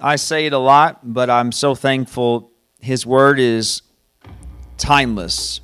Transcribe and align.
I 0.00 0.16
say 0.16 0.46
it 0.46 0.52
a 0.52 0.58
lot, 0.58 1.00
but 1.02 1.28
I'm 1.28 1.50
so 1.50 1.74
thankful. 1.74 2.52
His 2.80 3.04
word 3.04 3.40
is 3.40 3.82
timeless. 4.76 5.60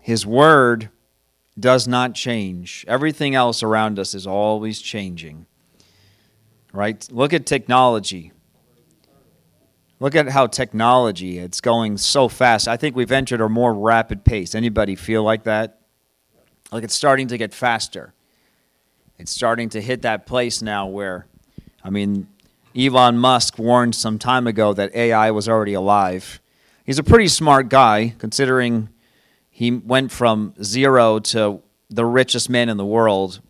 His 0.00 0.26
word 0.26 0.90
does 1.58 1.86
not 1.86 2.14
change. 2.14 2.84
Everything 2.88 3.34
else 3.34 3.62
around 3.62 3.98
us 3.98 4.14
is 4.14 4.26
always 4.26 4.80
changing. 4.80 5.46
Right? 6.72 7.06
Look 7.12 7.32
at 7.32 7.46
technology. 7.46 8.32
Look 10.00 10.16
at 10.16 10.28
how 10.28 10.48
technology 10.48 11.38
it's 11.38 11.60
going 11.60 11.98
so 11.98 12.28
fast. 12.28 12.66
I 12.66 12.76
think 12.76 12.96
we've 12.96 13.12
entered 13.12 13.40
a 13.40 13.48
more 13.48 13.72
rapid 13.72 14.24
pace. 14.24 14.56
Anybody 14.56 14.96
feel 14.96 15.22
like 15.22 15.44
that? 15.44 15.80
Like 16.72 16.82
it's 16.82 16.94
starting 16.94 17.28
to 17.28 17.38
get 17.38 17.54
faster. 17.54 18.12
It's 19.18 19.30
starting 19.30 19.68
to 19.70 19.80
hit 19.80 20.02
that 20.02 20.26
place 20.26 20.60
now 20.60 20.88
where 20.88 21.26
I 21.84 21.90
mean, 21.90 22.26
Elon 22.76 23.18
Musk 23.18 23.58
warned 23.58 23.94
some 23.94 24.18
time 24.18 24.48
ago 24.48 24.72
that 24.72 24.94
AI 24.96 25.30
was 25.30 25.48
already 25.48 25.74
alive. 25.74 26.40
He's 26.84 26.98
a 26.98 27.04
pretty 27.04 27.28
smart 27.28 27.68
guy 27.68 28.14
considering 28.18 28.88
he 29.48 29.70
went 29.70 30.10
from 30.10 30.54
zero 30.60 31.20
to 31.20 31.62
the 31.88 32.04
richest 32.04 32.50
man 32.50 32.68
in 32.68 32.76
the 32.76 32.84
world. 32.84 33.40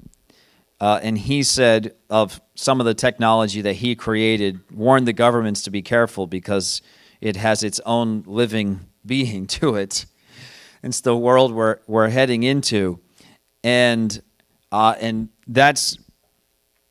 Uh, 0.78 1.00
and 1.02 1.16
he 1.16 1.42
said 1.42 1.94
of 2.10 2.42
some 2.54 2.80
of 2.80 2.86
the 2.86 2.92
technology 2.92 3.62
that 3.62 3.76
he 3.76 3.94
created, 3.94 4.60
warned 4.70 5.08
the 5.08 5.14
governments 5.14 5.62
to 5.62 5.70
be 5.70 5.80
careful 5.80 6.26
because 6.26 6.82
it 7.22 7.36
has 7.36 7.62
its 7.62 7.80
own 7.86 8.22
living 8.26 8.80
being 9.06 9.46
to 9.46 9.74
it. 9.76 10.04
It's 10.82 11.00
the 11.00 11.16
world 11.16 11.54
we're, 11.54 11.78
we're 11.86 12.10
heading 12.10 12.42
into. 12.42 13.00
And, 13.62 14.22
uh, 14.70 14.96
and 15.00 15.30
that's, 15.46 15.96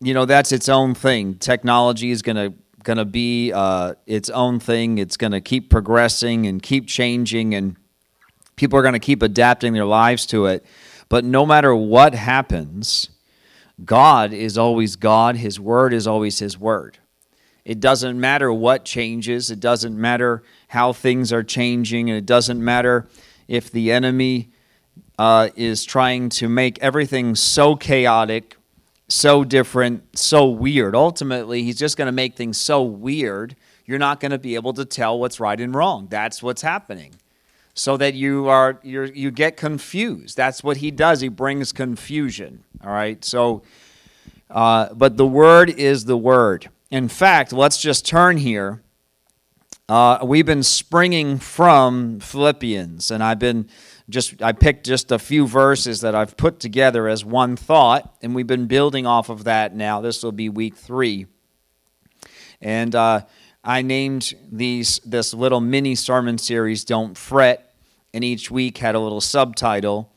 you 0.03 0.13
know, 0.13 0.25
that's 0.25 0.51
its 0.51 0.69
own 0.69 0.93
thing. 0.93 1.35
Technology 1.35 2.11
is 2.11 2.21
going 2.21 2.35
to 2.35 2.53
going 2.83 2.97
to 2.97 3.05
be 3.05 3.53
uh, 3.53 3.93
its 4.05 4.29
own 4.29 4.59
thing. 4.59 4.97
It's 4.97 5.15
going 5.15 5.31
to 5.31 5.39
keep 5.39 5.69
progressing 5.69 6.47
and 6.47 6.61
keep 6.61 6.85
changing 6.85 7.55
and 7.55 7.77
People 8.55 8.77
are 8.77 8.81
going 8.81 8.93
to 8.93 8.99
keep 8.99 9.21
adapting 9.21 9.73
their 9.73 9.85
lives 9.85 10.25
to 10.27 10.45
it. 10.45 10.65
But 11.09 11.25
no 11.25 11.45
matter 11.45 11.75
what 11.75 12.13
happens, 12.13 13.09
God 13.83 14.33
is 14.33 14.57
always 14.57 14.95
God. 14.95 15.37
His 15.37 15.59
word 15.59 15.93
is 15.93 16.07
always 16.07 16.39
His 16.39 16.57
word. 16.57 16.99
It 17.65 17.79
doesn't 17.79 18.19
matter 18.19 18.51
what 18.51 18.83
changes, 18.83 19.49
it 19.49 19.61
doesn't 19.61 19.99
matter 19.99 20.43
how 20.67 20.91
things 20.91 21.31
are 21.31 21.43
changing, 21.43 22.09
and 22.09 22.17
it 22.17 22.25
doesn't 22.25 22.61
matter 22.61 23.07
if 23.47 23.71
the 23.71 23.91
enemy 23.91 24.51
uh, 25.17 25.49
is 25.55 25.85
trying 25.85 26.27
to 26.27 26.49
make 26.49 26.77
everything 26.79 27.35
so 27.35 27.77
chaotic, 27.77 28.57
so 29.07 29.43
different, 29.43 30.17
so 30.17 30.47
weird. 30.47 30.95
Ultimately, 30.95 31.63
he's 31.63 31.77
just 31.77 31.97
going 31.97 32.07
to 32.07 32.13
make 32.13 32.35
things 32.35 32.57
so 32.57 32.81
weird, 32.83 33.55
you're 33.85 33.99
not 33.99 34.19
going 34.19 34.31
to 34.31 34.39
be 34.39 34.55
able 34.55 34.73
to 34.73 34.85
tell 34.85 35.19
what's 35.19 35.39
right 35.39 35.59
and 35.59 35.75
wrong. 35.75 36.07
That's 36.09 36.41
what's 36.41 36.61
happening 36.61 37.15
so 37.73 37.97
that 37.97 38.13
you 38.13 38.47
are 38.47 38.79
you 38.83 39.03
you 39.03 39.31
get 39.31 39.57
confused. 39.57 40.37
That's 40.37 40.63
what 40.63 40.77
he 40.77 40.91
does. 40.91 41.21
He 41.21 41.27
brings 41.27 41.71
confusion. 41.71 42.63
All 42.83 42.91
right. 42.91 43.23
So, 43.25 43.63
uh, 44.49 44.93
but 44.93 45.17
the 45.17 45.25
word 45.25 45.69
is 45.69 46.05
the 46.05 46.17
word. 46.17 46.69
In 46.91 47.07
fact, 47.07 47.51
let's 47.51 47.81
just 47.81 48.05
turn 48.05 48.37
here. 48.37 48.81
Uh, 49.89 50.19
we've 50.23 50.45
been 50.45 50.63
springing 50.63 51.39
from 51.39 52.19
Philippians, 52.19 53.11
and 53.11 53.23
I've 53.23 53.39
been 53.39 53.67
just 54.09 54.41
I 54.41 54.51
picked 54.51 54.85
just 54.85 55.11
a 55.11 55.19
few 55.19 55.47
verses 55.47 56.01
that 56.01 56.15
I've 56.15 56.37
put 56.37 56.59
together 56.59 57.07
as 57.07 57.23
one 57.23 57.55
thought, 57.55 58.15
and 58.21 58.35
we've 58.35 58.47
been 58.47 58.67
building 58.67 59.05
off 59.05 59.29
of 59.29 59.43
that. 59.45 59.75
Now 59.75 60.01
this 60.01 60.23
will 60.23 60.31
be 60.31 60.49
week 60.49 60.75
three, 60.75 61.27
and. 62.61 62.93
Uh, 62.95 63.21
I 63.63 63.81
named 63.81 64.33
these 64.51 64.99
this 65.05 65.33
little 65.33 65.61
mini 65.61 65.95
sermon 65.95 66.37
series 66.37 66.83
"Don't 66.83 67.17
Fret," 67.17 67.73
and 68.13 68.23
each 68.23 68.51
week 68.51 68.79
had 68.79 68.93
a 68.93 68.99
little 68.99 69.21
subtitle. 69.21 70.11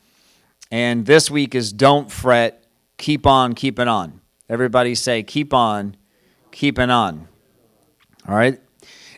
And 0.69 1.05
this 1.05 1.31
week 1.31 1.55
is 1.55 1.71
"Don't 1.71 2.11
Fret, 2.11 2.65
Keep 2.97 3.25
On 3.25 3.53
Keeping 3.53 3.87
On." 3.87 4.19
Everybody 4.49 4.95
say, 4.95 5.23
"Keep 5.23 5.53
on, 5.53 5.95
keeping 6.51 6.89
on." 6.89 7.29
All 8.27 8.35
right, 8.35 8.59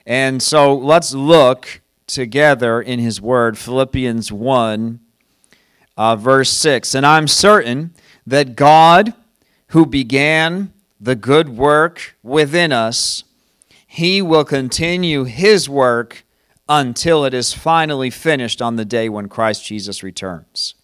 and 0.05 0.43
so 0.43 0.75
let's 0.75 1.11
look 1.11 1.81
together 2.09 2.81
in 2.81 2.99
His 2.99 3.21
Word, 3.21 3.57
Philippians 3.57 4.31
one, 4.31 4.99
uh, 5.95 6.15
verse 6.15 6.49
six. 6.49 6.93
And 6.93 7.05
I'm 7.05 7.27
certain 7.27 7.93
that 8.27 8.55
God, 8.55 9.13
who 9.67 9.85
began 9.85 10.73
the 10.99 11.15
good 11.15 11.49
work 11.49 12.17
within 12.21 12.73
us 12.73 13.23
he 13.91 14.21
will 14.21 14.45
continue 14.45 15.23
his 15.23 15.67
work 15.67 16.23
until 16.69 17.25
it 17.25 17.33
is 17.33 17.53
finally 17.53 18.11
finished 18.11 18.61
on 18.61 18.75
the 18.75 18.85
day 18.85 19.09
when 19.09 19.27
Christ 19.27 19.65
Jesus 19.65 20.03
returns. 20.03 20.75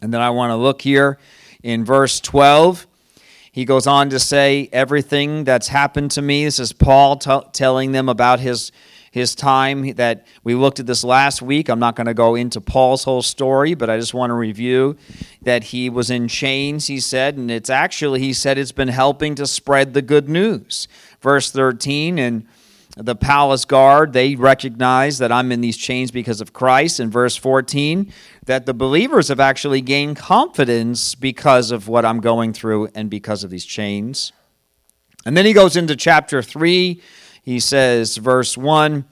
And 0.00 0.14
then 0.14 0.20
I 0.20 0.30
want 0.30 0.52
to 0.52 0.56
look 0.56 0.82
here 0.82 1.18
in 1.64 1.84
verse 1.84 2.20
12. 2.20 2.86
He 3.50 3.64
goes 3.64 3.88
on 3.88 4.10
to 4.10 4.20
say, 4.20 4.68
Everything 4.72 5.42
that's 5.42 5.66
happened 5.66 6.12
to 6.12 6.22
me. 6.22 6.44
This 6.44 6.60
is 6.60 6.72
Paul 6.72 7.16
t- 7.16 7.40
telling 7.52 7.90
them 7.90 8.08
about 8.08 8.38
his, 8.38 8.70
his 9.14 9.36
time 9.36 9.92
that 9.92 10.26
we 10.42 10.56
looked 10.56 10.80
at 10.80 10.86
this 10.86 11.04
last 11.04 11.40
week. 11.40 11.68
I'm 11.68 11.78
not 11.78 11.94
going 11.94 12.08
to 12.08 12.14
go 12.14 12.34
into 12.34 12.60
Paul's 12.60 13.04
whole 13.04 13.22
story, 13.22 13.74
but 13.74 13.88
I 13.88 13.96
just 13.96 14.12
want 14.12 14.30
to 14.30 14.34
review 14.34 14.96
that 15.42 15.62
he 15.62 15.88
was 15.88 16.10
in 16.10 16.26
chains, 16.26 16.88
he 16.88 16.98
said, 16.98 17.36
and 17.36 17.48
it's 17.48 17.70
actually, 17.70 18.18
he 18.18 18.32
said, 18.32 18.58
it's 18.58 18.72
been 18.72 18.88
helping 18.88 19.36
to 19.36 19.46
spread 19.46 19.94
the 19.94 20.02
good 20.02 20.28
news. 20.28 20.88
Verse 21.20 21.52
13 21.52 22.18
and 22.18 22.44
the 22.96 23.14
palace 23.14 23.64
guard 23.64 24.12
they 24.12 24.36
recognize 24.36 25.18
that 25.18 25.32
i'm 25.32 25.50
in 25.50 25.60
these 25.60 25.76
chains 25.76 26.12
because 26.12 26.40
of 26.40 26.52
christ. 26.52 27.00
In 27.00 27.10
verse 27.10 27.34
14 27.34 28.12
that 28.46 28.66
the 28.66 28.74
believers 28.74 29.28
have 29.28 29.40
actually 29.40 29.80
gained 29.80 30.16
confidence 30.16 31.16
because 31.16 31.72
of 31.72 31.88
what 31.88 32.04
i'm 32.04 32.20
going 32.20 32.52
through 32.52 32.88
and 32.94 33.10
because 33.10 33.42
of 33.42 33.50
these 33.50 33.64
chains. 33.64 34.32
And 35.26 35.36
then 35.36 35.44
he 35.44 35.52
goes 35.52 35.76
into 35.76 35.96
chapter 35.96 36.40
3 36.40 37.00
he 37.44 37.60
says 37.60 38.16
verse 38.16 38.56
1 38.56 39.04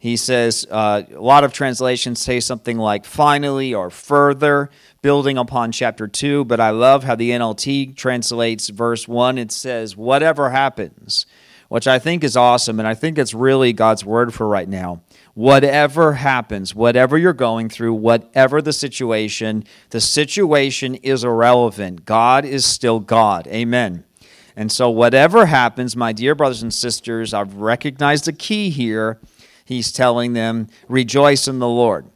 he 0.00 0.16
says 0.16 0.64
uh, 0.70 1.02
a 1.12 1.20
lot 1.20 1.42
of 1.42 1.52
translations 1.52 2.20
say 2.20 2.38
something 2.38 2.78
like 2.78 3.04
finally 3.04 3.74
or 3.74 3.90
further 3.90 4.70
building 5.02 5.36
upon 5.36 5.72
chapter 5.72 6.06
2 6.06 6.44
but 6.44 6.60
i 6.60 6.70
love 6.70 7.04
how 7.04 7.14
the 7.14 7.30
nlt 7.30 7.96
translates 7.96 8.68
verse 8.68 9.08
1 9.08 9.38
it 9.38 9.50
says 9.50 9.96
whatever 9.96 10.50
happens 10.50 11.26
which 11.68 11.86
I 11.86 11.98
think 11.98 12.24
is 12.24 12.36
awesome. 12.36 12.78
And 12.78 12.88
I 12.88 12.94
think 12.94 13.18
it's 13.18 13.34
really 13.34 13.72
God's 13.72 14.04
word 14.04 14.34
for 14.34 14.48
right 14.48 14.68
now. 14.68 15.02
Whatever 15.34 16.14
happens, 16.14 16.74
whatever 16.74 17.16
you're 17.16 17.32
going 17.32 17.68
through, 17.68 17.94
whatever 17.94 18.60
the 18.60 18.72
situation, 18.72 19.64
the 19.90 20.00
situation 20.00 20.96
is 20.96 21.22
irrelevant. 21.22 22.04
God 22.04 22.44
is 22.44 22.64
still 22.64 22.98
God. 22.98 23.46
Amen. 23.46 24.04
And 24.58 24.72
so, 24.72 24.90
whatever 24.90 25.46
happens, 25.46 25.94
my 25.94 26.12
dear 26.12 26.34
brothers 26.34 26.64
and 26.64 26.74
sisters, 26.74 27.32
I've 27.32 27.54
recognized 27.54 28.24
the 28.24 28.32
key 28.32 28.70
here. 28.70 29.20
He's 29.64 29.92
telling 29.92 30.32
them, 30.32 30.66
rejoice 30.88 31.46
in 31.46 31.60
the 31.60 31.68
Lord. 31.68 32.06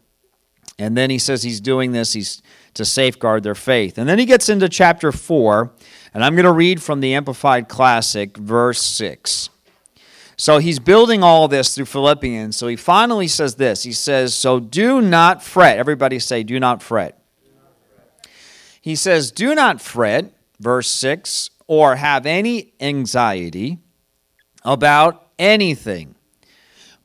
And 0.77 0.97
then 0.97 1.09
he 1.09 1.21
says 1.21 1.45
he's 1.45 1.61
doing 1.61 1.93
this 1.93 2.15
he's 2.15 2.43
to 2.75 2.85
safeguard 2.85 3.45
their 3.45 3.55
faith. 3.55 3.97
And 3.97 4.09
then 4.09 4.19
he 4.19 4.25
gets 4.25 4.49
into 4.49 4.69
chapter 4.69 5.13
4 5.13 5.73
and 6.15 6.25
I'm 6.25 6.35
going 6.35 6.45
to 6.45 6.53
read 6.53 6.83
from 6.83 6.99
the 6.99 7.15
Amplified 7.15 7.69
Classic, 7.69 8.37
verse 8.37 8.83
6. 8.83 9.49
So 10.37 10.59
he's 10.59 10.81
building 10.81 11.23
all 11.23 11.47
this 11.47 11.77
through 11.77 11.85
Philippians. 11.85 12.57
So 12.57 12.67
he 12.67 12.75
finally 12.75 13.29
says 13.29 13.55
this 13.55 13.85
He 13.85 13.93
says, 13.93 14.35
So 14.35 14.59
do 14.59 15.01
not 15.01 15.45
fret. 15.45 15.79
Everybody 15.79 16.19
say, 16.19 16.43
Do 16.43 16.59
not 16.59 16.83
fret. 16.83 17.23
He 18.81 18.97
says, 18.97 19.31
Do 19.31 19.55
not 19.55 19.81
fret, 19.81 20.33
verse 20.59 20.89
6, 20.89 21.51
or 21.73 21.97
have 21.97 22.27
any 22.27 22.75
anxiety 22.81 23.79
about 24.63 25.31
anything, 25.39 26.15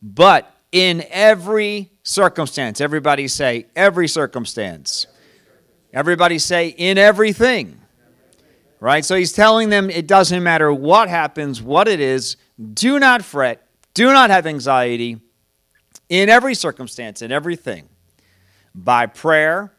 but 0.02 0.54
in 0.74 1.06
every 1.10 1.90
circumstance. 2.04 2.82
Everybody 2.82 3.30
say, 3.30 3.68
Every 3.78 4.10
circumstance. 4.10 5.08
Everybody 5.94 6.38
say, 6.38 6.68
In 6.68 6.98
everything 6.98 7.80
right? 8.82 9.06
So 9.06 9.16
he's 9.16 9.32
telling 9.32 9.70
them 9.70 9.90
it 9.90 10.06
doesn't 10.06 10.44
matter 10.44 10.72
what 10.74 11.08
happens, 11.08 11.62
what 11.64 11.88
it 11.88 12.02
is, 12.02 12.36
do 12.74 13.00
not 13.00 13.24
fret, 13.24 13.66
do 13.94 14.12
not 14.12 14.30
have 14.30 14.46
anxiety 14.46 15.22
in 16.10 16.28
every 16.28 16.56
circumstance, 16.56 17.22
in 17.22 17.32
everything, 17.32 17.88
by 18.76 19.06
prayer 19.06 19.72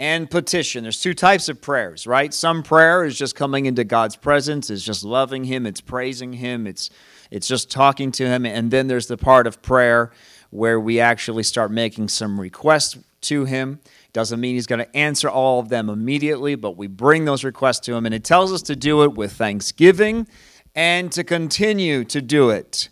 and 0.00 0.30
petition. 0.30 0.82
There's 0.82 1.00
two 1.00 1.14
types 1.14 1.48
of 1.50 1.60
prayers, 1.60 2.06
right? 2.06 2.32
Some 2.32 2.62
prayer 2.62 3.04
is 3.04 3.16
just 3.16 3.36
coming 3.36 3.66
into 3.66 3.84
God's 3.84 4.16
presence, 4.16 4.70
is 4.70 4.84
just 4.84 5.04
loving 5.04 5.44
Him, 5.44 5.66
it's 5.66 5.82
praising 5.82 6.32
Him, 6.32 6.66
it's 6.66 6.90
it's 7.30 7.46
just 7.46 7.70
talking 7.70 8.10
to 8.12 8.26
Him, 8.26 8.44
and 8.44 8.72
then 8.72 8.88
there's 8.88 9.06
the 9.06 9.16
part 9.16 9.46
of 9.46 9.62
prayer 9.62 10.10
where 10.48 10.80
we 10.80 10.98
actually 10.98 11.44
start 11.44 11.70
making 11.70 12.08
some 12.08 12.40
requests 12.40 12.98
to 13.20 13.44
Him. 13.44 13.78
Doesn't 14.12 14.40
mean 14.40 14.56
he's 14.56 14.66
going 14.66 14.80
to 14.80 14.96
answer 14.96 15.28
all 15.28 15.60
of 15.60 15.68
them 15.68 15.88
immediately, 15.88 16.56
but 16.56 16.76
we 16.76 16.88
bring 16.88 17.26
those 17.26 17.44
requests 17.44 17.78
to 17.80 17.94
him. 17.94 18.06
And 18.06 18.12
it 18.12 18.24
tells 18.24 18.52
us 18.52 18.60
to 18.62 18.74
do 18.74 19.04
it 19.04 19.14
with 19.14 19.34
thanksgiving 19.34 20.26
and 20.74 21.12
to 21.12 21.22
continue 21.22 22.02
to 22.06 22.20
do 22.20 22.50
it 22.50 22.88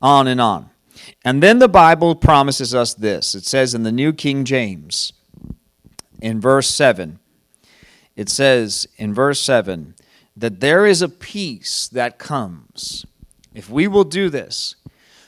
on 0.00 0.28
and 0.28 0.40
on. 0.40 0.70
And 1.24 1.42
then 1.42 1.58
the 1.58 1.68
Bible 1.68 2.14
promises 2.14 2.72
us 2.72 2.94
this. 2.94 3.34
It 3.34 3.44
says 3.44 3.74
in 3.74 3.82
the 3.82 3.90
New 3.90 4.12
King 4.12 4.44
James, 4.44 5.12
in 6.20 6.40
verse 6.40 6.68
7, 6.68 7.18
it 8.16 8.28
says 8.28 8.86
in 8.96 9.14
verse 9.14 9.40
7 9.40 9.94
that 10.36 10.60
there 10.60 10.86
is 10.86 11.02
a 11.02 11.08
peace 11.08 11.88
that 11.88 12.18
comes. 12.18 13.04
If 13.54 13.68
we 13.68 13.88
will 13.88 14.04
do 14.04 14.28
this, 14.28 14.76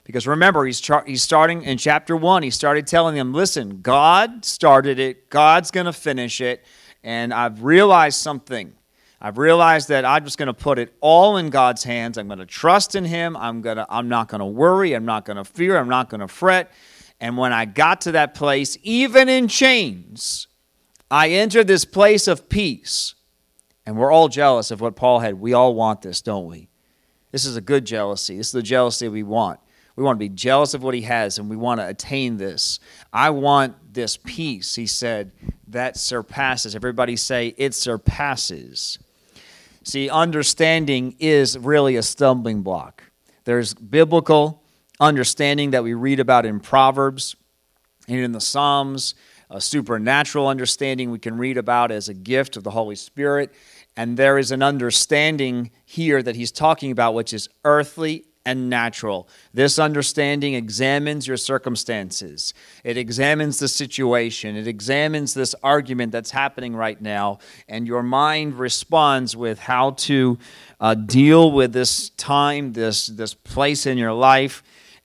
because 0.04 0.26
remember, 0.26 0.64
he's, 0.64 0.80
char- 0.80 1.04
he's 1.06 1.22
starting 1.22 1.62
in 1.62 1.78
chapter 1.78 2.16
1, 2.16 2.42
he 2.42 2.50
started 2.50 2.86
telling 2.86 3.14
them, 3.14 3.32
listen, 3.32 3.80
God 3.82 4.44
started 4.44 4.98
it, 4.98 5.30
God's 5.30 5.70
going 5.70 5.86
to 5.86 5.92
finish 5.92 6.40
it, 6.40 6.64
and 7.02 7.32
I've 7.32 7.62
realized 7.62 8.20
something. 8.20 8.72
I've 9.20 9.38
realized 9.38 9.88
that 9.88 10.04
I'm 10.04 10.24
just 10.24 10.36
going 10.36 10.48
to 10.48 10.54
put 10.54 10.80
it 10.80 10.92
all 11.00 11.36
in 11.36 11.50
God's 11.50 11.84
hands. 11.84 12.18
I'm 12.18 12.26
going 12.26 12.40
to 12.40 12.46
trust 12.46 12.96
in 12.96 13.04
Him. 13.04 13.36
I'm, 13.36 13.60
gonna, 13.60 13.86
I'm 13.88 14.08
not 14.08 14.26
going 14.26 14.40
to 14.40 14.46
worry. 14.46 14.94
I'm 14.94 15.04
not 15.04 15.24
going 15.24 15.36
to 15.36 15.44
fear. 15.44 15.78
I'm 15.78 15.88
not 15.88 16.10
going 16.10 16.20
to 16.20 16.28
fret. 16.28 16.72
And 17.20 17.36
when 17.36 17.52
I 17.52 17.64
got 17.64 18.00
to 18.02 18.12
that 18.12 18.34
place, 18.34 18.76
even 18.82 19.28
in 19.28 19.46
chains, 19.46 20.48
I 21.12 21.28
entered 21.28 21.66
this 21.66 21.84
place 21.84 22.26
of 22.26 22.48
peace. 22.48 23.14
And 23.84 23.98
we're 23.98 24.10
all 24.10 24.28
jealous 24.28 24.70
of 24.70 24.80
what 24.80 24.96
Paul 24.96 25.20
had. 25.20 25.34
We 25.34 25.52
all 25.52 25.74
want 25.74 26.00
this, 26.00 26.22
don't 26.22 26.46
we? 26.46 26.68
This 27.32 27.44
is 27.44 27.56
a 27.56 27.60
good 27.60 27.84
jealousy. 27.84 28.38
This 28.38 28.46
is 28.46 28.52
the 28.52 28.62
jealousy 28.62 29.08
we 29.08 29.22
want. 29.22 29.60
We 29.94 30.04
want 30.04 30.16
to 30.16 30.24
be 30.24 30.30
jealous 30.30 30.72
of 30.72 30.82
what 30.82 30.94
he 30.94 31.02
has 31.02 31.38
and 31.38 31.50
we 31.50 31.56
want 31.56 31.80
to 31.80 31.86
attain 31.88 32.38
this. 32.38 32.80
I 33.12 33.28
want 33.28 33.74
this 33.92 34.16
peace, 34.16 34.74
he 34.74 34.86
said, 34.86 35.32
that 35.68 35.98
surpasses. 35.98 36.74
Everybody 36.74 37.16
say, 37.16 37.54
it 37.58 37.74
surpasses. 37.74 38.98
See, 39.82 40.08
understanding 40.08 41.16
is 41.18 41.58
really 41.58 41.96
a 41.96 42.02
stumbling 42.02 42.62
block. 42.62 43.02
There's 43.44 43.74
biblical 43.74 44.62
understanding 44.98 45.72
that 45.72 45.84
we 45.84 45.92
read 45.92 46.20
about 46.20 46.46
in 46.46 46.60
Proverbs 46.60 47.36
and 48.08 48.18
in 48.18 48.32
the 48.32 48.40
Psalms, 48.40 49.14
a 49.52 49.60
supernatural 49.60 50.48
understanding 50.48 51.10
we 51.10 51.18
can 51.18 51.36
read 51.36 51.58
about 51.58 51.92
as 51.92 52.08
a 52.08 52.14
gift 52.14 52.56
of 52.56 52.64
the 52.64 52.70
Holy 52.70 52.96
Spirit. 52.96 53.52
And 53.96 54.16
there 54.16 54.38
is 54.38 54.50
an 54.50 54.62
understanding 54.62 55.70
here 55.84 56.22
that 56.22 56.34
he's 56.34 56.50
talking 56.50 56.90
about, 56.90 57.14
which 57.14 57.34
is 57.34 57.48
earthly 57.64 58.24
and 58.44 58.68
natural. 58.68 59.28
This 59.54 59.78
understanding 59.78 60.54
examines 60.54 61.26
your 61.26 61.36
circumstances, 61.36 62.54
it 62.82 62.96
examines 62.96 63.58
the 63.58 63.68
situation, 63.68 64.56
it 64.56 64.66
examines 64.66 65.34
this 65.34 65.54
argument 65.62 66.10
that's 66.12 66.32
happening 66.32 66.74
right 66.74 67.00
now, 67.00 67.38
and 67.68 67.86
your 67.86 68.02
mind 68.02 68.58
responds 68.58 69.36
with 69.36 69.60
how 69.60 69.92
to 69.92 70.38
uh, 70.80 70.94
deal 70.94 71.52
with 71.52 71.72
this 71.72 72.10
time, 72.10 72.72
this, 72.72 73.06
this 73.06 73.34
place 73.34 73.86
in 73.86 73.96
your 73.96 74.12
life, 74.12 74.62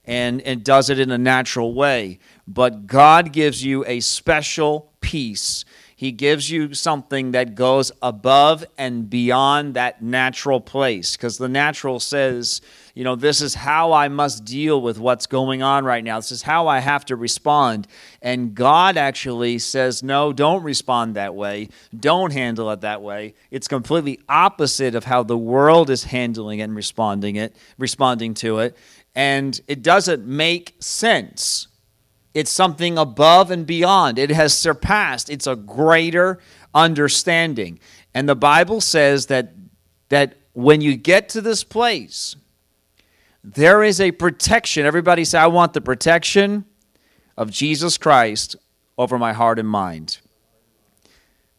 and 0.08 0.42
it 0.46 0.64
does 0.64 0.90
it 0.90 1.00
in 1.00 1.12
a 1.12 1.18
natural 1.18 1.74
way. 1.74 2.18
But 2.48 2.88
God 2.88 3.32
gives 3.34 3.64
you 3.64 3.86
a 3.86 4.00
special 4.00 4.92
peace 5.02 5.66
he 5.98 6.12
gives 6.12 6.52
you 6.52 6.76
something 6.76 7.32
that 7.32 7.56
goes 7.56 7.92
above 8.04 8.64
and 8.78 9.10
beyond 9.10 9.74
that 9.74 10.00
natural 10.00 10.62
place. 10.62 11.18
Because 11.18 11.40
the 11.40 11.50
natural 11.50 12.00
says, 12.00 12.62
you 12.94 13.04
know, 13.04 13.16
this 13.16 13.42
is 13.42 13.56
how 13.56 13.94
I 13.94 14.08
must 14.08 14.46
deal 14.46 14.80
with 14.80 15.00
what's 15.00 15.26
going 15.26 15.64
on 15.64 15.86
right 15.86 16.04
now. 16.04 16.20
This 16.20 16.32
is 16.32 16.44
how 16.44 16.68
I 16.68 16.82
have 16.82 17.04
to 17.06 17.16
respond. 17.16 17.88
And 18.22 18.54
God 18.54 18.96
actually 18.96 19.58
says, 19.58 20.04
no, 20.04 20.32
don't 20.32 20.62
respond 20.62 21.16
that 21.16 21.34
way. 21.34 21.70
Don't 22.00 22.32
handle 22.32 22.70
it 22.70 22.82
that 22.82 23.02
way. 23.02 23.34
It's 23.50 23.68
completely 23.68 24.20
opposite 24.30 24.94
of 24.94 25.06
how 25.06 25.24
the 25.24 25.36
world 25.36 25.90
is 25.90 26.04
handling 26.04 26.62
and 26.62 26.76
responding 26.76 27.38
it, 27.38 27.56
responding 27.80 28.36
to 28.36 28.60
it. 28.60 28.78
And 29.18 29.60
it 29.68 29.82
doesn't 29.82 30.26
make 30.26 30.76
sense 30.80 31.68
it's 32.38 32.52
something 32.52 33.00
above 33.00 33.50
and 33.50 33.66
beyond. 33.66 34.20
It 34.20 34.30
has 34.30 34.56
surpassed. 34.56 35.28
It's 35.28 35.48
a 35.48 35.56
greater 35.56 36.38
understanding. 36.72 37.80
And 38.14 38.30
the 38.30 38.36
Bible 38.36 38.80
says 38.80 39.26
that, 39.26 39.54
that 40.10 40.36
when 40.54 40.80
you 40.80 40.96
get 40.96 41.30
to 41.30 41.42
this 41.42 41.64
place, 41.64 42.36
there 43.44 43.82
is 43.82 44.00
a 44.00 44.12
protection. 44.12 44.86
Everybody 44.86 45.26
say, 45.26 45.40
I 45.40 45.48
want 45.48 45.74
the 45.74 45.82
protection 45.82 46.66
of 47.36 47.50
Jesus 47.50 47.98
Christ 47.98 48.56
over 49.00 49.18
my 49.18 49.34
heart 49.34 49.58
and 49.58 49.68
mind. 49.68 50.20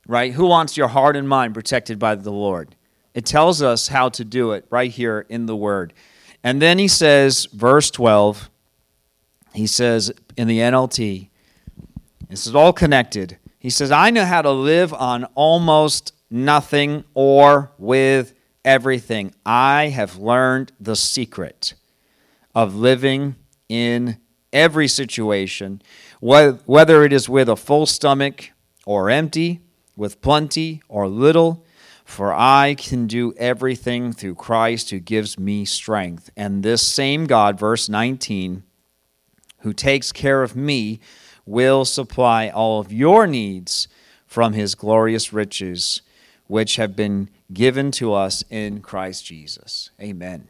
Right? 0.07 0.33
Who 0.33 0.47
wants 0.47 0.77
your 0.77 0.87
heart 0.87 1.17
and 1.17 1.29
mind 1.29 1.55
protected 1.55 1.99
by 1.99 2.15
the 2.15 2.31
Lord? 2.31 2.77
It 3.15 3.27
tells 3.27 3.63
us 3.63 3.89
how 3.89 4.11
to 4.11 4.25
do 4.25 4.53
it 4.53 4.65
right 4.71 4.93
here 4.93 5.27
in 5.29 5.47
the 5.47 5.57
Word. 5.57 5.93
And 6.45 6.63
then 6.63 6.79
he 6.79 6.89
says, 6.89 7.47
verse 7.53 7.91
12, 7.91 8.51
he 9.55 9.67
says 9.67 10.13
in 10.37 10.49
the 10.49 10.59
NLT, 10.59 11.29
this 12.29 12.47
is 12.47 12.55
all 12.55 12.73
connected. 12.73 13.39
He 13.59 13.71
says, 13.71 13.91
I 13.91 14.11
know 14.11 14.25
how 14.25 14.43
to 14.43 14.51
live 14.51 14.95
on 14.95 15.25
almost 15.35 16.13
nothing 16.31 17.05
or 17.15 17.73
with 17.79 18.35
everything. 18.65 19.35
I 19.45 19.89
have 19.89 20.17
learned 20.17 20.73
the 20.79 20.95
secret 20.95 21.75
of 22.55 22.75
living 22.77 23.35
in 23.69 24.19
every 24.53 24.89
situation, 24.89 25.83
whether 26.21 27.05
it 27.05 27.13
is 27.13 27.29
with 27.29 27.49
a 27.49 27.57
full 27.57 27.87
stomach 27.87 28.51
or 28.87 29.11
empty, 29.11 29.61
with 29.97 30.21
plenty 30.21 30.83
or 30.89 31.09
little. 31.09 31.65
For 32.09 32.33
I 32.33 32.75
can 32.75 33.07
do 33.07 33.35
everything 33.37 34.15
through 34.15 34.37
Christ 34.37 34.89
who 34.89 34.99
gives 34.99 35.39
me 35.39 35.67
strength. 35.67 36.31
And 36.39 36.63
this 36.63 36.83
same 36.83 37.27
God, 37.27 37.61
verse 37.61 37.87
19, 37.87 38.63
who 39.59 39.75
takes 39.75 40.11
care 40.11 40.43
of 40.43 40.57
me, 40.57 41.01
will 41.45 41.85
supply 41.85 42.49
all 42.49 42.81
of 42.81 42.91
your 42.91 43.27
needs 43.27 43.89
from 44.27 44.55
his 44.55 44.75
glorious 44.75 45.35
riches, 45.35 46.01
which 46.47 46.77
have 46.77 46.97
been 46.97 47.29
given 47.53 47.91
to 47.93 48.15
us 48.15 48.43
in 48.49 48.81
Christ 48.81 49.27
Jesus. 49.27 49.91
Amen. 50.01 50.49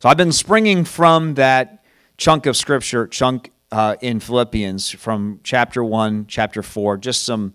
So 0.00 0.08
I've 0.08 0.16
been 0.16 0.32
springing 0.32 0.84
from 0.84 1.34
that 1.34 1.84
chunk 2.16 2.46
of 2.46 2.56
scripture, 2.56 3.08
chunk 3.08 3.50
uh, 3.72 3.96
in 4.00 4.20
Philippians 4.20 4.92
from 4.92 5.40
chapter 5.42 5.82
1, 5.82 6.26
chapter 6.28 6.62
4, 6.62 6.96
just 6.98 7.24
some, 7.24 7.54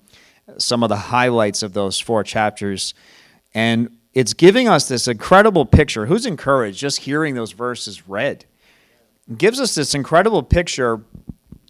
some 0.57 0.83
of 0.83 0.89
the 0.89 0.97
highlights 0.97 1.63
of 1.63 1.73
those 1.73 1.99
four 1.99 2.23
chapters. 2.23 2.93
And 3.53 3.97
it's 4.13 4.33
giving 4.33 4.67
us 4.67 4.87
this 4.87 5.07
incredible 5.07 5.65
picture. 5.65 6.05
Who's 6.07 6.25
encouraged 6.25 6.79
just 6.79 7.01
hearing 7.01 7.35
those 7.35 7.51
verses 7.51 8.07
read? 8.07 8.45
gives 9.37 9.59
us 9.59 9.75
this 9.75 9.93
incredible 9.93 10.43
picture. 10.43 11.01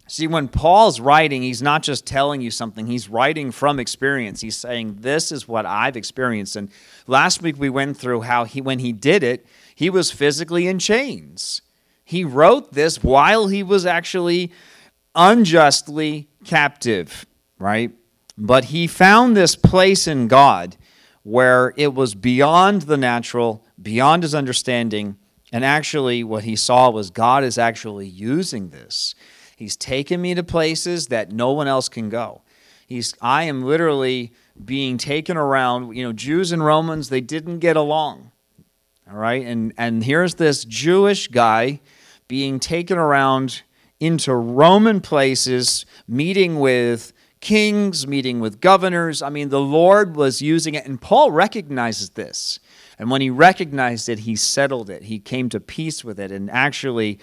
See, 0.08 0.26
when 0.26 0.48
Paul's 0.48 0.98
writing, 0.98 1.42
he's 1.42 1.62
not 1.62 1.82
just 1.82 2.06
telling 2.06 2.40
you 2.40 2.50
something, 2.50 2.86
he's 2.86 3.08
writing 3.08 3.52
from 3.52 3.78
experience. 3.78 4.40
He's 4.40 4.56
saying, 4.56 4.98
This 5.00 5.30
is 5.30 5.46
what 5.46 5.66
I've 5.66 5.96
experienced. 5.96 6.56
And 6.56 6.70
last 7.06 7.42
week 7.42 7.56
we 7.58 7.70
went 7.70 7.96
through 7.96 8.22
how 8.22 8.44
he, 8.44 8.60
when 8.60 8.80
he 8.80 8.92
did 8.92 9.22
it, 9.22 9.46
he 9.74 9.90
was 9.90 10.10
physically 10.10 10.66
in 10.66 10.78
chains. 10.78 11.62
He 12.04 12.24
wrote 12.24 12.72
this 12.72 13.02
while 13.04 13.46
he 13.46 13.62
was 13.62 13.86
actually 13.86 14.50
unjustly 15.14 16.28
captive, 16.44 17.24
right? 17.58 17.92
But 18.42 18.66
he 18.66 18.86
found 18.86 19.36
this 19.36 19.54
place 19.54 20.08
in 20.08 20.26
God 20.26 20.78
where 21.22 21.74
it 21.76 21.94
was 21.94 22.14
beyond 22.14 22.82
the 22.82 22.96
natural, 22.96 23.66
beyond 23.80 24.22
his 24.22 24.34
understanding, 24.34 25.16
and 25.52 25.62
actually, 25.62 26.24
what 26.24 26.44
he 26.44 26.56
saw 26.56 26.90
was 26.90 27.10
God 27.10 27.44
is 27.44 27.58
actually 27.58 28.06
using 28.06 28.70
this. 28.70 29.14
He's 29.56 29.76
taken 29.76 30.22
me 30.22 30.34
to 30.34 30.42
places 30.42 31.08
that 31.08 31.32
no 31.32 31.52
one 31.52 31.66
else 31.66 31.88
can 31.88 32.08
go. 32.08 32.42
He's, 32.86 33.14
I 33.20 33.44
am 33.44 33.62
literally 33.62 34.32
being 34.64 34.96
taken 34.96 35.36
around. 35.36 35.94
You 35.94 36.04
know, 36.04 36.12
Jews 36.12 36.52
and 36.52 36.64
Romans, 36.64 37.08
they 37.08 37.20
didn't 37.20 37.58
get 37.58 37.76
along. 37.76 38.32
All 39.10 39.18
right? 39.18 39.44
And, 39.44 39.74
and 39.76 40.04
here's 40.04 40.36
this 40.36 40.64
Jewish 40.64 41.28
guy 41.28 41.80
being 42.28 42.60
taken 42.60 42.96
around 42.96 43.62
into 43.98 44.32
Roman 44.32 45.00
places, 45.00 45.84
meeting 46.08 46.58
with 46.60 47.12
kings, 47.40 48.06
meeting 48.06 48.40
with 48.40 48.60
governors. 48.60 49.22
I 49.22 49.30
mean, 49.30 49.48
the 49.48 49.60
Lord 49.60 50.16
was 50.16 50.42
using 50.42 50.74
it, 50.74 50.86
and 50.86 51.00
Paul 51.00 51.30
recognizes 51.30 52.10
this. 52.10 52.60
And 52.98 53.10
when 53.10 53.22
he 53.22 53.30
recognized 53.30 54.08
it, 54.08 54.20
he 54.20 54.36
settled 54.36 54.90
it. 54.90 55.04
He 55.04 55.18
came 55.18 55.48
to 55.48 55.60
peace 55.60 56.04
with 56.04 56.20
it. 56.20 56.30
And 56.30 56.50
actually, 56.50 57.18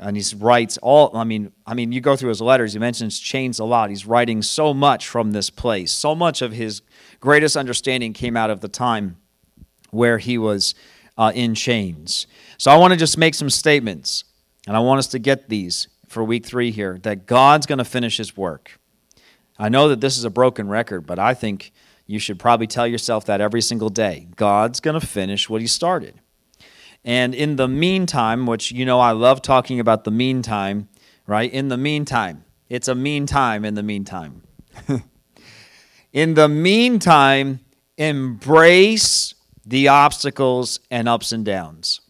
and 0.00 0.16
he 0.16 0.36
writes 0.36 0.78
all 0.78 1.14
i 1.14 1.24
mean 1.24 1.52
i 1.66 1.74
mean 1.74 1.92
you 1.92 2.00
go 2.00 2.16
through 2.16 2.30
his 2.30 2.40
letters 2.40 2.72
he 2.72 2.78
mentions 2.78 3.18
chains 3.18 3.58
a 3.58 3.64
lot 3.64 3.90
he's 3.90 4.06
writing 4.06 4.42
so 4.42 4.72
much 4.72 5.06
from 5.06 5.32
this 5.32 5.50
place 5.50 5.92
so 5.92 6.14
much 6.14 6.42
of 6.42 6.52
his 6.52 6.82
greatest 7.20 7.56
understanding 7.56 8.12
came 8.12 8.36
out 8.36 8.50
of 8.50 8.60
the 8.60 8.68
time 8.68 9.16
where 9.90 10.18
he 10.18 10.38
was 10.38 10.74
uh, 11.18 11.30
in 11.34 11.54
chains 11.54 12.26
so 12.56 12.70
i 12.70 12.76
want 12.76 12.92
to 12.92 12.96
just 12.96 13.18
make 13.18 13.34
some 13.34 13.50
statements 13.50 14.24
and 14.66 14.76
i 14.76 14.80
want 14.80 14.98
us 14.98 15.06
to 15.06 15.18
get 15.18 15.48
these 15.48 15.88
for 16.08 16.24
week 16.24 16.46
three 16.46 16.70
here 16.70 16.98
that 17.02 17.26
god's 17.26 17.66
going 17.66 17.78
to 17.78 17.84
finish 17.84 18.16
his 18.16 18.36
work 18.36 18.79
i 19.60 19.68
know 19.68 19.88
that 19.88 20.00
this 20.00 20.18
is 20.18 20.24
a 20.24 20.30
broken 20.30 20.68
record 20.68 21.06
but 21.06 21.20
i 21.20 21.32
think 21.32 21.72
you 22.10 22.18
should 22.18 22.40
probably 22.40 22.66
tell 22.66 22.88
yourself 22.88 23.26
that 23.26 23.40
every 23.40 23.62
single 23.62 23.88
day. 23.88 24.26
God's 24.34 24.80
going 24.80 24.98
to 24.98 25.06
finish 25.06 25.48
what 25.48 25.60
He 25.60 25.68
started. 25.68 26.20
And 27.04 27.36
in 27.36 27.54
the 27.54 27.68
meantime, 27.68 28.46
which 28.46 28.72
you 28.72 28.84
know 28.84 28.98
I 28.98 29.12
love 29.12 29.42
talking 29.42 29.78
about 29.78 30.02
the 30.02 30.10
meantime, 30.10 30.88
right? 31.28 31.50
In 31.50 31.68
the 31.68 31.76
meantime, 31.76 32.42
it's 32.68 32.88
a 32.88 32.96
mean 32.96 33.26
time 33.26 33.64
in 33.64 33.74
the 33.74 33.84
meantime. 33.84 34.42
in 36.12 36.34
the 36.34 36.48
meantime, 36.48 37.60
embrace 37.96 39.36
the 39.64 39.86
obstacles 39.86 40.80
and 40.90 41.08
ups 41.08 41.30
and 41.30 41.44
downs. 41.44 42.00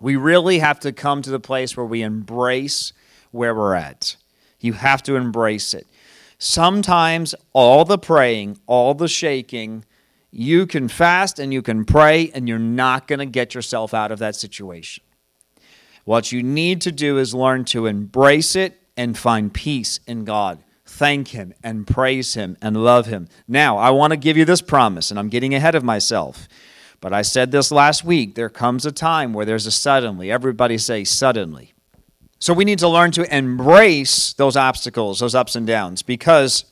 We 0.00 0.16
really 0.16 0.60
have 0.60 0.80
to 0.80 0.92
come 0.92 1.20
to 1.20 1.30
the 1.30 1.40
place 1.40 1.76
where 1.76 1.84
we 1.84 2.00
embrace 2.00 2.94
where 3.30 3.54
we're 3.54 3.74
at. 3.74 4.16
You 4.58 4.72
have 4.72 5.02
to 5.02 5.16
embrace 5.16 5.74
it. 5.74 5.86
Sometimes 6.38 7.34
all 7.52 7.84
the 7.84 7.98
praying, 7.98 8.58
all 8.66 8.94
the 8.94 9.08
shaking, 9.08 9.84
you 10.30 10.66
can 10.66 10.88
fast 10.88 11.38
and 11.38 11.52
you 11.52 11.62
can 11.62 11.84
pray, 11.84 12.30
and 12.32 12.48
you're 12.48 12.58
not 12.58 13.08
going 13.08 13.18
to 13.18 13.26
get 13.26 13.54
yourself 13.54 13.92
out 13.92 14.12
of 14.12 14.18
that 14.20 14.36
situation. 14.36 15.02
What 16.04 16.32
you 16.32 16.42
need 16.42 16.80
to 16.82 16.92
do 16.92 17.18
is 17.18 17.34
learn 17.34 17.64
to 17.66 17.86
embrace 17.86 18.54
it 18.54 18.80
and 18.96 19.18
find 19.18 19.52
peace 19.52 20.00
in 20.06 20.24
God. 20.24 20.58
Thank 20.86 21.28
Him 21.28 21.54
and 21.62 21.86
praise 21.86 22.34
Him 22.34 22.56
and 22.62 22.82
love 22.82 23.06
Him. 23.06 23.28
Now, 23.46 23.76
I 23.76 23.90
want 23.90 24.12
to 24.12 24.16
give 24.16 24.36
you 24.36 24.44
this 24.44 24.62
promise, 24.62 25.10
and 25.10 25.18
I'm 25.18 25.28
getting 25.28 25.54
ahead 25.54 25.74
of 25.74 25.84
myself. 25.84 26.48
But 27.00 27.12
I 27.12 27.22
said 27.22 27.50
this 27.50 27.70
last 27.70 28.04
week 28.04 28.34
there 28.34 28.48
comes 28.48 28.86
a 28.86 28.92
time 28.92 29.32
where 29.32 29.44
there's 29.44 29.66
a 29.66 29.70
suddenly. 29.70 30.30
Everybody 30.30 30.78
say 30.78 31.04
suddenly. 31.04 31.74
So 32.40 32.54
we 32.54 32.64
need 32.64 32.78
to 32.80 32.88
learn 32.88 33.10
to 33.12 33.36
embrace 33.36 34.32
those 34.34 34.56
obstacles, 34.56 35.20
those 35.20 35.34
ups 35.34 35.56
and 35.56 35.66
downs, 35.66 36.02
because 36.02 36.64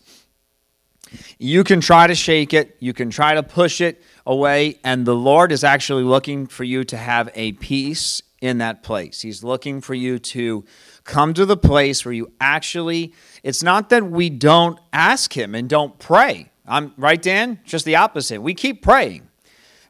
you 1.38 1.64
can 1.64 1.80
try 1.80 2.06
to 2.06 2.14
shake 2.14 2.54
it, 2.54 2.76
you 2.78 2.92
can 2.92 3.11
try 3.11 3.35
to 3.35 3.42
push 3.42 3.80
it 3.80 4.02
away, 4.25 4.78
and 4.85 5.06
the 5.06 5.14
Lord 5.14 5.50
is 5.52 5.64
actually 5.64 6.04
looking 6.04 6.46
for 6.46 6.64
you 6.64 6.85
to 6.85 6.96
have 6.96 7.30
a 7.35 7.52
peace 7.52 8.23
in 8.40 8.58
that 8.58 8.82
place. 8.82 9.23
He's 9.23 9.42
looking 9.42 9.80
for 9.80 9.94
you 9.94 10.18
to 10.18 10.64
come 11.04 11.35
to 11.35 11.46
the 11.46 11.56
place 11.56 12.04
where 12.04 12.12
you 12.12 12.32
actually, 12.40 13.12
it's 13.42 13.62
not 13.62 13.88
that 13.90 14.04
we 14.04 14.30
don't 14.30 14.78
ask 14.92 15.37
Him 15.37 15.54
and 15.54 15.68
don't 15.68 15.99
pray. 15.99 16.50
I'm 16.66 16.92
right, 16.96 17.20
Dan? 17.20 17.61
Just 17.64 17.85
the 17.85 17.96
opposite. 17.96 18.40
We 18.40 18.54
keep 18.54 18.82
praying, 18.82 19.28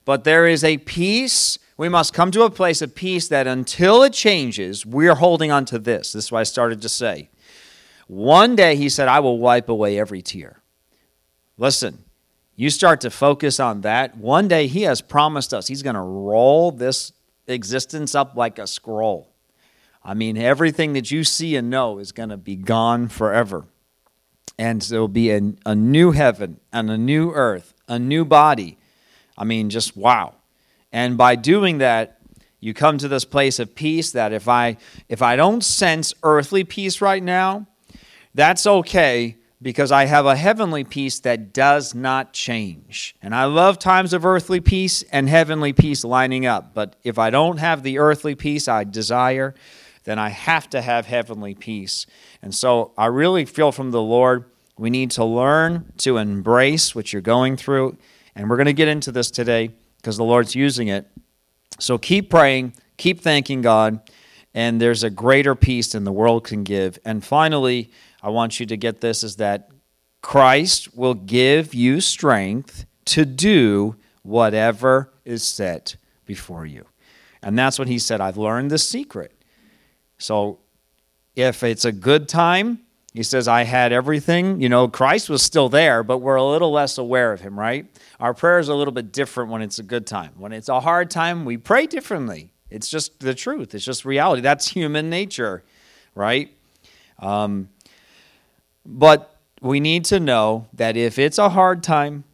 but 0.05 0.25
there 0.25 0.47
is 0.47 0.65
a 0.65 0.79
peace 0.79 1.59
we 1.77 1.89
must 1.89 2.15
come 2.15 2.31
to 2.31 2.43
a 2.43 2.51
place 2.51 2.81
of 2.81 2.95
peace 2.95 3.29
that 3.29 3.47
until 3.47 4.03
it 4.03 4.13
changes, 4.13 4.87
we're 4.87 5.17
holding 5.17 5.51
on 5.51 5.65
to 5.67 5.79
this. 5.79 6.13
This 6.13 6.27
is 6.27 6.33
what 6.33 6.41
I 6.41 6.45
started 6.45 6.81
to 6.83 6.89
say. 6.89 7.29
One 8.07 8.57
day 8.57 8.77
he 8.77 8.89
said, 8.89 9.09
I 9.09 9.21
will 9.21 9.39
wipe 9.39 9.69
away 9.69 9.99
every 9.99 10.23
tear. 10.23 10.63
Listen, 11.59 12.05
you 12.55 12.71
start 12.71 13.01
to 13.03 13.11
focus 13.11 13.61
on 13.61 13.83
that. 13.83 14.17
One 14.17 14.49
day 14.49 14.67
he 14.67 14.83
has 14.83 15.01
promised 15.01 15.53
us 15.53 15.67
he's 15.67 15.83
going 15.83 15.97
to 15.97 16.01
roll 16.01 16.71
this 16.71 17.13
existence 17.47 18.15
up 18.15 18.37
like 18.37 18.59
a 18.59 18.67
scroll. 18.67 19.29
I 20.03 20.15
mean, 20.15 20.37
everything 20.37 20.93
that 20.93 21.11
you 21.11 21.25
see 21.25 21.57
and 21.57 21.69
know 21.69 21.99
is 21.99 22.13
going 22.13 22.29
to 22.29 22.37
be 22.37 22.57
gone 22.57 23.09
forever. 23.09 23.65
And 24.59 24.81
there 24.83 25.01
will 25.01 25.09
be 25.09 25.31
a, 25.33 25.53
a 25.67 25.75
new 25.75 26.13
heaven 26.13 26.61
and 26.73 26.91
a 26.91 26.97
new 26.97 27.33
earth, 27.33 27.75
a 27.89 27.99
new 27.99 28.25
body. 28.25 28.79
I 29.37 29.45
mean, 29.45 29.69
just 29.69 29.97
wow. 29.97 30.35
And 30.93 31.17
by 31.17 31.37
doing 31.37 31.79
that, 31.79 32.19
you 32.61 32.75
come 32.75 32.99
to 32.99 33.09
this 33.09 33.25
place 33.25 33.59
of 33.59 33.75
peace 33.75 34.13
that 34.13 34.33
if 34.33 34.49
I 34.49 34.77
if 35.09 35.23
I 35.23 35.37
don't 35.37 35.63
sense 35.63 36.15
earthly 36.23 36.65
peace 36.65 37.01
right 37.01 37.23
now, 37.23 37.67
that's 38.35 38.67
okay 38.67 39.37
because 39.63 39.91
I 39.91 40.05
have 40.05 40.27
a 40.27 40.37
heavenly 40.37 40.85
peace 40.85 41.21
that 41.21 41.53
does 41.53 41.95
not 41.95 42.33
change. 42.33 43.17
And 43.23 43.35
I 43.35 43.45
love 43.45 43.79
times 43.79 44.13
of 44.13 44.27
earthly 44.27 44.61
peace 44.61 45.03
and 45.11 45.29
heavenly 45.29 45.73
peace 45.73 46.05
lining 46.05 46.45
up. 46.45 46.75
But 46.75 46.97
if 47.05 47.19
I 47.19 47.31
don't 47.31 47.59
have 47.59 47.83
the 47.83 47.99
earthly 47.99 48.35
peace 48.35 48.69
I 48.69 48.85
desire, 48.85 49.55
then 50.05 50.19
I 50.19 50.29
have 50.29 50.69
to 50.71 50.83
have 50.83 51.07
heavenly 51.07 51.55
peace. 51.55 52.07
And 52.43 52.55
so 52.55 52.93
I 52.99 53.07
really 53.07 53.45
feel 53.45 53.73
from 53.73 53.91
the 53.91 54.03
Lord 54.03 54.45
we 54.79 54.91
need 54.91 55.11
to 55.13 55.25
learn 55.25 55.93
to 55.99 56.19
embrace 56.19 56.95
what 56.95 57.13
you're 57.13 57.23
going 57.23 57.57
through. 57.57 57.97
And 58.35 58.51
we're 58.51 58.57
going 58.57 58.67
to 58.67 58.75
get 58.75 58.89
into 58.89 59.11
this 59.11 59.31
today 59.31 59.71
because 60.07 60.19
the 60.19 60.23
Lord's 60.23 60.55
using 60.55 60.87
it. 60.87 61.11
So 61.81 61.99
keep 61.99 62.31
praying, 62.31 62.75
keep 62.97 63.23
thanking 63.23 63.61
God, 63.61 64.09
and 64.55 64.81
there's 64.81 65.03
a 65.03 65.11
greater 65.11 65.57
peace 65.57 65.91
than 65.91 66.05
the 66.05 66.13
world 66.13 66.45
can 66.45 66.63
give. 66.63 66.97
And 67.05 67.25
finally, 67.25 67.91
I 68.23 68.29
want 68.29 68.61
you 68.61 68.67
to 68.67 68.77
get 68.77 69.01
this 69.01 69.25
is 69.25 69.35
that 69.37 69.69
Christ 70.23 70.97
will 70.97 71.15
give 71.15 71.75
you 71.75 72.01
strength 72.01 72.87
to 73.07 73.25
do 73.25 73.97
whatever 74.23 75.13
is 75.25 75.43
set 75.43 75.97
before 76.25 76.65
you. 76.65 76.87
And 77.43 77.59
that's 77.59 77.77
what 77.77 77.89
he 77.89 77.99
said. 77.99 78.21
I've 78.21 78.37
learned 78.37 78.71
the 78.71 78.79
secret. 78.79 79.33
So 80.19 80.61
if 81.35 81.65
it's 81.65 81.85
a 81.85 81.91
good 81.91 82.29
time, 82.29 82.79
he 83.17 83.23
says, 83.23 83.49
I 83.49 83.65
had 83.65 83.93
everything. 83.93 84.61
You 84.61 84.69
know, 84.69 84.89
Christ 84.89 85.31
was 85.31 85.43
still 85.43 85.69
there, 85.69 86.03
but 86.03 86.19
we're 86.19 86.37
a 86.37 86.45
little 86.45 86.71
less 86.71 86.99
aware 86.99 87.33
of 87.33 87.41
him, 87.41 87.59
right? 87.59 87.87
Our 88.21 88.35
prayer 88.35 88.59
is 88.59 88.69
a 88.69 88.75
little 88.75 88.93
bit 88.93 89.11
different 89.11 89.51
when 89.51 89.63
it's 89.63 89.79
a 89.79 89.83
good 89.83 90.07
time. 90.07 90.33
When 90.37 90.53
it's 90.53 90.69
a 90.69 90.81
hard 90.81 91.11
time, 91.11 91.45
we 91.45 91.57
pray 91.57 91.87
differently. 91.87 92.53
It's 92.69 92.91
just 92.91 93.21
the 93.21 93.35
truth, 93.35 93.75
it's 93.75 93.85
just 93.85 94.05
reality. 94.05 94.43
That's 94.43 94.69
human 94.69 95.09
nature, 95.09 95.65
right? 96.15 96.55
Um, 97.19 97.71
but 98.85 99.39
we 99.63 99.81
need 99.81 100.05
to 100.07 100.21
know 100.21 100.67
that 100.75 100.97
if 100.97 101.19
it's 101.19 101.39
a 101.39 101.49
hard 101.49 101.83
time, 101.83 102.25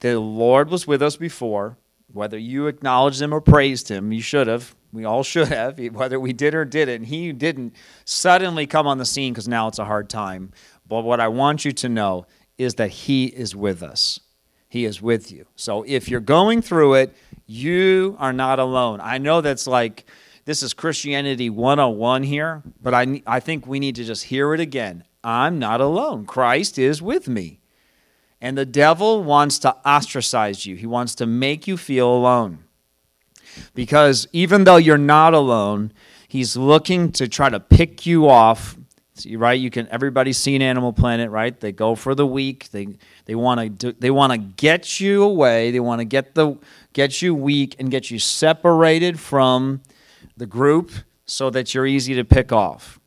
the 0.00 0.18
Lord 0.18 0.70
was 0.70 0.86
with 0.86 1.02
us 1.02 1.16
before. 1.16 1.76
Whether 2.12 2.38
you 2.38 2.66
acknowledged 2.66 3.20
him 3.20 3.32
or 3.32 3.40
praised 3.40 3.88
him, 3.88 4.12
you 4.12 4.22
should 4.22 4.46
have. 4.46 4.74
We 4.92 5.04
all 5.04 5.22
should 5.22 5.48
have, 5.48 5.78
whether 5.92 6.20
we 6.20 6.32
did 6.32 6.54
or 6.54 6.64
didn't. 6.64 7.04
He 7.04 7.32
didn't 7.32 7.74
suddenly 8.04 8.66
come 8.66 8.86
on 8.86 8.98
the 8.98 9.06
scene 9.06 9.32
because 9.32 9.48
now 9.48 9.68
it's 9.68 9.78
a 9.78 9.84
hard 9.84 10.08
time. 10.08 10.52
But 10.86 11.02
what 11.02 11.20
I 11.20 11.28
want 11.28 11.64
you 11.64 11.72
to 11.72 11.88
know 11.88 12.26
is 12.58 12.74
that 12.74 12.90
He 12.90 13.26
is 13.26 13.56
with 13.56 13.82
us. 13.82 14.20
He 14.68 14.84
is 14.84 15.02
with 15.02 15.30
you. 15.30 15.46
So 15.54 15.84
if 15.86 16.08
you're 16.08 16.20
going 16.20 16.62
through 16.62 16.94
it, 16.94 17.14
you 17.46 18.16
are 18.18 18.32
not 18.32 18.58
alone. 18.58 19.00
I 19.02 19.18
know 19.18 19.42
that's 19.42 19.66
like, 19.66 20.06
this 20.44 20.62
is 20.62 20.72
Christianity 20.72 21.50
101 21.50 22.22
here, 22.22 22.62
but 22.80 22.94
I, 22.94 23.22
I 23.26 23.40
think 23.40 23.66
we 23.66 23.78
need 23.78 23.96
to 23.96 24.04
just 24.04 24.24
hear 24.24 24.54
it 24.54 24.60
again. 24.60 25.04
I'm 25.22 25.58
not 25.58 25.80
alone. 25.80 26.24
Christ 26.24 26.78
is 26.78 27.02
with 27.02 27.28
me. 27.28 27.60
And 28.40 28.58
the 28.58 28.66
devil 28.66 29.22
wants 29.22 29.58
to 29.60 29.76
ostracize 29.86 30.66
you, 30.66 30.74
he 30.76 30.86
wants 30.86 31.14
to 31.16 31.26
make 31.26 31.68
you 31.68 31.76
feel 31.76 32.10
alone. 32.10 32.64
Because 33.74 34.26
even 34.32 34.64
though 34.64 34.76
you're 34.76 34.98
not 34.98 35.34
alone, 35.34 35.92
he's 36.28 36.56
looking 36.56 37.12
to 37.12 37.28
try 37.28 37.48
to 37.48 37.60
pick 37.60 38.06
you 38.06 38.28
off. 38.28 38.76
Right? 39.30 39.60
You 39.60 39.70
can 39.70 39.86
everybody's 39.88 40.38
seen 40.38 40.62
Animal 40.62 40.92
Planet, 40.92 41.30
right? 41.30 41.58
They 41.58 41.70
go 41.70 41.94
for 41.94 42.14
the 42.14 42.26
weak. 42.26 42.70
They 42.70 42.88
they 43.26 43.34
want 43.34 43.78
to 43.80 43.92
they 43.92 44.10
want 44.10 44.32
to 44.32 44.38
get 44.38 45.00
you 45.00 45.22
away. 45.22 45.70
They 45.70 45.80
want 45.80 46.00
to 46.00 46.04
get 46.04 46.34
the 46.34 46.56
get 46.92 47.20
you 47.20 47.34
weak 47.34 47.76
and 47.78 47.90
get 47.90 48.10
you 48.10 48.18
separated 48.18 49.20
from 49.20 49.82
the 50.36 50.46
group 50.46 50.90
so 51.26 51.50
that 51.50 51.74
you're 51.74 51.86
easy 51.86 52.14
to 52.14 52.24
pick 52.24 52.52
off. 52.52 52.98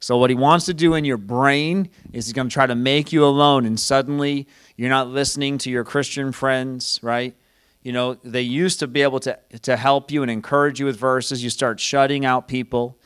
So 0.00 0.18
what 0.18 0.30
he 0.30 0.36
wants 0.36 0.66
to 0.66 0.74
do 0.74 0.94
in 0.94 1.04
your 1.04 1.16
brain 1.16 1.88
is 2.12 2.26
he's 2.26 2.32
going 2.32 2.48
to 2.48 2.52
try 2.52 2.66
to 2.66 2.74
make 2.74 3.12
you 3.12 3.24
alone 3.24 3.64
and 3.64 3.78
suddenly 3.78 4.46
you're 4.76 4.90
not 4.90 5.08
listening 5.08 5.58
to 5.58 5.70
your 5.70 5.84
Christian 5.84 6.32
friends, 6.32 7.00
right? 7.02 7.34
You 7.86 7.92
know 7.92 8.14
they 8.24 8.42
used 8.42 8.80
to 8.80 8.88
be 8.88 9.02
able 9.02 9.20
to 9.20 9.38
to 9.62 9.76
help 9.76 10.10
you 10.10 10.22
and 10.22 10.28
encourage 10.28 10.80
you 10.80 10.86
with 10.86 10.98
verses. 10.98 11.44
You 11.44 11.50
start 11.50 11.78
shutting 11.78 12.24
out 12.24 12.48
people. 12.48 12.98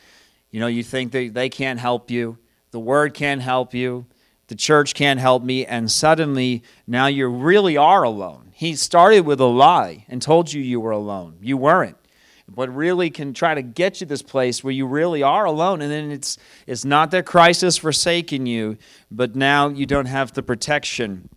You 0.50 0.58
know 0.58 0.68
you 0.68 0.82
think 0.82 1.12
they, 1.12 1.28
they 1.28 1.50
can't 1.50 1.78
help 1.78 2.10
you. 2.10 2.38
The 2.70 2.80
word 2.80 3.12
can't 3.12 3.42
help 3.42 3.74
you. 3.74 4.06
The 4.46 4.54
church 4.54 4.94
can't 4.94 5.20
help 5.20 5.42
me. 5.42 5.66
And 5.66 5.90
suddenly 5.90 6.62
now 6.86 7.08
you 7.08 7.28
really 7.28 7.76
are 7.76 8.02
alone. 8.02 8.52
He 8.54 8.74
started 8.74 9.26
with 9.26 9.38
a 9.38 9.44
lie 9.44 10.06
and 10.08 10.22
told 10.22 10.50
you 10.50 10.62
you 10.62 10.80
were 10.80 10.92
alone. 10.92 11.36
You 11.42 11.58
weren't. 11.58 11.98
But 12.48 12.74
really 12.74 13.10
can 13.10 13.34
try 13.34 13.54
to 13.54 13.62
get 13.62 14.00
you 14.00 14.06
this 14.06 14.22
place 14.22 14.64
where 14.64 14.72
you 14.72 14.86
really 14.86 15.22
are 15.22 15.44
alone. 15.44 15.82
And 15.82 15.92
then 15.92 16.10
it's 16.10 16.38
it's 16.66 16.86
not 16.86 17.10
that 17.10 17.26
christ 17.26 17.60
has 17.60 17.76
forsaken 17.76 18.46
you 18.46 18.78
but 19.10 19.36
now 19.36 19.68
you 19.68 19.84
don't 19.84 20.06
have 20.06 20.32
the 20.32 20.42
protection. 20.42 21.28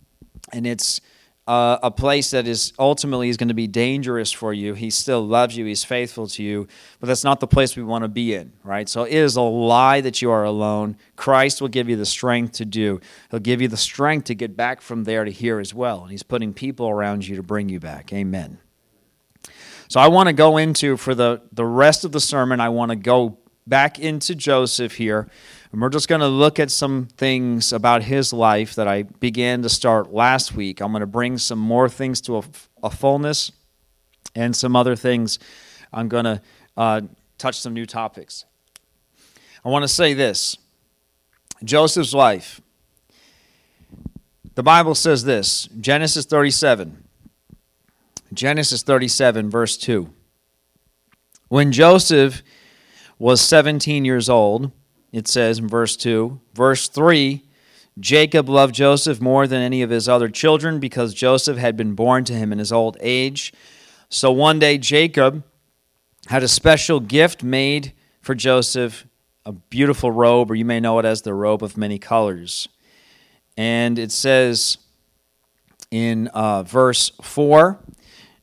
And 0.50 0.66
it's 0.66 1.02
uh, 1.46 1.78
a 1.82 1.90
place 1.90 2.30
that 2.30 2.46
is 2.46 2.72
ultimately 2.78 3.28
is 3.28 3.36
going 3.36 3.48
to 3.48 3.54
be 3.54 3.66
dangerous 3.66 4.32
for 4.32 4.54
you. 4.54 4.72
He 4.72 4.88
still 4.88 5.26
loves 5.26 5.56
you. 5.56 5.66
He's 5.66 5.84
faithful 5.84 6.26
to 6.28 6.42
you, 6.42 6.66
but 7.00 7.06
that's 7.06 7.24
not 7.24 7.40
the 7.40 7.46
place 7.46 7.76
we 7.76 7.82
want 7.82 8.02
to 8.02 8.08
be 8.08 8.34
in, 8.34 8.52
right? 8.62 8.88
So 8.88 9.04
it 9.04 9.12
is 9.12 9.36
a 9.36 9.42
lie 9.42 10.00
that 10.00 10.22
you 10.22 10.30
are 10.30 10.44
alone. 10.44 10.96
Christ 11.16 11.60
will 11.60 11.68
give 11.68 11.88
you 11.88 11.96
the 11.96 12.06
strength 12.06 12.52
to 12.54 12.64
do. 12.64 12.98
He'll 13.30 13.40
give 13.40 13.60
you 13.60 13.68
the 13.68 13.76
strength 13.76 14.24
to 14.24 14.34
get 14.34 14.56
back 14.56 14.80
from 14.80 15.04
there 15.04 15.24
to 15.24 15.30
here 15.30 15.60
as 15.60 15.74
well. 15.74 16.02
And 16.02 16.10
He's 16.10 16.22
putting 16.22 16.54
people 16.54 16.88
around 16.88 17.26
you 17.26 17.36
to 17.36 17.42
bring 17.42 17.68
you 17.68 17.78
back. 17.78 18.10
Amen. 18.12 18.58
So 19.88 20.00
I 20.00 20.08
want 20.08 20.28
to 20.28 20.32
go 20.32 20.56
into 20.56 20.96
for 20.96 21.14
the 21.14 21.42
the 21.52 21.66
rest 21.66 22.06
of 22.06 22.12
the 22.12 22.20
sermon. 22.20 22.58
I 22.58 22.70
want 22.70 22.90
to 22.90 22.96
go 22.96 23.38
back 23.66 23.98
into 23.98 24.34
Joseph 24.34 24.94
here. 24.94 25.28
And 25.74 25.82
we're 25.82 25.88
just 25.88 26.06
going 26.06 26.20
to 26.20 26.28
look 26.28 26.60
at 26.60 26.70
some 26.70 27.08
things 27.16 27.72
about 27.72 28.04
his 28.04 28.32
life 28.32 28.76
that 28.76 28.86
I 28.86 29.02
began 29.02 29.62
to 29.62 29.68
start 29.68 30.12
last 30.12 30.54
week. 30.54 30.80
I'm 30.80 30.92
going 30.92 31.00
to 31.00 31.06
bring 31.08 31.36
some 31.36 31.58
more 31.58 31.88
things 31.88 32.20
to 32.20 32.36
a, 32.36 32.42
a 32.84 32.90
fullness 32.90 33.50
and 34.36 34.54
some 34.54 34.76
other 34.76 34.94
things 34.94 35.40
I'm 35.92 36.06
going 36.06 36.26
to 36.26 36.40
uh, 36.76 37.00
touch 37.38 37.58
some 37.58 37.74
new 37.74 37.86
topics. 37.86 38.44
I 39.64 39.68
want 39.68 39.82
to 39.82 39.88
say 39.88 40.14
this 40.14 40.56
Joseph's 41.64 42.14
life. 42.14 42.60
The 44.54 44.62
Bible 44.62 44.94
says 44.94 45.24
this 45.24 45.68
Genesis 45.80 46.24
37. 46.24 47.02
Genesis 48.32 48.84
37, 48.84 49.50
verse 49.50 49.76
2. 49.76 50.08
When 51.48 51.72
Joseph 51.72 52.44
was 53.18 53.40
17 53.40 54.04
years 54.04 54.28
old, 54.28 54.70
it 55.14 55.28
says 55.28 55.60
in 55.60 55.68
verse 55.68 55.94
2, 55.96 56.40
verse 56.54 56.88
3, 56.88 57.40
Jacob 58.00 58.48
loved 58.48 58.74
Joseph 58.74 59.20
more 59.20 59.46
than 59.46 59.62
any 59.62 59.80
of 59.82 59.90
his 59.90 60.08
other 60.08 60.28
children 60.28 60.80
because 60.80 61.14
Joseph 61.14 61.56
had 61.56 61.76
been 61.76 61.94
born 61.94 62.24
to 62.24 62.32
him 62.32 62.50
in 62.50 62.58
his 62.58 62.72
old 62.72 62.96
age. 62.98 63.52
So 64.08 64.32
one 64.32 64.58
day 64.58 64.76
Jacob 64.76 65.44
had 66.26 66.42
a 66.42 66.48
special 66.48 66.98
gift 66.98 67.44
made 67.44 67.92
for 68.22 68.34
Joseph, 68.34 69.06
a 69.46 69.52
beautiful 69.52 70.10
robe, 70.10 70.50
or 70.50 70.56
you 70.56 70.64
may 70.64 70.80
know 70.80 70.98
it 70.98 71.04
as 71.04 71.22
the 71.22 71.32
robe 71.32 71.62
of 71.62 71.76
many 71.76 72.00
colors. 72.00 72.68
And 73.56 74.00
it 74.00 74.10
says 74.10 74.78
in 75.92 76.26
uh, 76.28 76.64
verse 76.64 77.12
4 77.22 77.78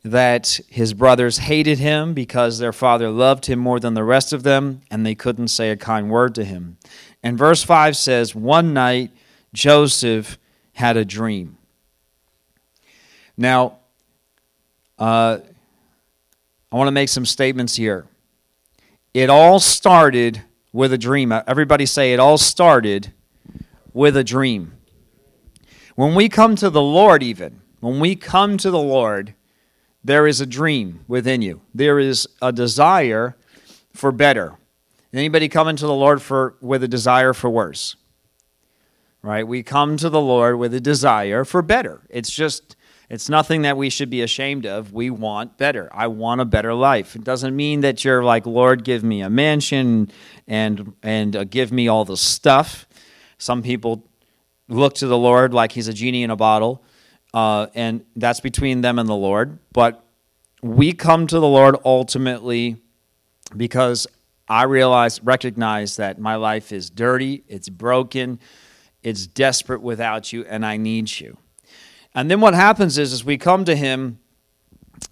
that 0.04 0.60
his 0.68 0.94
brothers 0.94 1.40
hated 1.40 1.78
him 1.78 2.14
because 2.14 2.58
their 2.58 2.74
father 2.74 3.10
loved 3.10 3.46
him 3.46 3.60
more 3.60 3.80
than 3.80 3.94
the 3.94 4.04
rest 4.04 4.34
of 4.34 4.44
them, 4.44 4.82
and 4.90 5.06
they 5.06 5.14
couldn't 5.14 5.50
say 5.50 5.70
a 5.70 5.78
kind 5.78 6.10
word 6.10 6.34
to 6.36 6.44
him. 6.44 6.78
And 7.22 7.38
verse 7.38 7.64
5 7.64 7.96
says, 7.96 8.34
One 8.34 8.74
night 8.74 9.12
Joseph 9.54 10.40
had 10.74 10.98
a 10.98 11.06
dream. 11.06 11.58
Now, 13.38 13.78
uh, 14.98 15.40
I 16.72 16.76
want 16.76 16.88
to 16.88 16.92
make 16.92 17.10
some 17.10 17.26
statements 17.26 17.76
here. 17.76 18.08
It 19.14 19.30
all 19.30 19.60
started 19.60 20.42
with 20.72 20.94
a 20.94 20.98
dream. 20.98 21.32
Everybody 21.32 21.86
say 21.86 22.14
it 22.14 22.20
all 22.20 22.38
started 22.38 23.12
with 23.94 24.16
a 24.16 24.24
dream. 24.24 24.74
When 25.96 26.16
we 26.16 26.30
come 26.30 26.56
to 26.56 26.70
the 26.70 26.82
Lord, 26.82 27.22
even, 27.22 27.62
when 27.82 28.00
we 28.00 28.16
come 28.16 28.58
to 28.58 28.72
the 28.72 28.80
Lord, 28.80 29.36
there 30.04 30.28
is 30.28 30.42
a 30.42 30.46
dream 30.46 31.06
within 31.08 31.42
you. 31.42 31.62
There 31.74 32.00
is 32.00 32.28
a 32.42 32.52
desire 32.52 33.36
for 33.94 34.12
better. 34.12 34.56
Anybody 35.14 35.50
coming 35.50 35.76
to 35.76 35.86
the 35.86 35.94
Lord 35.94 36.22
for 36.22 36.56
with 36.62 36.84
a 36.84 36.88
desire 36.88 37.34
for 37.34 37.50
worse? 37.50 37.96
Right? 39.22 39.48
We 39.48 39.62
come 39.62 39.98
to 39.98 40.10
the 40.10 40.22
Lord 40.22 40.58
with 40.58 40.74
a 40.74 40.80
desire 40.80 41.46
for 41.46 41.62
better. 41.62 42.02
It's 42.10 42.32
just 42.32 42.76
it's 43.10 43.28
nothing 43.28 43.64
that 43.64 43.76
we 43.76 43.90
should 43.90 44.10
be 44.10 44.22
ashamed 44.22 44.66
of. 44.66 44.94
We 44.94 45.10
want 45.10 45.58
better. 45.58 45.90
I 45.92 46.08
want 46.08 46.40
a 46.40 46.46
better 46.46 46.74
life. 46.74 47.16
It 47.16 47.26
doesn't 47.26 47.54
mean 47.54 47.82
that 47.82 48.06
you're 48.06 48.24
like, 48.24 48.46
Lord, 48.46 48.86
give 48.86 49.04
me 49.04 49.22
a 49.22 49.30
mansion 49.30 50.10
and 50.48 50.94
and 51.04 51.36
uh, 51.36 51.44
give 51.44 51.72
me 51.72 51.88
all 51.88 52.06
the 52.06 52.18
stuff. 52.18 52.88
Some 53.38 53.62
people 53.62 54.08
look 54.70 54.96
to 54.96 55.08
the 55.08 55.18
Lord 55.18 55.54
like 55.54 55.74
He's 55.74 55.90
a 55.90 55.94
genie 55.94 56.24
in 56.24 56.32
a 56.32 56.36
bottle 56.38 56.84
uh, 57.34 57.68
and 57.74 58.04
that's 58.16 58.40
between 58.40 58.82
them 58.82 59.00
and 59.00 59.08
the 59.08 59.16
Lord. 59.16 59.58
But 59.74 60.04
we 60.62 60.94
come 60.94 61.28
to 61.28 61.40
the 61.40 61.48
Lord 61.48 61.76
ultimately 61.84 62.78
because 63.56 64.08
I 64.48 64.64
realize, 64.64 65.24
recognize 65.24 65.96
that 65.96 66.20
my 66.20 66.36
life 66.36 66.72
is 66.72 66.90
dirty, 66.90 67.44
it's 67.48 67.70
broken, 67.70 68.40
it's 69.02 69.26
desperate 69.26 69.82
without 69.82 70.34
you, 70.34 70.46
and 70.46 70.66
I 70.66 70.78
need 70.78 71.20
you. 71.20 71.38
And 72.14 72.30
then 72.30 72.42
what 72.42 72.54
happens 72.54 72.98
is, 72.98 73.14
as 73.14 73.24
we 73.24 73.38
come 73.38 73.64
to 73.66 73.76
Him, 73.76 74.20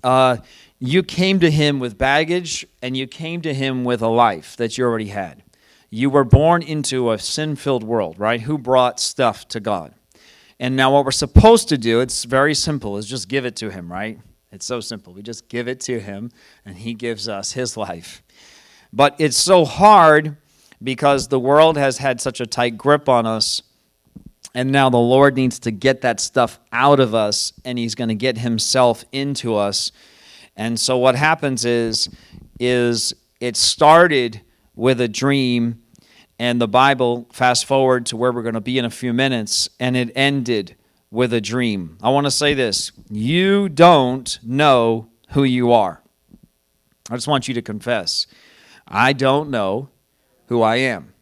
uh, 0.04 0.38
you 0.78 1.04
came 1.04 1.40
to 1.40 1.50
Him 1.50 1.80
with 1.80 1.98
baggage, 1.98 2.68
and 2.82 2.98
you 2.98 3.08
came 3.08 3.42
to 3.42 3.54
Him 3.54 3.84
with 3.84 4.02
a 4.02 4.08
life 4.08 4.58
that 4.58 4.78
you 4.78 4.84
already 4.84 5.08
had. 5.08 5.44
You 5.90 6.10
were 6.10 6.26
born 6.26 6.62
into 6.62 7.12
a 7.12 7.18
sin 7.18 7.56
filled 7.56 7.84
world, 7.84 8.20
right? 8.20 8.42
Who 8.42 8.58
brought 8.58 9.00
stuff 9.00 9.48
to 9.50 9.60
God? 9.60 9.94
And 10.60 10.76
now, 10.76 10.92
what 10.94 11.06
we're 11.06 11.12
supposed 11.12 11.70
to 11.70 11.78
do, 11.78 12.02
it's 12.02 12.26
very 12.26 12.54
simple, 12.54 12.98
is 12.98 13.06
just 13.06 13.30
give 13.30 13.46
it 13.46 13.56
to 13.58 13.70
Him, 13.70 13.90
right? 13.90 14.20
It's 14.52 14.66
so 14.66 14.82
simple. 14.82 15.14
We 15.14 15.22
just 15.22 15.48
give 15.48 15.68
it 15.68 15.80
to 15.82 16.00
Him, 16.00 16.32
and 16.66 16.76
He 16.76 16.94
gives 16.94 17.30
us 17.30 17.54
His 17.54 17.78
life. 17.78 18.22
But 18.92 19.16
it's 19.20 19.38
so 19.38 19.64
hard 19.64 20.36
because 20.84 21.28
the 21.28 21.40
world 21.40 21.78
has 21.78 22.00
had 22.00 22.20
such 22.20 22.42
a 22.42 22.46
tight 22.46 22.78
grip 22.78 23.08
on 23.08 23.26
us. 23.26 23.62
And 24.56 24.72
now 24.72 24.90
the 24.90 24.98
Lord 24.98 25.36
needs 25.36 25.60
to 25.60 25.72
get 25.72 26.02
that 26.02 26.20
stuff 26.20 26.60
out 26.74 27.00
of 27.00 27.16
us, 27.16 27.54
and 27.64 27.78
He's 27.78 27.96
going 27.96 28.10
to 28.10 28.16
get 28.16 28.40
Himself 28.40 29.06
into 29.12 29.56
us. 29.56 29.92
And 30.58 30.78
so 30.78 30.98
what 30.98 31.16
happens 31.16 31.64
is, 31.64 32.10
is 32.60 33.14
it 33.40 33.56
started 33.56 34.42
with 34.76 35.00
a 35.00 35.08
dream 35.08 35.82
and 36.40 36.62
the 36.62 36.68
Bible, 36.68 37.28
fast 37.34 37.66
forward 37.66 38.06
to 38.08 38.18
where 38.18 38.32
we're 38.32 38.44
going 38.44 38.54
to 38.54 38.62
be 38.62 38.78
in 38.78 38.86
a 38.86 38.90
few 38.90 39.14
minutes, 39.14 39.68
and 39.78 39.98
it 39.98 40.10
ended 40.16 40.76
with 41.12 41.34
a 41.34 41.42
dream. 41.42 41.98
I 42.02 42.10
want 42.10 42.26
to 42.26 42.32
say 42.32 42.54
this 42.54 42.94
you 43.10 43.68
don't 43.68 44.40
know 44.42 45.10
who 45.32 45.44
you 45.44 45.74
are. 45.74 46.02
I 47.10 47.16
just 47.16 47.28
want 47.28 47.48
you 47.48 47.54
to 47.56 47.62
confess. 47.62 48.26
I 48.88 49.14
don't 49.14 49.50
know 49.50 49.90
who 50.48 50.62
I 50.62 50.78
am. 50.78 51.14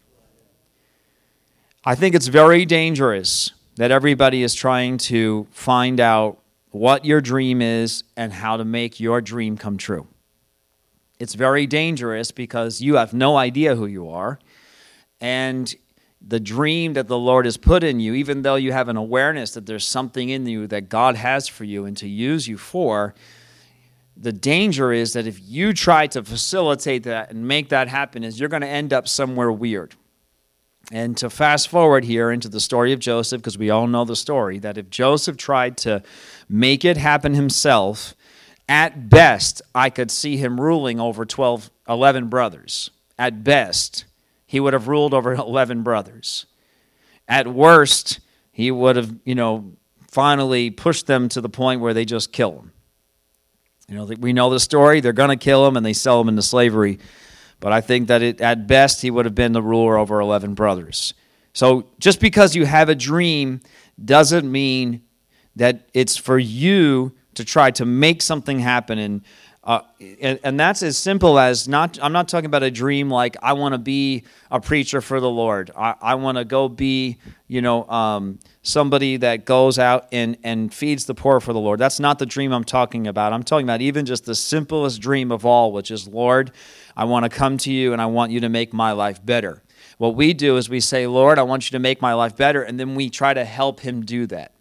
I 1.84 1.96
think 1.96 2.16
it's 2.16 2.28
very 2.28 2.66
dangerous 2.66 3.52
that 3.78 3.92
everybody 3.92 4.44
is 4.44 4.54
trying 4.54 4.98
to 4.98 5.48
find 5.52 6.00
out 6.00 6.40
what 6.72 7.06
your 7.06 7.22
dream 7.22 7.62
is 7.62 8.04
and 8.16 8.34
how 8.34 8.58
to 8.58 8.66
make 8.66 9.00
your 9.00 9.22
dream 9.22 9.58
come 9.58 9.78
true. 9.78 10.08
It's 11.20 11.34
very 11.34 11.66
dangerous 11.66 12.32
because 12.32 12.82
you 12.82 12.96
have 12.96 13.14
no 13.14 13.38
idea 13.38 13.76
who 13.76 13.86
you 13.86 14.10
are 14.10 14.40
and 15.20 15.74
the 16.26 16.40
dream 16.40 16.94
that 16.94 17.08
the 17.08 17.18
Lord 17.18 17.46
has 17.46 17.58
put 17.58 17.84
in 17.84 18.00
you, 18.00 18.14
even 18.14 18.42
though 18.42 18.56
you 18.56 18.72
have 18.72 18.90
an 18.90 18.98
awareness 18.98 19.52
that 19.54 19.66
there's 19.66 19.88
something 19.88 20.30
in 20.30 20.46
you 20.46 20.68
that 20.68 20.90
God 20.90 21.16
has 21.16 21.48
for 21.48 21.64
you 21.64 21.86
and 21.86 21.96
to 21.98 22.08
use 22.08 22.48
you 22.48 22.58
for, 22.58 23.14
the 24.16 24.34
danger 24.34 24.92
is 24.92 25.14
that 25.14 25.28
if 25.28 25.40
you 25.44 25.74
try 25.74 26.08
to 26.08 26.24
facilitate 26.24 27.04
that 27.04 27.30
and 27.30 27.48
make 27.48 27.70
that 27.70 27.88
happen, 27.88 28.24
is 28.24 28.40
you're 28.40 28.50
going 28.50 28.64
to 28.64 28.68
end 28.68 28.94
up 28.94 29.08
somewhere 29.08 29.52
weird. 29.52 29.96
And 30.92 31.16
to 31.18 31.30
fast 31.30 31.68
forward 31.68 32.06
here 32.06 32.32
into 32.32 32.50
the 32.50 32.60
story 32.60 32.94
of 32.94 33.00
Joseph, 33.00 33.42
because 33.42 33.58
we 33.58 33.70
all 33.70 33.88
know 33.88 34.06
the 34.06 34.16
story, 34.16 34.58
that 34.60 34.78
if 34.78 34.90
Joseph 34.90 35.38
tried 35.38 35.78
to 35.78 36.02
make 36.50 36.84
it 36.84 36.98
happen 36.98 37.36
himself, 37.36 38.16
at 38.68 39.10
best, 39.10 39.62
I 39.76 39.90
could 39.90 40.10
see 40.10 40.38
him 40.38 40.60
ruling 40.60 41.00
over 41.00 41.26
12, 41.26 41.70
11 41.88 42.28
brothers. 42.28 42.90
At 43.20 43.44
best 43.44 44.06
he 44.48 44.60
would 44.60 44.74
have 44.74 44.88
ruled 44.88 45.14
over 45.14 45.34
11 45.36 45.84
brothers. 45.84 46.48
At 47.28 47.48
worst, 47.48 48.20
he 48.52 48.72
would 48.72 48.96
have, 48.96 49.14
you 49.26 49.36
know, 49.36 49.74
finally 50.10 50.72
pushed 50.72 51.06
them 51.06 51.30
to 51.30 51.42
the 51.42 51.50
point 51.50 51.82
where 51.82 51.94
they 51.94 52.06
just 52.06 52.32
kill 52.32 52.54
him. 52.54 52.72
You 53.88 53.96
know, 53.96 54.06
we 54.20 54.34
know 54.34 54.50
the 54.50 54.60
story. 54.60 55.00
They're 55.00 55.14
going 55.14 55.30
to 55.30 55.36
kill 55.38 55.68
him 55.68 55.78
and 55.78 55.86
they 55.86 55.94
sell 55.94 56.20
him 56.20 56.30
into 56.30 56.42
slavery. 56.42 57.00
But 57.60 57.72
I 57.74 57.82
think 57.82 58.08
that 58.08 58.22
it, 58.22 58.42
at 58.42 58.68
best 58.68 59.02
he 59.02 59.12
would 59.12 59.26
have 59.26 59.36
been 59.36 59.52
the 59.52 59.62
ruler 59.62 59.98
over 59.98 60.20
11 60.20 60.56
brothers. 60.56 61.14
So 61.54 61.88
just 62.00 62.20
because 62.20 62.56
you 62.56 62.66
have 62.66 62.90
a 62.90 62.96
dream 62.96 63.62
doesn't 64.04 64.50
mean 64.50 65.04
that 65.56 65.90
it's 65.94 66.16
for 66.16 66.38
you 66.38 67.14
to 67.34 67.46
try 67.46 67.72
to 67.72 67.86
make 67.86 68.22
something 68.22 68.60
happen 68.60 69.00
and 69.00 69.22
uh, 69.68 69.82
and, 70.22 70.40
and, 70.46 70.58
that's 70.58 70.82
as 70.82 70.98
simple 70.98 71.38
as 71.38 71.68
not, 71.68 72.00
I'm 72.02 72.14
not 72.14 72.30
talking 72.30 72.46
about 72.46 72.64
a 72.64 72.72
dream 72.72 73.10
like 73.10 73.36
I 73.44 73.52
want 73.52 73.74
to 73.74 73.78
be 73.78 74.24
a 74.50 74.62
preacher 74.62 75.02
for 75.02 75.20
the 75.20 75.30
Lord. 75.30 75.72
I, 75.78 75.94
I 76.02 76.16
want 76.16 76.38
to 76.38 76.46
go 76.46 76.70
be, 76.70 77.18
you 77.50 77.62
know, 77.62 77.86
um, 77.90 78.40
somebody 78.62 79.18
that 79.18 79.44
goes 79.44 79.78
out 79.78 80.08
and, 80.14 80.38
and 80.42 80.74
feeds 80.74 81.04
the 81.04 81.14
poor 81.14 81.42
for 81.42 81.52
the 81.52 81.60
Lord. 81.60 81.80
That's 81.82 82.00
not 82.00 82.18
the 82.18 82.26
dream 82.26 82.54
I'm 82.54 82.64
talking 82.64 83.08
about. 83.08 83.34
I'm 83.34 83.44
talking 83.44 83.66
about 83.66 83.82
even 83.82 84.06
just 84.06 84.24
the 84.24 84.36
simplest 84.36 85.02
dream 85.02 85.34
of 85.34 85.46
all, 85.46 85.74
which 85.74 85.92
is, 85.92 86.08
Lord, 86.08 86.54
I 86.96 87.04
want 87.04 87.26
to 87.26 87.30
come 87.30 87.58
to 87.58 87.72
you 87.72 87.92
and 87.92 88.02
I 88.02 88.06
want 88.06 88.32
you 88.32 88.40
to 88.40 88.50
make 88.50 88.72
my 88.72 88.94
life 88.94 89.24
better. 89.26 89.62
What 89.98 90.16
we 90.16 90.34
do 90.34 90.56
is 90.56 90.70
we 90.70 90.80
say, 90.80 91.08
Lord, 91.08 91.38
I 91.38 91.44
want 91.44 91.70
you 91.70 91.76
to 91.76 91.80
make 91.80 92.02
my 92.02 92.14
life 92.14 92.38
better, 92.38 92.64
and 92.64 92.80
then 92.80 92.96
we 92.96 93.10
try 93.10 93.34
to 93.34 93.44
help 93.44 93.82
him 93.82 94.06
do 94.06 94.28
that. 94.28 94.54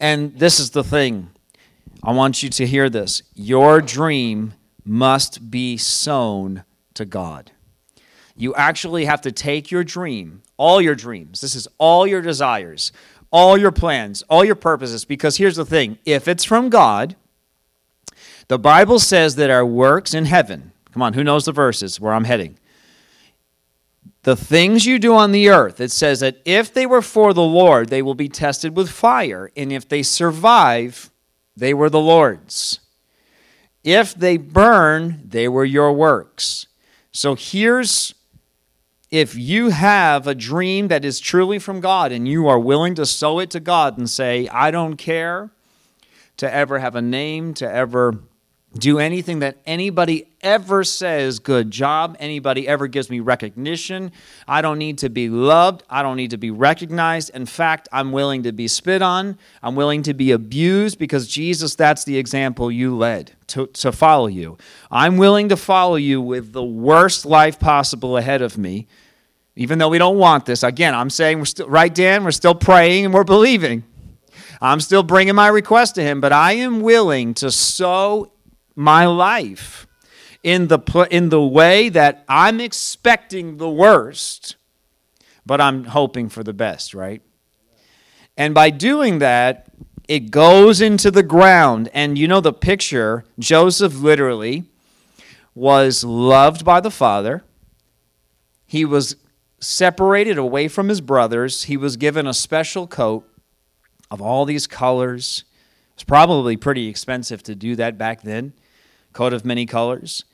And 0.00 0.36
this 0.36 0.58
is 0.58 0.70
the 0.70 0.82
thing 0.82 1.30
I 2.06 2.12
want 2.12 2.40
you 2.40 2.48
to 2.50 2.66
hear 2.66 2.88
this. 2.88 3.24
Your 3.34 3.80
dream 3.80 4.54
must 4.84 5.50
be 5.50 5.76
sown 5.76 6.62
to 6.94 7.04
God. 7.04 7.50
You 8.36 8.54
actually 8.54 9.06
have 9.06 9.20
to 9.22 9.32
take 9.32 9.72
your 9.72 9.82
dream, 9.82 10.42
all 10.56 10.80
your 10.80 10.94
dreams, 10.94 11.40
this 11.40 11.56
is 11.56 11.66
all 11.78 12.06
your 12.06 12.22
desires, 12.22 12.92
all 13.32 13.58
your 13.58 13.72
plans, 13.72 14.22
all 14.30 14.44
your 14.44 14.54
purposes, 14.54 15.04
because 15.04 15.38
here's 15.38 15.56
the 15.56 15.64
thing 15.64 15.98
if 16.04 16.28
it's 16.28 16.44
from 16.44 16.70
God, 16.70 17.16
the 18.46 18.58
Bible 18.58 19.00
says 19.00 19.34
that 19.34 19.50
our 19.50 19.66
works 19.66 20.14
in 20.14 20.26
heaven, 20.26 20.70
come 20.92 21.02
on, 21.02 21.14
who 21.14 21.24
knows 21.24 21.46
the 21.46 21.52
verses 21.52 21.98
where 21.98 22.12
I'm 22.12 22.24
heading? 22.24 22.56
The 24.22 24.36
things 24.36 24.86
you 24.86 25.00
do 25.00 25.14
on 25.14 25.32
the 25.32 25.48
earth, 25.48 25.80
it 25.80 25.90
says 25.90 26.20
that 26.20 26.40
if 26.44 26.72
they 26.72 26.86
were 26.86 27.02
for 27.02 27.34
the 27.34 27.42
Lord, 27.42 27.88
they 27.88 28.02
will 28.02 28.14
be 28.14 28.28
tested 28.28 28.76
with 28.76 28.90
fire. 28.90 29.50
And 29.56 29.72
if 29.72 29.88
they 29.88 30.02
survive, 30.02 31.10
they 31.56 31.72
were 31.74 31.90
the 31.90 32.00
Lord's. 32.00 32.80
If 33.82 34.14
they 34.14 34.36
burn, 34.36 35.22
they 35.24 35.48
were 35.48 35.64
your 35.64 35.92
works. 35.92 36.66
So 37.12 37.34
here's 37.34 38.14
if 39.10 39.36
you 39.36 39.70
have 39.70 40.26
a 40.26 40.34
dream 40.34 40.88
that 40.88 41.04
is 41.04 41.20
truly 41.20 41.58
from 41.58 41.80
God 41.80 42.10
and 42.12 42.26
you 42.26 42.48
are 42.48 42.58
willing 42.58 42.94
to 42.96 43.06
sow 43.06 43.38
it 43.38 43.50
to 43.50 43.60
God 43.60 43.96
and 43.96 44.10
say, 44.10 44.48
I 44.48 44.70
don't 44.70 44.96
care 44.96 45.50
to 46.38 46.52
ever 46.52 46.80
have 46.80 46.96
a 46.96 47.02
name, 47.02 47.54
to 47.54 47.72
ever 47.72 48.18
do 48.78 48.98
anything 48.98 49.40
that 49.40 49.56
anybody 49.66 50.26
ever 50.40 50.84
says, 50.84 51.38
good 51.38 51.70
job, 51.70 52.16
anybody 52.20 52.68
ever 52.68 52.86
gives 52.86 53.10
me 53.10 53.20
recognition. 53.20 54.12
I 54.46 54.62
don't 54.62 54.78
need 54.78 54.98
to 54.98 55.08
be 55.08 55.28
loved. 55.28 55.82
I 55.90 56.02
don't 56.02 56.16
need 56.16 56.30
to 56.30 56.36
be 56.36 56.50
recognized. 56.50 57.30
In 57.30 57.46
fact, 57.46 57.88
I'm 57.92 58.12
willing 58.12 58.44
to 58.44 58.52
be 58.52 58.68
spit 58.68 59.02
on. 59.02 59.38
I'm 59.62 59.74
willing 59.74 60.02
to 60.04 60.14
be 60.14 60.30
abused 60.30 60.98
because 60.98 61.26
Jesus, 61.26 61.74
that's 61.74 62.04
the 62.04 62.16
example 62.16 62.70
you 62.70 62.96
led 62.96 63.32
to, 63.48 63.66
to 63.66 63.92
follow 63.92 64.26
you. 64.26 64.58
I'm 64.90 65.16
willing 65.16 65.48
to 65.48 65.56
follow 65.56 65.96
you 65.96 66.20
with 66.20 66.52
the 66.52 66.64
worst 66.64 67.26
life 67.26 67.58
possible 67.58 68.16
ahead 68.16 68.42
of 68.42 68.56
me, 68.56 68.86
even 69.56 69.78
though 69.78 69.88
we 69.88 69.98
don't 69.98 70.18
want 70.18 70.46
this. 70.46 70.62
Again, 70.62 70.94
I'm 70.94 71.10
saying 71.10 71.38
we're 71.38 71.46
still, 71.46 71.68
right, 71.68 71.94
Dan? 71.94 72.24
We're 72.24 72.30
still 72.30 72.54
praying 72.54 73.06
and 73.06 73.14
we're 73.14 73.24
believing. 73.24 73.84
I'm 74.60 74.80
still 74.80 75.02
bringing 75.02 75.34
my 75.34 75.48
request 75.48 75.96
to 75.96 76.02
him, 76.02 76.20
but 76.20 76.32
I 76.32 76.52
am 76.52 76.80
willing 76.80 77.34
to 77.34 77.50
sow 77.50 78.32
my 78.76 79.06
life 79.06 79.86
in 80.42 80.68
the, 80.68 81.08
in 81.10 81.30
the 81.30 81.42
way 81.42 81.88
that 81.88 82.24
I'm 82.28 82.60
expecting 82.60 83.56
the 83.56 83.68
worst, 83.68 84.54
but 85.44 85.60
I'm 85.60 85.84
hoping 85.84 86.28
for 86.28 86.44
the 86.44 86.52
best, 86.52 86.94
right? 86.94 87.20
And 88.36 88.54
by 88.54 88.70
doing 88.70 89.18
that, 89.18 89.66
it 90.06 90.30
goes 90.30 90.80
into 90.80 91.10
the 91.10 91.22
ground. 91.24 91.88
And 91.92 92.16
you 92.16 92.28
know 92.28 92.40
the 92.40 92.52
picture, 92.52 93.24
Joseph 93.38 93.96
literally 93.96 94.64
was 95.54 96.04
loved 96.04 96.64
by 96.64 96.80
the 96.80 96.90
father. 96.90 97.42
He 98.66 98.84
was 98.84 99.16
separated 99.58 100.38
away 100.38 100.68
from 100.68 100.88
his 100.88 101.00
brothers. 101.00 101.64
He 101.64 101.76
was 101.76 101.96
given 101.96 102.26
a 102.26 102.34
special 102.34 102.86
coat 102.86 103.28
of 104.10 104.20
all 104.20 104.44
these 104.44 104.66
colors. 104.66 105.44
It's 105.94 106.04
probably 106.04 106.56
pretty 106.56 106.88
expensive 106.88 107.42
to 107.44 107.54
do 107.54 107.74
that 107.76 107.96
back 107.96 108.22
then 108.22 108.52
coat 109.16 109.32
of 109.32 109.46
many 109.46 109.64
colors. 109.64 110.24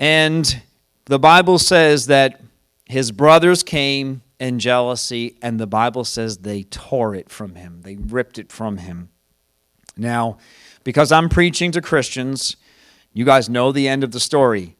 And 0.00 0.62
the 1.04 1.18
Bible 1.20 1.60
says 1.60 2.06
that 2.08 2.40
his 2.86 3.12
brothers 3.12 3.62
came 3.62 4.22
in 4.40 4.58
jealousy, 4.58 5.36
and 5.42 5.60
the 5.60 5.66
Bible 5.66 6.04
says 6.04 6.38
they 6.38 6.64
tore 6.64 7.14
it 7.14 7.30
from 7.30 7.54
him, 7.54 7.82
they 7.82 7.96
ripped 7.96 8.38
it 8.38 8.50
from 8.50 8.78
him. 8.78 9.10
Now, 9.96 10.38
because 10.82 11.12
I'm 11.12 11.28
preaching 11.28 11.70
to 11.72 11.80
Christians, 11.80 12.56
you 13.12 13.24
guys 13.24 13.48
know 13.48 13.70
the 13.70 13.86
end 13.86 14.02
of 14.02 14.10
the 14.10 14.20
story. 14.20 14.76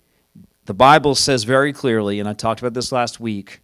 The 0.66 0.74
Bible 0.74 1.14
says 1.14 1.44
very 1.44 1.72
clearly, 1.72 2.18
and 2.18 2.28
I 2.28 2.34
talked 2.34 2.60
about 2.60 2.74
this 2.74 2.92
last 2.92 3.20
week, 3.20 3.60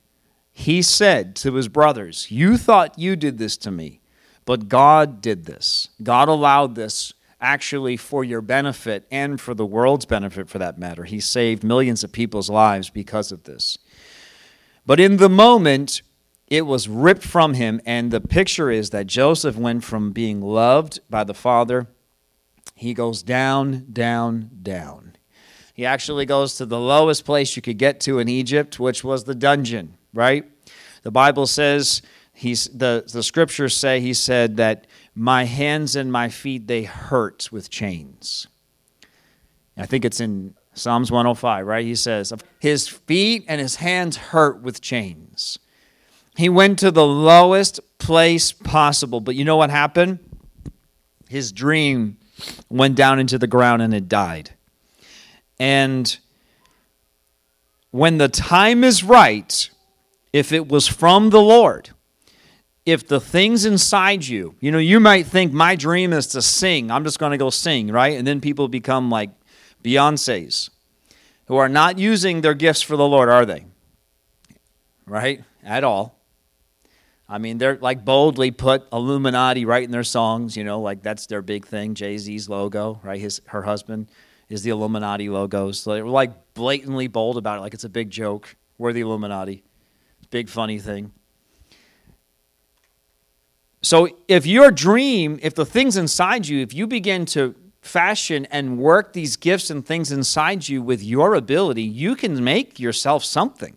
he 0.52 0.80
said 0.80 1.34
to 1.36 1.54
his 1.54 1.66
brothers, 1.66 2.30
You 2.30 2.56
thought 2.56 2.98
you 2.98 3.16
did 3.16 3.38
this 3.38 3.56
to 3.58 3.72
me, 3.72 4.00
but 4.44 4.68
God 4.68 5.20
did 5.20 5.44
this. 5.44 5.88
God 6.02 6.28
allowed 6.28 6.76
this 6.76 7.12
actually 7.44 7.96
for 7.96 8.24
your 8.24 8.40
benefit 8.40 9.06
and 9.10 9.38
for 9.38 9.52
the 9.52 9.66
world's 9.66 10.06
benefit 10.06 10.48
for 10.48 10.58
that 10.58 10.78
matter. 10.78 11.04
He 11.04 11.20
saved 11.20 11.62
millions 11.62 12.02
of 12.02 12.10
people's 12.10 12.48
lives 12.48 12.88
because 12.88 13.30
of 13.30 13.44
this. 13.44 13.76
But 14.86 14.98
in 14.98 15.18
the 15.18 15.28
moment, 15.28 16.00
it 16.48 16.62
was 16.62 16.88
ripped 16.88 17.22
from 17.22 17.54
him, 17.54 17.80
and 17.84 18.10
the 18.10 18.20
picture 18.20 18.70
is 18.70 18.90
that 18.90 19.06
Joseph 19.06 19.56
went 19.56 19.84
from 19.84 20.12
being 20.12 20.40
loved 20.40 21.00
by 21.10 21.22
the 21.22 21.34
father, 21.34 21.86
he 22.74 22.94
goes 22.94 23.22
down, 23.22 23.86
down, 23.92 24.50
down. 24.62 25.16
He 25.74 25.84
actually 25.84 26.26
goes 26.26 26.56
to 26.56 26.66
the 26.66 26.80
lowest 26.80 27.24
place 27.24 27.56
you 27.56 27.62
could 27.62 27.78
get 27.78 28.00
to 28.00 28.18
in 28.18 28.28
Egypt, 28.28 28.80
which 28.80 29.04
was 29.04 29.24
the 29.24 29.34
dungeon, 29.34 29.96
right? 30.14 30.44
The 31.02 31.10
Bible 31.10 31.46
says, 31.46 32.00
he's, 32.32 32.68
the, 32.68 33.04
the 33.12 33.22
scriptures 33.22 33.76
say, 33.76 34.00
he 34.00 34.14
said 34.14 34.56
that 34.56 34.86
my 35.14 35.44
hands 35.44 35.94
and 35.96 36.10
my 36.10 36.28
feet, 36.28 36.66
they 36.66 36.84
hurt 36.84 37.50
with 37.52 37.70
chains. 37.70 38.46
I 39.76 39.86
think 39.86 40.04
it's 40.04 40.20
in 40.20 40.54
Psalms 40.74 41.10
105, 41.10 41.66
right? 41.66 41.84
He 41.84 41.94
says, 41.94 42.32
His 42.58 42.88
feet 42.88 43.44
and 43.48 43.60
his 43.60 43.76
hands 43.76 44.16
hurt 44.16 44.60
with 44.60 44.80
chains. 44.80 45.58
He 46.36 46.48
went 46.48 46.80
to 46.80 46.90
the 46.90 47.06
lowest 47.06 47.80
place 47.98 48.52
possible. 48.52 49.20
But 49.20 49.36
you 49.36 49.44
know 49.44 49.56
what 49.56 49.70
happened? 49.70 50.18
His 51.28 51.52
dream 51.52 52.16
went 52.68 52.96
down 52.96 53.18
into 53.18 53.38
the 53.38 53.46
ground 53.46 53.82
and 53.82 53.94
it 53.94 54.08
died. 54.08 54.50
And 55.58 56.16
when 57.90 58.18
the 58.18 58.28
time 58.28 58.82
is 58.82 59.04
right, 59.04 59.70
if 60.32 60.52
it 60.52 60.68
was 60.68 60.88
from 60.88 61.30
the 61.30 61.40
Lord, 61.40 61.90
if 62.86 63.06
the 63.06 63.20
things 63.20 63.64
inside 63.64 64.26
you, 64.26 64.54
you 64.60 64.70
know, 64.70 64.78
you 64.78 65.00
might 65.00 65.26
think 65.26 65.52
my 65.52 65.74
dream 65.74 66.12
is 66.12 66.26
to 66.28 66.42
sing. 66.42 66.90
I'm 66.90 67.04
just 67.04 67.18
going 67.18 67.32
to 67.32 67.38
go 67.38 67.50
sing, 67.50 67.88
right? 67.88 68.18
And 68.18 68.26
then 68.26 68.40
people 68.40 68.68
become 68.68 69.10
like 69.10 69.30
Beyonce's 69.82 70.70
who 71.46 71.56
are 71.56 71.68
not 71.68 71.98
using 71.98 72.40
their 72.40 72.54
gifts 72.54 72.82
for 72.82 72.96
the 72.96 73.06
Lord, 73.06 73.28
are 73.28 73.46
they? 73.46 73.66
Right? 75.06 75.42
At 75.62 75.84
all. 75.84 76.18
I 77.26 77.38
mean, 77.38 77.56
they're 77.56 77.78
like 77.80 78.04
boldly 78.04 78.50
put 78.50 78.86
Illuminati 78.92 79.64
right 79.64 79.82
in 79.82 79.90
their 79.90 80.04
songs, 80.04 80.56
you 80.56 80.64
know, 80.64 80.80
like 80.80 81.02
that's 81.02 81.26
their 81.26 81.40
big 81.40 81.66
thing. 81.66 81.94
Jay 81.94 82.18
Z's 82.18 82.48
logo, 82.50 83.00
right? 83.02 83.20
His 83.20 83.40
her 83.46 83.62
husband 83.62 84.08
is 84.50 84.62
the 84.62 84.70
Illuminati 84.70 85.30
logo. 85.30 85.72
So 85.72 85.94
they're 85.94 86.06
like 86.06 86.52
blatantly 86.52 87.08
bold 87.08 87.38
about 87.38 87.58
it, 87.58 87.60
like 87.62 87.72
it's 87.72 87.84
a 87.84 87.88
big 87.88 88.10
joke. 88.10 88.56
We're 88.76 88.92
the 88.92 89.00
Illuminati. 89.00 89.62
Big 90.30 90.50
funny 90.50 90.78
thing. 90.78 91.12
So 93.84 94.08
if 94.28 94.46
your 94.46 94.70
dream, 94.70 95.38
if 95.42 95.54
the 95.54 95.66
things 95.66 95.98
inside 95.98 96.48
you, 96.48 96.60
if 96.62 96.72
you 96.72 96.86
begin 96.86 97.26
to 97.26 97.54
fashion 97.82 98.46
and 98.46 98.78
work 98.78 99.12
these 99.12 99.36
gifts 99.36 99.68
and 99.68 99.84
things 99.84 100.10
inside 100.10 100.68
you 100.68 100.80
with 100.80 101.02
your 101.02 101.34
ability, 101.34 101.82
you 101.82 102.16
can 102.16 102.42
make 102.42 102.80
yourself 102.80 103.24
something. 103.24 103.76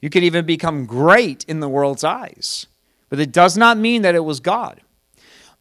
You 0.00 0.10
can 0.10 0.24
even 0.24 0.44
become 0.44 0.86
great 0.86 1.44
in 1.44 1.60
the 1.60 1.68
world's 1.68 2.02
eyes. 2.02 2.66
But 3.08 3.20
it 3.20 3.30
does 3.30 3.56
not 3.56 3.78
mean 3.78 4.02
that 4.02 4.16
it 4.16 4.24
was 4.24 4.40
God. 4.40 4.80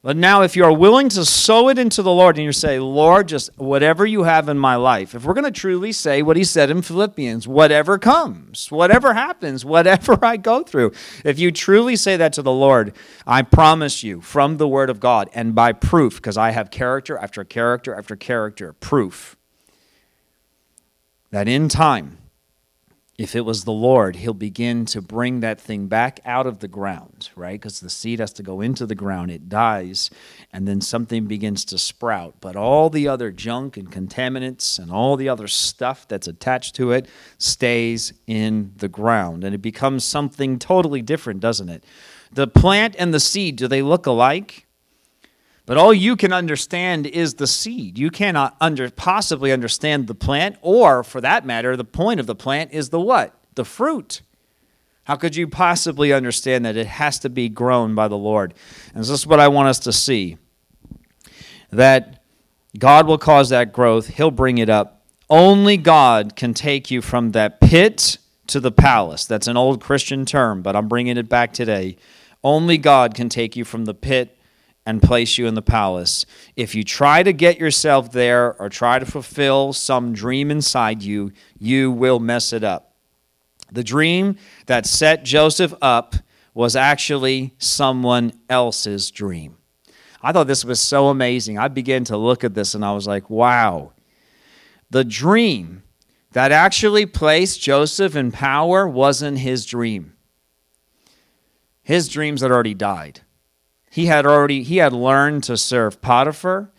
But 0.04 0.16
now, 0.16 0.44
if 0.44 0.56
you're 0.56 0.72
willing 0.72 1.10
to 1.10 1.26
sow 1.26 1.70
it 1.70 1.80
into 1.80 2.04
the 2.04 2.12
Lord 2.12 2.38
and 2.38 2.46
you 2.46 2.52
say, 2.52 2.80
Lord, 2.80 3.28
just 3.28 3.50
whatever 3.58 4.06
you 4.06 4.24
have 4.24 4.48
in 4.48 4.58
my 4.58 4.76
life, 4.76 5.16
if 5.16 5.26
we're 5.26 5.34
going 5.34 5.44
to 5.44 5.52
truly 5.52 5.92
say 5.92 6.22
what 6.22 6.38
he 6.38 6.44
said 6.44 6.70
in 6.70 6.84
Philippians, 6.84 7.48
whatever 7.48 7.98
comes, 7.98 8.72
whatever 8.72 9.16
happens, 9.16 9.66
whatever 9.66 10.18
I 10.24 10.38
go 10.38 10.62
through, 10.62 10.94
if 11.26 11.40
you 11.40 11.52
truly 11.52 11.96
say 11.96 12.16
that 12.16 12.32
to 12.34 12.44
the 12.44 12.52
Lord, 12.52 12.94
I 13.26 13.42
promise 13.42 14.04
you 14.04 14.22
from 14.22 14.58
the 14.58 14.68
Word 14.68 14.92
of 14.92 15.00
God 15.00 15.30
and 15.34 15.56
by 15.56 15.74
proof, 15.74 16.18
because 16.18 16.38
I 16.38 16.52
have 16.52 16.70
character 16.70 17.18
after 17.18 17.44
character 17.44 17.96
after 17.96 18.16
character, 18.16 18.74
proof 18.74 19.36
that 21.32 21.48
in 21.48 21.70
time, 21.70 22.18
if 23.18 23.36
it 23.36 23.42
was 23.42 23.64
the 23.64 23.72
Lord, 23.72 24.18
he'll 24.18 24.36
begin 24.36 24.86
to 24.86 25.02
bring 25.02 25.40
that 25.40 25.60
thing 25.60 25.88
back 25.88 26.20
out 26.24 26.46
of 26.46 26.60
the 26.60 26.68
ground, 26.68 27.30
right? 27.36 27.60
Because 27.60 27.80
the 27.80 27.90
seed 27.90 28.20
has 28.20 28.32
to 28.34 28.44
go 28.44 28.62
into 28.62 28.86
the 28.86 28.94
ground, 28.94 29.32
it 29.32 29.50
dies, 29.50 30.12
and 30.54 30.68
then 30.68 30.82
something 30.82 31.26
begins 31.26 31.66
to 31.66 31.80
sprout. 31.80 32.36
But 32.42 32.56
all 32.56 32.92
the 32.92 33.08
other 33.08 33.32
junk 33.32 33.76
and 33.76 33.92
contaminants 33.92 34.78
and 34.78 34.92
all 34.92 35.18
the 35.18 35.30
other 35.30 35.48
stuff 35.48 36.08
that's 36.08 36.28
attached 36.28 36.76
to 36.76 36.92
it 36.92 37.08
stays 37.40 38.14
in 38.28 38.74
the 38.78 38.88
ground, 38.88 39.44
and 39.44 39.56
it 39.56 39.64
becomes 39.64 40.04
something 40.04 40.60
totally 40.60 41.02
different, 41.02 41.40
doesn't 41.40 41.70
it? 41.70 41.84
The 42.32 42.48
plant 42.48 42.96
and 43.00 43.12
the 43.12 43.20
seed, 43.20 43.56
do 43.56 43.68
they 43.68 43.82
look 43.82 44.06
alike? 44.06 44.67
But 45.68 45.78
all 45.78 45.94
you 45.94 46.16
can 46.16 46.32
understand 46.32 47.06
is 47.06 47.36
the 47.36 47.46
seed. 47.46 48.00
You 48.00 48.10
cannot 48.10 48.56
under, 48.62 48.90
possibly 48.90 49.52
understand 49.52 50.08
the 50.08 50.16
plant, 50.16 50.56
or 50.62 51.04
for 51.04 51.20
that 51.20 51.46
matter, 51.46 51.76
the 51.76 51.84
point 51.84 52.22
of 52.22 52.26
the 52.26 52.36
plant 52.36 52.72
is 52.72 52.90
the 52.90 53.02
what? 53.02 53.38
The 53.56 53.66
fruit. 53.66 54.22
How 55.04 55.18
could 55.18 55.36
you 55.36 55.46
possibly 55.46 56.14
understand 56.14 56.64
that 56.64 56.78
it 56.78 56.88
has 56.88 57.20
to 57.20 57.30
be 57.30 57.50
grown 57.50 57.96
by 57.96 58.08
the 58.08 58.18
Lord? 58.18 58.54
And 58.94 59.04
this 59.04 59.10
is 59.10 59.28
what 59.28 59.42
I 59.42 59.50
want 59.50 59.68
us 59.68 59.80
to 59.80 59.94
see 59.94 60.38
that 61.72 62.24
God 62.80 63.06
will 63.06 63.18
cause 63.18 63.50
that 63.50 63.74
growth, 63.74 64.08
He'll 64.08 64.32
bring 64.32 64.60
it 64.60 64.70
up. 64.70 65.06
Only 65.30 65.76
God 65.76 66.38
can 66.38 66.54
take 66.54 66.90
you 66.90 67.02
from 67.02 67.32
that 67.32 67.60
pit 67.60 68.20
to 68.48 68.62
the 68.62 68.72
palace. 68.72 69.26
That's 69.26 69.48
an 69.48 69.58
old 69.58 69.82
Christian 69.82 70.26
term, 70.26 70.62
but 70.62 70.78
I'm 70.78 70.88
bringing 70.88 71.18
it 71.18 71.28
back 71.28 71.52
today. 71.52 71.98
Only 72.42 72.78
God 72.78 73.16
can 73.16 73.28
take 73.28 73.58
you 73.58 73.66
from 73.66 73.84
the 73.84 73.94
pit 73.94 74.37
and 74.88 75.04
place 75.04 75.38
you 75.38 75.48
in 75.48 75.54
the 75.54 75.62
palace. 75.62 76.26
If 76.56 76.74
you 76.74 76.82
try 76.82 77.22
to 77.22 77.34
get 77.34 77.60
yourself 77.60 78.14
there 78.14 78.56
or 78.58 78.70
try 78.70 79.00
to 79.00 79.06
fulfill 79.06 79.74
some 79.74 80.14
dream 80.14 80.50
inside 80.50 81.04
you, 81.04 81.34
you 81.60 81.92
will 81.92 82.20
mess 82.20 82.54
it 82.54 82.64
up. 82.64 82.96
The 83.70 83.84
dream 83.84 84.38
that 84.68 84.86
set 84.86 85.26
Joseph 85.26 85.74
up 85.82 86.16
was 86.54 86.78
actually 86.78 87.54
someone 87.58 88.32
else's 88.50 89.12
dream. 89.12 89.58
I 90.24 90.32
thought 90.32 90.48
this 90.48 90.64
was 90.64 90.80
so 90.80 91.10
amazing. 91.10 91.60
I 91.60 91.68
began 91.68 92.06
to 92.06 92.16
look 92.16 92.46
at 92.46 92.54
this 92.54 92.74
and 92.74 92.86
I 92.86 92.94
was 92.94 93.06
like, 93.06 93.30
wow. 93.30 93.92
The 94.90 95.04
dream 95.04 95.84
that 96.32 96.54
actually 96.54 97.06
placed 97.06 97.62
Joseph 97.62 98.16
in 98.16 98.32
power 98.32 98.88
wasn't 98.88 99.40
his 99.40 99.66
dream. 99.66 100.14
His 101.84 102.08
dreams 102.08 102.42
had 102.42 102.52
already 102.52 102.74
died. 102.74 103.20
He 103.90 104.08
had 104.08 104.26
already 104.26 104.64
he 104.64 104.78
had 104.78 104.94
learned 104.94 105.44
to 105.46 105.58
serve 105.58 106.02
Potiphar, 106.02 106.72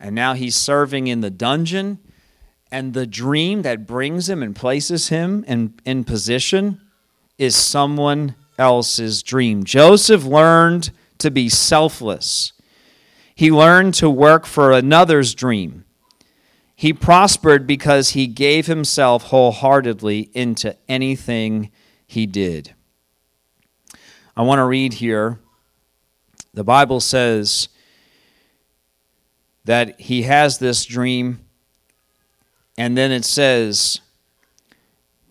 and 0.00 0.14
now 0.14 0.34
he's 0.34 0.56
serving 0.56 1.06
in 1.06 1.20
the 1.20 1.30
dungeon. 1.30 1.98
And 2.70 2.94
the 2.94 3.06
dream 3.06 3.62
that 3.62 3.86
brings 3.86 4.30
him 4.30 4.42
and 4.42 4.56
places 4.56 5.08
him 5.08 5.44
in, 5.46 5.74
in 5.84 6.04
position 6.04 6.80
is 7.36 7.54
someone 7.54 8.34
else's 8.58 9.22
dream. 9.22 9.64
Joseph 9.64 10.24
learned 10.24 10.90
to 11.18 11.30
be 11.30 11.50
selfless. 11.50 12.52
He 13.34 13.50
learned 13.50 13.92
to 13.94 14.08
work 14.08 14.46
for 14.46 14.72
another's 14.72 15.34
dream. 15.34 15.84
He 16.74 16.92
prospered 16.92 17.66
because 17.66 18.10
he 18.10 18.26
gave 18.26 18.66
himself 18.66 19.24
wholeheartedly 19.24 20.30
into 20.32 20.76
anything 20.88 21.70
he 22.06 22.26
did. 22.26 22.74
I 24.36 24.42
want 24.42 24.58
to 24.58 24.64
read 24.64 24.94
here. 24.94 25.38
The 26.54 26.64
Bible 26.64 27.00
says 27.00 27.68
that 29.64 30.00
he 30.00 30.22
has 30.22 30.58
this 30.58 30.84
dream, 30.84 31.40
and 32.76 32.96
then 32.96 33.10
it 33.10 33.24
says 33.24 34.00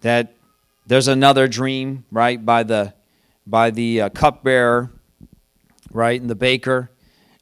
that 0.01 0.35
there's 0.87 1.07
another 1.07 1.47
dream, 1.47 2.05
right, 2.11 2.43
by 2.43 2.63
the 2.63 2.93
by 3.45 3.71
the 3.71 4.01
uh, 4.01 4.09
cupbearer, 4.09 4.91
right, 5.91 6.19
and 6.19 6.29
the 6.29 6.35
baker. 6.35 6.91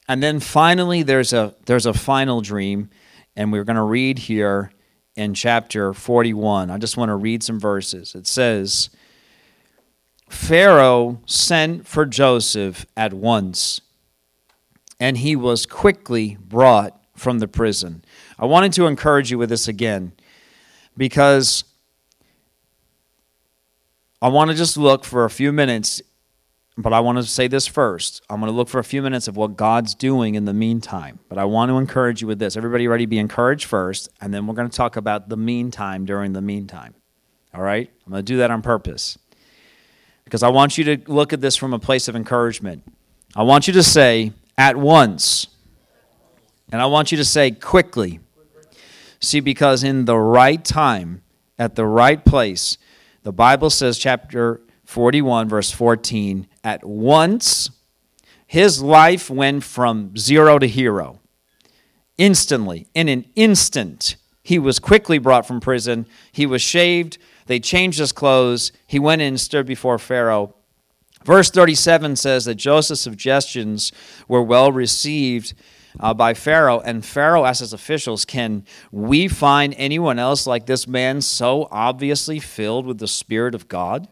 And 0.08 0.22
then 0.22 0.40
finally 0.40 1.02
there's 1.02 1.32
a 1.32 1.54
there's 1.66 1.86
a 1.86 1.94
final 1.94 2.40
dream, 2.42 2.90
and 3.34 3.50
we're 3.52 3.64
going 3.64 3.76
to 3.76 3.82
read 3.82 4.18
here 4.18 4.72
in 5.16 5.34
chapter 5.34 5.94
41. 5.94 6.70
I 6.70 6.78
just 6.78 6.96
want 6.96 7.08
to 7.10 7.16
read 7.16 7.42
some 7.42 7.60
verses. 7.60 8.14
It 8.14 8.26
says, 8.26 8.90
Pharaoh 10.30 11.20
sent 11.26 11.88
for 11.88 12.06
Joseph 12.06 12.86
at 12.96 13.12
once, 13.12 13.80
and 15.00 15.18
he 15.18 15.34
was 15.34 15.66
quickly 15.66 16.38
brought 16.40 16.96
from 17.16 17.40
the 17.40 17.48
prison. 17.48 18.04
I 18.38 18.46
wanted 18.46 18.72
to 18.74 18.86
encourage 18.86 19.32
you 19.32 19.38
with 19.38 19.48
this 19.48 19.66
again 19.66 20.12
because 20.96 21.64
I 24.22 24.28
want 24.28 24.52
to 24.52 24.56
just 24.56 24.76
look 24.76 25.04
for 25.04 25.24
a 25.24 25.30
few 25.30 25.50
minutes, 25.50 26.00
but 26.78 26.92
I 26.92 27.00
want 27.00 27.18
to 27.18 27.24
say 27.24 27.48
this 27.48 27.66
first. 27.66 28.22
I'm 28.30 28.38
going 28.38 28.52
to 28.52 28.56
look 28.56 28.68
for 28.68 28.78
a 28.78 28.84
few 28.84 29.02
minutes 29.02 29.26
of 29.26 29.36
what 29.36 29.56
God's 29.56 29.96
doing 29.96 30.36
in 30.36 30.44
the 30.44 30.54
meantime. 30.54 31.18
But 31.28 31.38
I 31.38 31.44
want 31.44 31.70
to 31.70 31.76
encourage 31.76 32.22
you 32.22 32.28
with 32.28 32.38
this. 32.38 32.56
Everybody 32.56 32.86
ready 32.86 33.04
to 33.04 33.10
be 33.10 33.18
encouraged 33.18 33.64
first, 33.64 34.08
and 34.20 34.32
then 34.32 34.46
we're 34.46 34.54
going 34.54 34.70
to 34.70 34.76
talk 34.76 34.94
about 34.94 35.28
the 35.28 35.36
meantime 35.36 36.04
during 36.04 36.34
the 36.34 36.40
meantime. 36.40 36.94
All 37.52 37.62
right? 37.62 37.90
I'm 38.06 38.12
going 38.12 38.24
to 38.24 38.32
do 38.32 38.36
that 38.36 38.52
on 38.52 38.62
purpose 38.62 39.18
because 40.24 40.42
I 40.42 40.48
want 40.48 40.78
you 40.78 40.84
to 40.84 41.12
look 41.12 41.32
at 41.32 41.40
this 41.40 41.56
from 41.56 41.72
a 41.72 41.78
place 41.78 42.08
of 42.08 42.16
encouragement. 42.16 42.82
I 43.34 43.42
want 43.42 43.66
you 43.66 43.72
to 43.74 43.82
say, 43.82 44.32
at 44.58 44.76
once. 44.76 45.46
And 46.70 46.80
I 46.80 46.86
want 46.86 47.10
you 47.10 47.18
to 47.18 47.24
say, 47.24 47.50
quickly. 47.50 48.20
See, 49.20 49.40
because 49.40 49.82
in 49.82 50.04
the 50.04 50.18
right 50.18 50.64
time, 50.64 51.22
at 51.58 51.74
the 51.74 51.86
right 51.86 52.24
place, 52.24 52.78
the 53.22 53.32
Bible 53.32 53.70
says, 53.70 53.98
chapter 53.98 54.60
41, 54.84 55.48
verse 55.48 55.70
14, 55.70 56.46
at 56.64 56.84
once 56.84 57.70
his 58.46 58.82
life 58.82 59.30
went 59.30 59.62
from 59.62 60.16
zero 60.16 60.58
to 60.58 60.66
hero. 60.66 61.20
Instantly, 62.18 62.88
in 62.94 63.08
an 63.08 63.24
instant, 63.36 64.16
he 64.42 64.58
was 64.58 64.80
quickly 64.80 65.18
brought 65.18 65.46
from 65.46 65.60
prison. 65.60 66.04
He 66.32 66.46
was 66.46 66.60
shaved, 66.60 67.18
they 67.46 67.60
changed 67.60 67.98
his 67.98 68.12
clothes. 68.12 68.72
He 68.86 68.98
went 68.98 69.22
in 69.22 69.28
and 69.28 69.40
stood 69.40 69.66
before 69.66 69.98
Pharaoh. 69.98 70.54
Verse 71.24 71.50
37 71.50 72.16
says 72.16 72.46
that 72.46 72.54
Joseph's 72.54 73.00
suggestions 73.00 73.92
were 74.26 74.42
well 74.42 74.72
received 74.72 75.54
uh, 75.98 76.14
by 76.14 76.34
Pharaoh, 76.34 76.80
and 76.80 77.04
Pharaoh 77.04 77.44
asked 77.44 77.60
his 77.60 77.72
officials, 77.72 78.24
Can 78.24 78.64
we 78.92 79.28
find 79.28 79.74
anyone 79.76 80.18
else 80.18 80.46
like 80.46 80.66
this 80.66 80.86
man 80.86 81.20
so 81.20 81.68
obviously 81.70 82.38
filled 82.38 82.86
with 82.86 82.98
the 82.98 83.08
Spirit 83.08 83.54
of 83.54 83.68
God? 83.68 84.08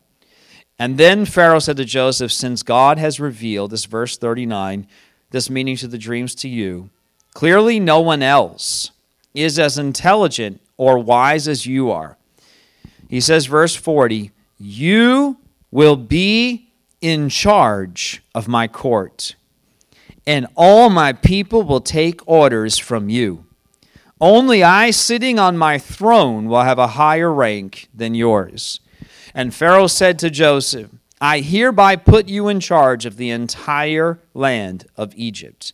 And 0.78 0.98
then 0.98 1.24
Pharaoh 1.24 1.58
said 1.60 1.76
to 1.78 1.84
Joseph, 1.84 2.32
Since 2.32 2.62
God 2.62 2.98
has 2.98 3.20
revealed, 3.20 3.70
this 3.70 3.84
verse 3.84 4.18
39, 4.18 4.86
this 5.30 5.48
meaning 5.48 5.76
to 5.76 5.88
the 5.88 5.98
dreams 5.98 6.34
to 6.36 6.48
you, 6.48 6.90
clearly 7.32 7.78
no 7.80 8.00
one 8.00 8.22
else 8.22 8.90
is 9.34 9.58
as 9.58 9.78
intelligent 9.78 10.60
or 10.76 10.98
wise 10.98 11.46
as 11.48 11.64
you 11.64 11.90
are. 11.90 12.17
He 13.08 13.20
says, 13.20 13.46
verse 13.46 13.74
40, 13.74 14.30
You 14.58 15.38
will 15.70 15.96
be 15.96 16.70
in 17.00 17.28
charge 17.28 18.22
of 18.34 18.48
my 18.48 18.68
court, 18.68 19.34
and 20.26 20.46
all 20.54 20.90
my 20.90 21.12
people 21.12 21.62
will 21.62 21.80
take 21.80 22.26
orders 22.28 22.76
from 22.76 23.08
you. 23.08 23.46
Only 24.20 24.62
I, 24.62 24.90
sitting 24.90 25.38
on 25.38 25.56
my 25.56 25.78
throne, 25.78 26.48
will 26.48 26.62
have 26.62 26.78
a 26.78 26.88
higher 26.88 27.32
rank 27.32 27.88
than 27.94 28.14
yours. 28.14 28.80
And 29.34 29.54
Pharaoh 29.54 29.86
said 29.86 30.18
to 30.18 30.30
Joseph, 30.30 30.90
I 31.20 31.40
hereby 31.40 31.96
put 31.96 32.28
you 32.28 32.48
in 32.48 32.60
charge 32.60 33.06
of 33.06 33.16
the 33.16 33.30
entire 33.30 34.20
land 34.34 34.86
of 34.96 35.14
Egypt. 35.16 35.72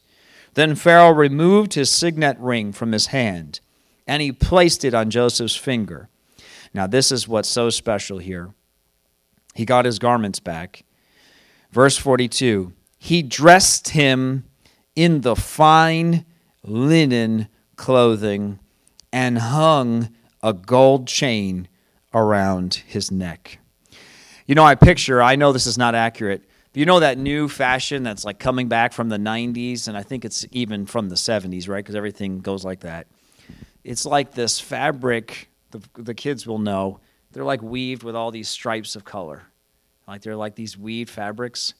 Then 0.55 0.75
Pharaoh 0.75 1.11
removed 1.11 1.75
his 1.75 1.90
signet 1.90 2.38
ring 2.38 2.73
from 2.73 2.92
his 2.92 3.07
hand, 3.07 3.61
and 4.07 4.23
he 4.23 4.31
placed 4.31 4.85
it 4.85 4.94
on 4.94 5.11
Joseph's 5.11 5.57
finger. 5.57 6.09
Now, 6.75 6.89
this 6.89 7.13
is 7.13 7.29
what's 7.29 7.49
so 7.49 7.71
special 7.71 8.19
here. 8.19 8.53
He 9.55 9.65
got 9.65 9.85
his 9.85 10.01
garments 10.01 10.41
back. 10.41 10.85
Verse 11.71 11.97
42 11.97 12.73
He 12.99 13.23
dressed 13.23 13.91
him 13.91 14.45
in 14.97 15.23
the 15.23 15.37
fine 15.37 16.27
linen 16.65 17.49
clothing 17.77 18.59
and 19.13 19.39
hung 19.39 20.11
a 20.43 20.53
gold 20.53 21.07
chain 21.07 21.69
around 22.13 22.75
his 22.75 23.11
neck. 23.11 23.59
You 24.47 24.55
know, 24.55 24.65
I 24.65 24.75
picture, 24.75 25.23
I 25.23 25.37
know 25.37 25.53
this 25.53 25.67
is 25.67 25.79
not 25.79 25.95
accurate, 25.95 26.43
but 26.73 26.81
you 26.81 26.87
know 26.87 27.01
that 27.01 27.17
new 27.17 27.49
fashion 27.49 28.03
that's 28.03 28.25
like 28.25 28.39
coming 28.39 28.69
back 28.69 28.93
from 28.93 29.09
the 29.09 29.17
90s, 29.17 29.89
and 29.89 29.97
I 29.97 30.03
think 30.03 30.25
it's 30.25 30.45
even 30.51 30.87
from 30.87 31.09
the 31.09 31.15
70s, 31.15 31.69
right? 31.69 31.79
Because 31.79 31.95
everything 31.95 32.41
goes 32.41 32.65
like 32.65 32.81
that. 32.81 33.07
It's 33.85 34.05
like 34.05 34.33
this 34.33 34.61
fabric 34.61 35.49
the, 35.75 36.03
the 36.03 36.15
kids 36.15 36.47
will 36.47 36.59
know, 36.59 37.01
they're 37.33 37.45
like 37.45 37.63
weaved 37.63 38.05
with 38.05 38.15
all 38.15 38.31
these 38.31 38.49
stripes 38.49 38.95
of 38.95 39.05
color. 39.05 39.43
Like 40.07 40.23
they're 40.23 40.37
like 40.37 40.55
these 40.55 40.79
weaved 40.79 41.11
fabrics, 41.11 41.75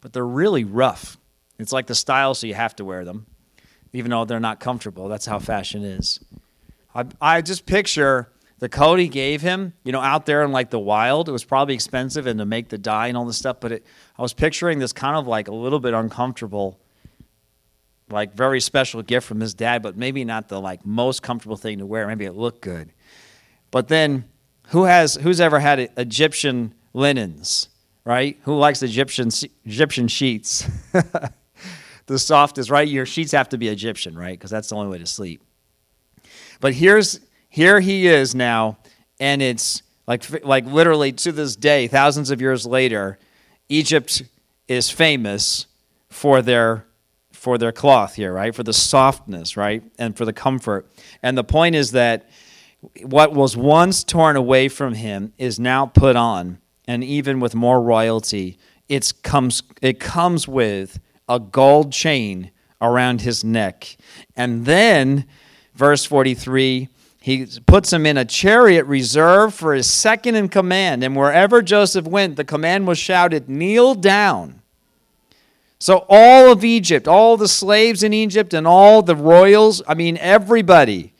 but 0.00 0.12
they're 0.12 0.26
really 0.26 0.64
rough. 0.64 1.18
It's 1.58 1.72
like 1.72 1.86
the 1.86 1.94
style, 1.94 2.34
so 2.34 2.46
you 2.46 2.54
have 2.54 2.76
to 2.76 2.84
wear 2.84 3.04
them, 3.04 3.26
even 3.92 4.10
though 4.10 4.24
they're 4.24 4.40
not 4.40 4.60
comfortable. 4.60 5.08
That's 5.08 5.26
how 5.26 5.38
fashion 5.38 5.82
is. 5.82 6.20
I, 6.94 7.06
I 7.20 7.42
just 7.42 7.66
picture 7.66 8.30
the 8.60 8.68
coat 8.68 8.98
he 8.98 9.08
gave 9.08 9.42
him, 9.42 9.72
you 9.84 9.92
know, 9.92 10.00
out 10.00 10.26
there 10.26 10.42
in 10.44 10.52
like 10.52 10.70
the 10.70 10.78
wild. 10.78 11.28
It 11.28 11.32
was 11.32 11.44
probably 11.44 11.74
expensive 11.74 12.26
and 12.26 12.38
to 12.38 12.46
make 12.46 12.68
the 12.68 12.78
dye 12.78 13.08
and 13.08 13.16
all 13.16 13.24
this 13.24 13.38
stuff, 13.38 13.58
but 13.60 13.72
it, 13.72 13.86
I 14.16 14.22
was 14.22 14.32
picturing 14.32 14.78
this 14.78 14.92
kind 14.92 15.16
of 15.16 15.26
like 15.26 15.48
a 15.48 15.54
little 15.54 15.80
bit 15.80 15.92
uncomfortable, 15.92 16.78
like 18.10 18.34
very 18.34 18.60
special 18.60 19.02
gift 19.02 19.26
from 19.26 19.40
his 19.40 19.54
dad, 19.54 19.82
but 19.82 19.96
maybe 19.96 20.24
not 20.24 20.48
the 20.48 20.60
like 20.60 20.86
most 20.86 21.22
comfortable 21.22 21.56
thing 21.56 21.78
to 21.78 21.86
wear. 21.86 22.06
Maybe 22.06 22.26
it 22.26 22.34
looked 22.34 22.60
good. 22.60 22.92
But 23.70 23.88
then, 23.88 24.24
who 24.68 24.84
has 24.84 25.14
who's 25.14 25.40
ever 25.40 25.60
had 25.60 25.90
Egyptian 25.96 26.74
linens, 26.92 27.68
right? 28.04 28.38
Who 28.42 28.56
likes 28.56 28.82
Egyptian 28.82 29.30
Egyptian 29.64 30.08
sheets? 30.08 30.68
the 32.06 32.18
softest, 32.18 32.70
right? 32.70 32.88
Your 32.88 33.06
sheets 33.06 33.32
have 33.32 33.48
to 33.50 33.58
be 33.58 33.68
Egyptian, 33.68 34.16
right? 34.16 34.38
Because 34.38 34.50
that's 34.50 34.68
the 34.68 34.76
only 34.76 34.90
way 34.90 34.98
to 34.98 35.06
sleep. 35.06 35.42
But 36.60 36.74
here's 36.74 37.20
here 37.48 37.80
he 37.80 38.06
is 38.06 38.34
now, 38.34 38.78
and 39.18 39.42
it's 39.42 39.82
like 40.06 40.44
like 40.44 40.66
literally 40.66 41.12
to 41.12 41.32
this 41.32 41.56
day, 41.56 41.86
thousands 41.86 42.30
of 42.30 42.40
years 42.40 42.66
later, 42.66 43.18
Egypt 43.68 44.22
is 44.68 44.90
famous 44.90 45.66
for 46.08 46.42
their 46.42 46.84
for 47.32 47.56
their 47.56 47.72
cloth 47.72 48.16
here, 48.16 48.32
right? 48.32 48.54
For 48.54 48.62
the 48.62 48.72
softness, 48.72 49.56
right? 49.56 49.82
And 49.98 50.16
for 50.16 50.24
the 50.24 50.32
comfort. 50.32 50.86
And 51.22 51.38
the 51.38 51.44
point 51.44 51.74
is 51.74 51.92
that 51.92 52.28
what 53.02 53.32
was 53.32 53.56
once 53.56 54.04
torn 54.04 54.36
away 54.36 54.68
from 54.68 54.94
him 54.94 55.32
is 55.38 55.60
now 55.60 55.86
put 55.86 56.16
on, 56.16 56.58
and 56.86 57.04
even 57.04 57.40
with 57.40 57.54
more 57.54 57.82
royalty, 57.82 58.58
it 58.88 59.12
comes, 59.22 59.62
it 59.82 60.00
comes 60.00 60.48
with 60.48 60.98
a 61.28 61.38
gold 61.38 61.92
chain 61.92 62.50
around 62.80 63.20
his 63.20 63.44
neck. 63.44 63.96
And 64.34 64.64
then, 64.64 65.26
verse 65.74 66.04
43, 66.04 66.88
he 67.20 67.46
puts 67.66 67.92
him 67.92 68.06
in 68.06 68.16
a 68.16 68.24
chariot 68.24 68.84
reserved 68.84 69.54
for 69.54 69.74
his 69.74 69.86
second 69.86 70.34
in 70.34 70.48
command. 70.48 71.04
And 71.04 71.14
wherever 71.14 71.60
Joseph 71.60 72.06
went, 72.06 72.36
the 72.36 72.44
command 72.44 72.86
was 72.86 72.98
shouted, 72.98 73.48
Kneel 73.48 73.94
down. 73.94 74.62
So, 75.78 76.04
all 76.08 76.52
of 76.52 76.64
Egypt, 76.64 77.08
all 77.08 77.36
the 77.36 77.48
slaves 77.48 78.02
in 78.02 78.12
Egypt, 78.12 78.52
and 78.52 78.66
all 78.66 79.02
the 79.02 79.16
royals, 79.16 79.82
I 79.86 79.94
mean, 79.94 80.18
everybody. 80.18 81.12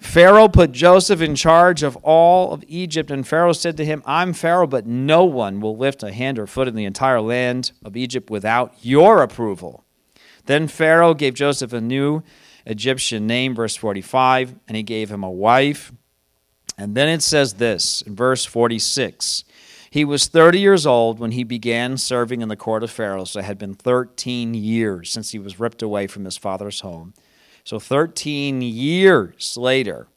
Pharaoh 0.00 0.48
put 0.48 0.72
Joseph 0.72 1.20
in 1.20 1.34
charge 1.34 1.82
of 1.82 1.94
all 1.96 2.52
of 2.52 2.64
Egypt, 2.66 3.10
and 3.10 3.28
Pharaoh 3.28 3.52
said 3.52 3.76
to 3.76 3.84
him, 3.84 4.02
I'm 4.06 4.32
Pharaoh, 4.32 4.66
but 4.66 4.86
no 4.86 5.24
one 5.24 5.60
will 5.60 5.76
lift 5.76 6.02
a 6.02 6.10
hand 6.10 6.38
or 6.38 6.46
foot 6.46 6.66
in 6.66 6.74
the 6.74 6.86
entire 6.86 7.20
land 7.20 7.72
of 7.84 7.96
Egypt 7.96 8.30
without 8.30 8.74
your 8.80 9.22
approval. 9.22 9.84
Then 10.46 10.68
Pharaoh 10.68 11.12
gave 11.12 11.34
Joseph 11.34 11.74
a 11.74 11.82
new 11.82 12.22
Egyptian 12.64 13.26
name, 13.26 13.54
verse 13.54 13.76
45, 13.76 14.54
and 14.66 14.76
he 14.76 14.82
gave 14.82 15.10
him 15.10 15.22
a 15.22 15.30
wife. 15.30 15.92
And 16.78 16.94
then 16.94 17.08
it 17.08 17.22
says 17.22 17.54
this 17.54 18.00
in 18.00 18.16
verse 18.16 18.46
46 18.46 19.44
He 19.90 20.06
was 20.06 20.28
30 20.28 20.58
years 20.58 20.86
old 20.86 21.18
when 21.18 21.32
he 21.32 21.44
began 21.44 21.98
serving 21.98 22.40
in 22.40 22.48
the 22.48 22.56
court 22.56 22.82
of 22.82 22.90
Pharaoh, 22.90 23.24
so 23.24 23.40
it 23.40 23.44
had 23.44 23.58
been 23.58 23.74
13 23.74 24.54
years 24.54 25.10
since 25.10 25.32
he 25.32 25.38
was 25.38 25.60
ripped 25.60 25.82
away 25.82 26.06
from 26.06 26.24
his 26.24 26.38
father's 26.38 26.80
home. 26.80 27.12
So 27.64 27.78
13 27.78 28.62
years 28.62 29.56
later. 29.56 30.08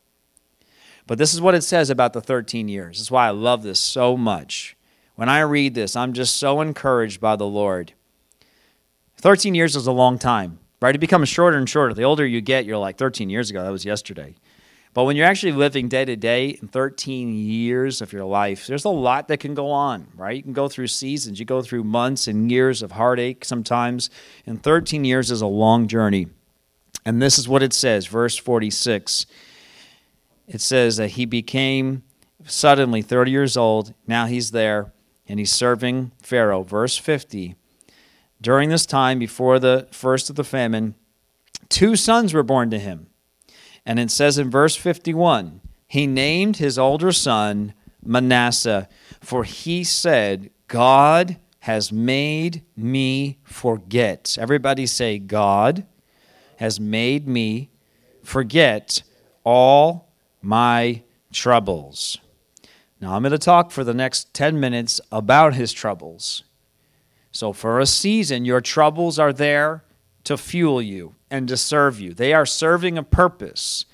But 1.06 1.18
this 1.18 1.34
is 1.34 1.42
what 1.42 1.56
it 1.56 1.64
says 1.64 1.90
about 1.90 2.14
the 2.14 2.22
13 2.22 2.68
years. 2.68 2.98
This 2.98 3.08
is 3.08 3.12
why 3.12 3.28
I 3.28 3.32
love 3.32 3.64
this 3.64 3.80
so 3.80 4.16
much. 4.16 4.78
When 5.16 5.30
I 5.30 5.42
read 5.42 5.76
this, 5.76 5.96
I'm 5.96 6.14
just 6.14 6.38
so 6.38 6.62
encouraged 6.62 7.20
by 7.20 7.36
the 7.36 7.46
Lord. 7.46 7.94
13 9.18 9.54
years 9.56 9.76
is 9.76 9.88
a 9.88 9.92
long 9.92 10.18
time, 10.18 10.60
right? 10.82 10.96
It 10.96 11.00
becomes 11.00 11.30
shorter 11.30 11.58
and 11.58 11.70
shorter. 11.70 11.94
The 11.94 12.04
older 12.04 12.26
you 12.26 12.42
get, 12.42 12.66
you're 12.66 12.78
like 12.78 12.98
13 12.98 13.30
years 13.30 13.50
ago, 13.50 13.64
that 13.64 13.72
was 13.72 13.86
yesterday. 13.86 14.36
But 14.94 15.06
when 15.06 15.16
you're 15.16 15.26
actually 15.26 15.54
living 15.54 15.88
day 15.88 16.06
to 16.06 16.16
day 16.16 16.50
in 16.50 16.68
13 16.68 17.34
years 17.34 18.02
of 18.02 18.14
your 18.14 18.26
life, 18.26 18.68
there's 18.68 18.86
a 18.86 18.90
lot 18.90 19.28
that 19.28 19.40
can 19.40 19.56
go 19.56 19.72
on, 19.72 20.08
right? 20.16 20.38
You 20.38 20.44
can 20.44 20.54
go 20.54 20.68
through 20.68 20.88
seasons, 20.88 21.40
you 21.40 21.46
go 21.46 21.64
through 21.64 21.84
months 21.84 22.28
and 22.28 22.52
years 22.52 22.84
of 22.84 22.92
heartache 22.92 23.44
sometimes. 23.44 24.12
And 24.46 24.62
13 24.62 25.04
years 25.04 25.32
is 25.32 25.42
a 25.42 25.48
long 25.48 25.88
journey. 25.88 26.28
And 27.06 27.22
this 27.22 27.38
is 27.38 27.48
what 27.48 27.63
it 27.63 27.74
says, 27.74 28.08
verse 28.08 28.38
46. 28.38 29.26
It 30.48 30.62
says 30.62 30.98
that 30.98 31.12
he 31.12 31.26
became 31.26 32.04
suddenly 32.46 33.02
30 33.02 33.32
years 33.32 33.58
old. 33.58 33.94
Now 34.08 34.26
he's 34.26 34.52
there 34.52 34.94
and 35.28 35.39
he's 35.39 35.52
serving 35.52 36.12
Pharaoh. 36.22 36.63
Verse 36.63 36.98
50. 36.98 37.56
During 38.42 38.70
this 38.70 38.86
time, 38.86 39.20
before 39.20 39.60
the 39.60 39.88
first 39.92 40.30
of 40.30 40.36
the 40.36 40.44
famine, 40.44 40.96
two 41.70 41.96
sons 41.96 42.34
were 42.34 42.44
born 42.44 42.70
to 42.72 42.80
him. 42.80 43.08
And 43.86 44.00
it 44.00 44.12
says 44.12 44.38
in 44.38 44.50
verse 44.50 44.76
51 44.76 45.62
he 45.88 46.08
named 46.08 46.58
his 46.58 46.80
older 46.80 47.12
son 47.12 47.74
Manasseh, 48.04 48.89
for 49.22 49.44
he 49.44 49.84
said, 49.84 50.50
God 50.68 51.38
has 51.60 51.92
made 51.92 52.63
me 52.76 53.39
forget. 53.44 54.38
Everybody 54.39 54.86
say, 54.86 55.20
God 55.20 55.86
has 56.58 56.80
made 56.80 57.28
me 57.28 57.70
forget 58.24 59.04
all 59.44 60.10
my 60.42 61.02
troubles. 61.32 62.18
Now, 63.02 63.16
I'm 63.16 63.22
going 63.22 63.32
to 63.32 63.38
talk 63.38 63.72
for 63.72 63.84
the 63.84 63.94
next 63.94 64.34
10 64.34 64.60
minutes 64.60 65.02
about 65.12 65.56
his 65.56 65.74
troubles. 65.74 66.44
So, 67.32 67.52
for 67.52 67.80
a 67.80 67.86
season, 67.86 68.46
your 68.46 68.62
troubles 68.62 69.20
are 69.20 69.34
there 69.34 69.84
to 70.24 70.38
fuel 70.38 70.82
you 70.82 71.16
and 71.30 71.48
to 71.48 71.58
serve 71.58 72.00
you. 72.00 72.13
They 72.13 72.34
are 72.34 72.46
serving 72.46 72.98
a 72.98 73.04
purpose. 73.04 73.86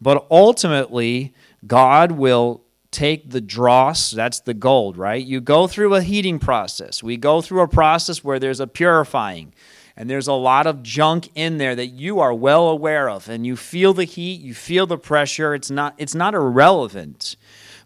But 0.00 0.26
ultimately, 0.30 1.34
God 1.66 2.12
will 2.12 2.62
take 2.90 3.30
the 3.30 3.40
dross, 3.40 4.10
that's 4.10 4.40
the 4.40 4.54
gold, 4.54 4.96
right? 4.96 5.24
You 5.24 5.40
go 5.40 5.66
through 5.66 5.94
a 5.94 6.02
heating 6.02 6.38
process. 6.38 7.02
We 7.02 7.16
go 7.16 7.42
through 7.42 7.60
a 7.60 7.68
process 7.68 8.24
where 8.24 8.38
there's 8.38 8.60
a 8.60 8.66
purifying 8.66 9.52
and 9.98 10.08
there's 10.08 10.28
a 10.28 10.32
lot 10.32 10.68
of 10.68 10.84
junk 10.84 11.28
in 11.34 11.58
there 11.58 11.74
that 11.74 11.88
you 11.88 12.20
are 12.20 12.32
well 12.32 12.68
aware 12.68 13.10
of. 13.10 13.28
And 13.28 13.44
you 13.44 13.56
feel 13.56 13.92
the 13.92 14.04
heat 14.04 14.40
you 14.40 14.54
feel 14.54 14.86
the 14.86 14.96
pressure. 14.96 15.54
It's 15.54 15.72
not 15.72 15.94
it's 15.98 16.14
not 16.14 16.34
irrelevant. 16.34 17.36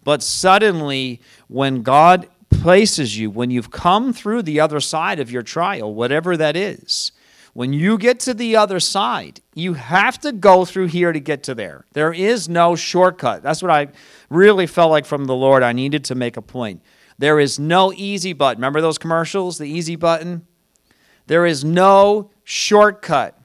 But 0.05 0.23
suddenly 0.23 1.23
when 1.49 1.83
god 1.83 2.29
places 2.51 3.19
you 3.19 3.31
when 3.31 3.51
you've 3.51 3.71
come 3.71 4.13
through 4.13 4.43
the 4.43 4.61
other 4.61 4.79
side 4.79 5.19
of 5.19 5.31
your 5.31 5.43
trial 5.43 5.95
whatever 5.95 6.37
that 6.37 6.55
is 6.55 7.11
when 7.55 7.73
you 7.73 7.97
get 7.97 8.21
to 8.21 8.35
the 8.35 8.55
other 8.55 8.79
side 8.79 9.41
you 9.55 9.73
have 9.73 10.21
to 10.21 10.33
go 10.33 10.67
through 10.67 10.87
here 10.87 11.13
to 11.13 11.21
get 11.21 11.43
to 11.45 11.55
there. 11.55 11.87
There 11.95 12.13
is 12.13 12.47
no 12.47 12.77
shortcut. 12.77 13.43
That's 13.43 13.63
what 13.63 13.71
i 13.71 13.89
really 14.29 14.67
felt 14.67 14.91
like 14.91 15.07
from 15.07 15.25
the 15.25 15.35
lord. 15.35 15.63
I 15.63 15.73
needed 15.73 16.05
to 16.05 16.15
make 16.15 16.37
a 16.37 16.43
point. 16.43 16.83
There 17.17 17.41
is 17.41 17.59
no 17.59 17.91
easy 17.95 18.35
button. 18.35 18.61
Remember 18.61 18.83
those 18.83 18.99
commercials? 18.99 19.57
The 19.57 19.65
easy 19.65 19.97
button 19.97 20.47
there 21.27 21.47
is 21.47 21.65
no 21.65 22.31
shortcut. 22.45 23.39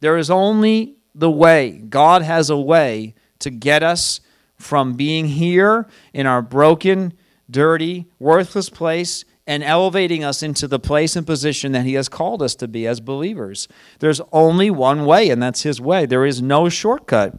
There 0.00 0.16
is 0.16 0.30
only 0.30 0.96
the 1.14 1.30
way. 1.30 1.72
God 1.72 2.22
has 2.22 2.50
a 2.50 2.58
way 2.58 3.14
to 3.40 3.50
get 3.50 3.82
us 3.82 4.20
from 4.56 4.94
being 4.94 5.26
here 5.26 5.86
in 6.12 6.26
our 6.26 6.42
broken, 6.42 7.12
dirty, 7.50 8.06
worthless 8.18 8.70
place 8.70 9.24
and 9.46 9.64
elevating 9.64 10.22
us 10.22 10.42
into 10.42 10.68
the 10.68 10.78
place 10.78 11.16
and 11.16 11.26
position 11.26 11.72
that 11.72 11.86
He 11.86 11.94
has 11.94 12.08
called 12.08 12.42
us 12.42 12.54
to 12.56 12.68
be 12.68 12.86
as 12.86 13.00
believers. 13.00 13.66
There's 13.98 14.20
only 14.30 14.70
one 14.70 15.06
way, 15.06 15.30
and 15.30 15.42
that's 15.42 15.62
His 15.62 15.80
way. 15.80 16.04
There 16.04 16.26
is 16.26 16.42
no 16.42 16.68
shortcut. 16.68 17.38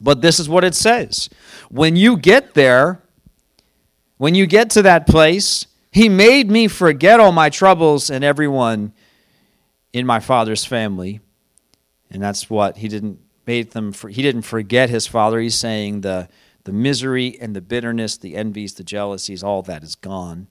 But 0.00 0.20
this 0.20 0.40
is 0.40 0.48
what 0.48 0.64
it 0.64 0.74
says 0.74 1.30
when 1.70 1.96
you 1.96 2.18
get 2.18 2.54
there, 2.54 3.02
when 4.18 4.34
you 4.34 4.46
get 4.46 4.70
to 4.70 4.82
that 4.82 5.06
place, 5.06 5.66
He 5.92 6.08
made 6.08 6.50
me 6.50 6.68
forget 6.68 7.20
all 7.20 7.32
my 7.32 7.48
troubles 7.48 8.10
and 8.10 8.24
everyone 8.24 8.92
in 9.96 10.04
my 10.04 10.20
father's 10.20 10.66
family. 10.66 11.20
And 12.10 12.22
that's 12.22 12.50
what 12.50 12.76
he 12.76 12.86
didn't 12.86 13.18
made 13.46 13.70
them 13.70 13.92
for, 13.92 14.10
he 14.10 14.20
didn't 14.20 14.42
forget 14.42 14.90
his 14.90 15.06
father. 15.06 15.40
He's 15.40 15.54
saying 15.54 16.02
the 16.02 16.28
the 16.64 16.72
misery 16.72 17.38
and 17.40 17.56
the 17.56 17.60
bitterness, 17.62 18.18
the 18.18 18.34
envies, 18.34 18.74
the 18.74 18.84
jealousies, 18.84 19.42
all 19.42 19.62
that 19.62 19.82
is 19.82 19.94
gone. 19.94 20.48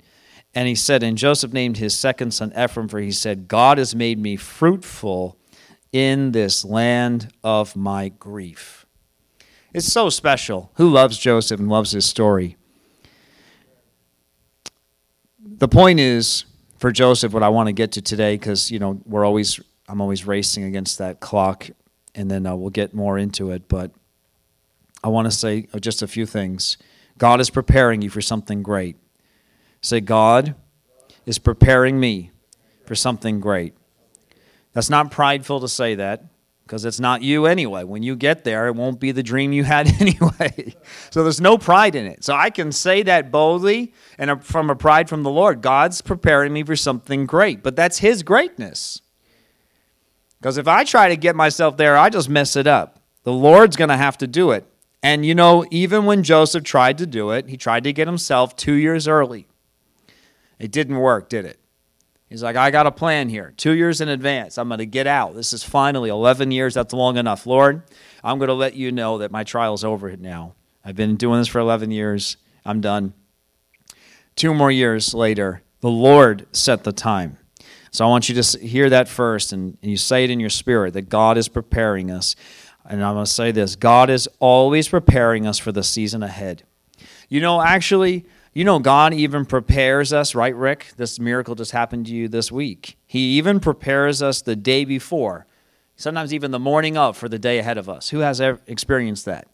And 0.56 0.68
he 0.68 0.74
said, 0.74 1.04
and 1.04 1.18
Joseph 1.18 1.52
named 1.52 1.78
his 1.78 1.94
second 1.94 2.34
son 2.34 2.54
Ephraim, 2.58 2.88
for 2.88 3.00
he 3.00 3.12
said, 3.12 3.50
God 3.50 3.78
has 3.78 3.94
made 3.94 4.18
me 4.18 4.38
fruitful 4.38 5.38
in 5.92 6.32
this 6.32 6.64
land 6.64 7.34
of 7.44 7.76
my 7.76 8.10
grief. 8.10 8.86
It's 9.74 9.92
so 9.92 10.10
special. 10.10 10.72
Who 10.76 10.90
loves 10.90 11.18
Joseph 11.18 11.60
and 11.60 11.68
loves 11.68 11.92
his 11.92 12.06
story? 12.06 12.56
The 15.46 15.68
point 15.68 16.00
is, 16.00 16.46
for 16.86 16.92
Joseph, 16.92 17.34
what 17.34 17.42
I 17.42 17.50
want 17.50 17.66
to 17.66 17.74
get 17.74 17.94
to 17.94 18.02
today, 18.04 18.36
because 18.36 18.70
you 18.70 18.78
know 18.78 19.02
we're 19.08 19.26
always 19.26 19.60
I'm 19.90 20.02
always 20.02 20.28
racing 20.28 20.66
against 20.66 21.00
that 21.00 21.20
clock, 21.20 21.68
and 22.14 22.30
then 22.30 22.46
uh, 22.46 22.56
we'll 22.56 22.70
get 22.70 22.94
more 22.94 23.18
into 23.18 23.50
it. 23.50 23.68
But 23.68 23.90
I 25.04 25.08
want 25.08 25.26
to 25.26 25.32
say 25.32 25.68
uh, 25.74 25.80
just 25.80 26.04
a 26.04 26.08
few 26.08 26.28
things. 26.28 26.78
God 27.18 27.42
is 27.42 27.50
preparing 27.50 28.04
you 28.04 28.12
for 28.12 28.22
something 28.22 28.62
great. 28.62 28.98
Say, 29.82 30.00
God 30.00 30.54
is 31.26 31.40
preparing 31.40 32.00
me 32.00 32.30
for 32.86 32.94
something 32.94 33.40
great. 33.40 33.74
That's 34.74 34.92
not 34.92 35.10
prideful 35.10 35.62
to 35.62 35.68
say 35.68 35.96
that 35.96 36.24
because 36.66 36.84
it's 36.84 37.00
not 37.00 37.22
you 37.22 37.46
anyway. 37.46 37.84
When 37.84 38.02
you 38.02 38.16
get 38.16 38.44
there, 38.44 38.68
it 38.68 38.76
won't 38.76 39.00
be 39.00 39.12
the 39.12 39.22
dream 39.22 39.54
you 39.54 39.64
had 39.64 39.88
anyway. 40.02 40.76
so 41.12 41.24
there's 41.24 41.42
no 41.42 41.58
pride 41.58 41.96
in 41.96 42.06
it. 42.06 42.24
So 42.24 42.34
I 42.34 42.50
can 42.50 42.72
say 42.72 43.04
that 43.04 43.32
boldly 43.32 43.94
and 44.18 44.32
uh, 44.32 44.38
from 44.38 44.70
a 44.70 44.76
pride 44.76 45.08
from 45.08 45.24
the 45.24 45.30
Lord. 45.30 45.62
God's 45.62 46.02
preparing 46.02 46.54
me 46.54 46.64
for 46.64 46.76
something 46.76 47.26
great, 47.26 47.62
but 47.62 47.76
that's 47.76 48.00
His 48.00 48.24
greatness. 48.24 49.02
Because 50.40 50.58
if 50.58 50.68
I 50.68 50.84
try 50.84 51.10
to 51.10 51.16
get 51.16 51.36
myself 51.36 51.78
there, 51.78 51.98
I 51.98 52.10
just 52.10 52.30
mess 52.30 52.56
it 52.56 52.68
up. 52.68 53.00
The 53.24 53.34
Lord's 53.34 53.76
going 53.76 53.90
to 53.90 53.98
have 53.98 54.18
to 54.20 54.28
do 54.28 54.52
it. 54.52 54.66
And 55.02 55.24
you 55.24 55.36
know, 55.36 55.66
even 55.70 56.06
when 56.06 56.24
Joseph 56.24 56.64
tried 56.64 56.98
to 56.98 57.06
do 57.06 57.30
it, 57.30 57.48
he 57.48 57.58
tried 57.58 57.84
to 57.84 57.94
get 57.94 58.08
himself 58.08 58.56
two 58.56 58.74
years 58.74 59.08
early. 59.08 59.48
It 60.58 60.72
didn't 60.72 60.98
work, 60.98 61.30
did 61.30 61.46
it? 61.46 61.60
He's 62.30 62.42
like, 62.42 62.56
I 62.56 62.72
got 62.72 62.88
a 62.88 62.92
plan 62.92 63.30
here. 63.30 63.54
Two 63.56 63.74
years 63.74 64.02
in 64.02 64.10
advance, 64.10 64.58
I'm 64.58 64.68
going 64.68 64.80
to 64.80 64.86
get 64.86 65.06
out. 65.06 65.36
This 65.36 65.54
is 65.54 65.64
finally 65.64 66.10
11 66.10 66.52
years. 66.52 66.74
That's 66.74 66.94
long 66.94 67.18
enough. 67.18 67.46
Lord, 67.46 67.84
I'm 68.24 68.40
going 68.40 68.48
to 68.48 68.56
let 68.56 68.74
you 68.74 68.92
know 68.92 69.20
that 69.20 69.32
my 69.32 69.44
trial's 69.44 69.84
over 69.84 70.16
now. 70.18 70.56
I've 70.84 70.96
been 70.96 71.16
doing 71.16 71.40
this 71.40 71.48
for 71.48 71.60
11 71.60 71.92
years. 71.92 72.38
I'm 72.66 72.82
done. 72.82 73.14
Two 74.36 74.54
more 74.54 74.72
years 74.72 75.14
later, 75.14 75.62
the 75.82 75.90
Lord 75.90 76.48
set 76.52 76.84
the 76.84 76.92
time. 76.92 77.38
So 77.92 78.06
I 78.06 78.10
want 78.10 78.28
you 78.28 78.42
to 78.42 78.60
hear 78.60 78.90
that 78.90 79.08
first 79.08 79.54
and, 79.54 79.78
and 79.82 79.92
you 79.92 79.98
say 79.98 80.26
it 80.26 80.30
in 80.30 80.40
your 80.40 80.50
spirit 80.50 80.94
that 80.96 81.10
God 81.10 81.38
is 81.38 81.48
preparing 81.48 82.12
us. 82.12 82.36
And 82.84 83.04
I'm 83.04 83.14
going 83.14 83.26
to 83.26 83.32
say 83.32 83.52
this 83.52 83.76
God 83.76 84.10
is 84.10 84.28
always 84.40 84.90
preparing 84.90 85.48
us 85.48 85.58
for 85.58 85.72
the 85.72 85.84
season 85.84 86.22
ahead. 86.22 86.64
You 87.30 87.40
know, 87.40 87.62
actually, 87.62 88.26
you 88.56 88.64
know, 88.64 88.80
God 88.80 89.14
even 89.14 89.46
prepares 89.46 90.14
us, 90.14 90.34
right, 90.34 90.56
Rick? 90.56 90.94
This 90.96 91.20
miracle 91.20 91.56
just 91.56 91.74
happened 91.74 92.06
to 92.06 92.14
you 92.14 92.30
this 92.30 92.50
week. 92.50 92.98
He 93.06 93.38
even 93.38 93.60
prepares 93.60 94.22
us 94.22 94.42
the 94.42 94.56
day 94.56 94.86
before, 94.86 95.46
sometimes 95.98 96.34
even 96.34 96.52
the 96.52 96.60
morning 96.60 96.96
of 96.96 97.18
for 97.18 97.28
the 97.28 97.38
day 97.38 97.60
ahead 97.60 97.78
of 97.78 97.90
us. 97.90 98.10
Who 98.10 98.20
has 98.20 98.40
ever 98.40 98.62
experienced 98.66 99.26
that? 99.26 99.50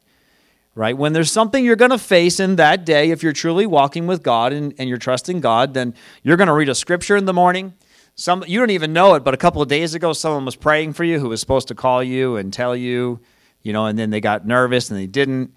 Right? 0.75 0.95
When 0.95 1.13
there's 1.13 1.31
something 1.31 1.65
you're 1.65 1.75
going 1.75 1.91
to 1.91 1.97
face 1.97 2.39
in 2.39 2.57
that 2.57 2.85
day, 2.85 3.09
if 3.09 3.23
you're 3.23 3.33
truly 3.33 3.65
walking 3.65 4.05
with 4.05 4.21
God 4.21 4.53
and, 4.53 4.71
and 4.77 4.87
you're 4.87 4.99
trusting 4.99 5.41
God, 5.41 5.73
then 5.73 5.95
you're 6.21 6.37
going 6.37 6.47
to 6.47 6.53
read 6.53 6.69
a 6.69 6.75
scripture 6.75 7.17
in 7.17 7.25
the 7.25 7.33
morning. 7.33 7.73
some 8.13 8.43
you 8.47 8.59
don't 8.59 8.69
even 8.69 8.93
know 8.93 9.15
it, 9.15 9.23
but 9.23 9.33
a 9.33 9.37
couple 9.37 9.63
of 9.63 9.67
days 9.67 9.95
ago, 9.95 10.13
someone 10.13 10.45
was 10.45 10.55
praying 10.55 10.93
for 10.93 11.03
you 11.03 11.19
who 11.19 11.29
was 11.29 11.41
supposed 11.41 11.67
to 11.69 11.75
call 11.75 12.03
you 12.03 12.35
and 12.35 12.53
tell 12.53 12.75
you, 12.75 13.19
you 13.63 13.73
know, 13.73 13.87
and 13.87 13.97
then 13.97 14.11
they 14.11 14.21
got 14.21 14.45
nervous 14.45 14.91
and 14.91 14.99
they 14.99 15.07
didn't, 15.07 15.55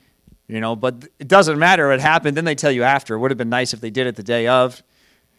you 0.48 0.60
know. 0.60 0.76
But 0.76 1.08
it 1.18 1.28
doesn't 1.28 1.58
matter. 1.58 1.92
It 1.92 2.00
happened. 2.00 2.36
Then 2.36 2.44
they 2.44 2.54
tell 2.54 2.72
you 2.72 2.82
after. 2.82 3.14
It 3.14 3.18
would 3.18 3.30
have 3.30 3.38
been 3.38 3.48
nice 3.48 3.74
if 3.74 3.80
they 3.80 3.90
did 3.90 4.06
it 4.06 4.16
the 4.16 4.22
day 4.22 4.46
of. 4.46 4.82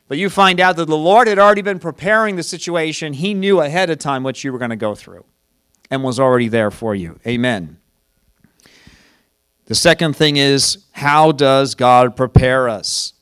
But 0.07 0.17
you 0.17 0.29
find 0.29 0.59
out 0.59 0.75
that 0.75 0.85
the 0.85 0.97
Lord 0.97 1.27
had 1.27 1.39
already 1.39 1.63
been 1.63 1.79
preparing 1.79 2.35
the 2.35 2.43
situation. 2.43 3.13
He 3.13 3.33
knew 3.33 3.59
ahead 3.59 3.89
of 3.89 3.97
time 3.97 4.23
what 4.23 4.43
you 4.43 4.51
were 4.51 4.59
going 4.59 4.69
to 4.69 4.75
go 4.75 4.93
through 4.93 5.25
and 5.89 6.03
was 6.03 6.19
already 6.19 6.47
there 6.47 6.71
for 6.71 6.93
you. 6.93 7.19
Amen. 7.25 7.77
The 9.65 9.75
second 9.75 10.15
thing 10.15 10.37
is, 10.37 10.85
how 10.91 11.31
does 11.31 11.73
God 11.73 12.15
prepare 12.15 12.69
us? 12.69 13.13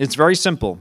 It's 0.00 0.16
very 0.16 0.34
simple. 0.34 0.80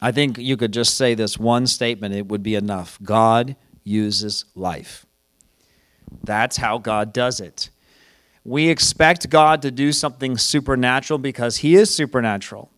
I 0.00 0.10
think 0.10 0.38
you 0.38 0.56
could 0.56 0.72
just 0.72 0.96
say 0.96 1.14
this 1.14 1.38
one 1.38 1.68
statement, 1.68 2.12
it 2.12 2.26
would 2.26 2.42
be 2.42 2.56
enough. 2.56 2.98
God 3.04 3.54
uses 3.84 4.44
life. 4.56 5.06
That's 6.24 6.56
how 6.56 6.78
God 6.78 7.12
does 7.12 7.38
it. 7.38 7.70
We 8.44 8.68
expect 8.68 9.30
God 9.30 9.62
to 9.62 9.70
do 9.70 9.92
something 9.92 10.36
supernatural 10.36 11.18
because 11.18 11.58
He 11.58 11.76
is 11.76 11.94
supernatural. 11.94 12.70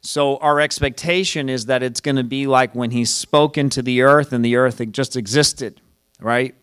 So 0.00 0.36
our 0.36 0.60
expectation 0.60 1.48
is 1.48 1.66
that 1.66 1.82
it's 1.82 2.00
going 2.00 2.16
to 2.16 2.24
be 2.24 2.46
like 2.46 2.74
when 2.74 2.92
He 2.92 3.04
spoke 3.04 3.58
into 3.58 3.82
the 3.82 4.02
earth 4.02 4.32
and 4.32 4.44
the 4.44 4.56
earth 4.56 4.80
just 4.92 5.16
existed, 5.16 5.80
right? 6.20 6.54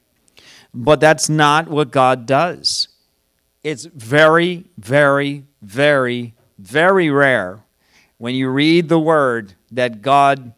But 0.74 1.00
that's 1.00 1.30
not 1.30 1.68
what 1.68 1.92
God 1.92 2.26
does. 2.26 2.88
It's 3.64 3.86
very, 3.86 4.66
very, 4.78 5.46
very, 5.62 6.34
very 6.58 7.10
rare 7.10 7.64
when 8.18 8.36
you 8.36 8.50
read 8.50 8.88
the 8.90 9.00
word 9.00 9.54
that 9.72 10.02
God 10.02 10.54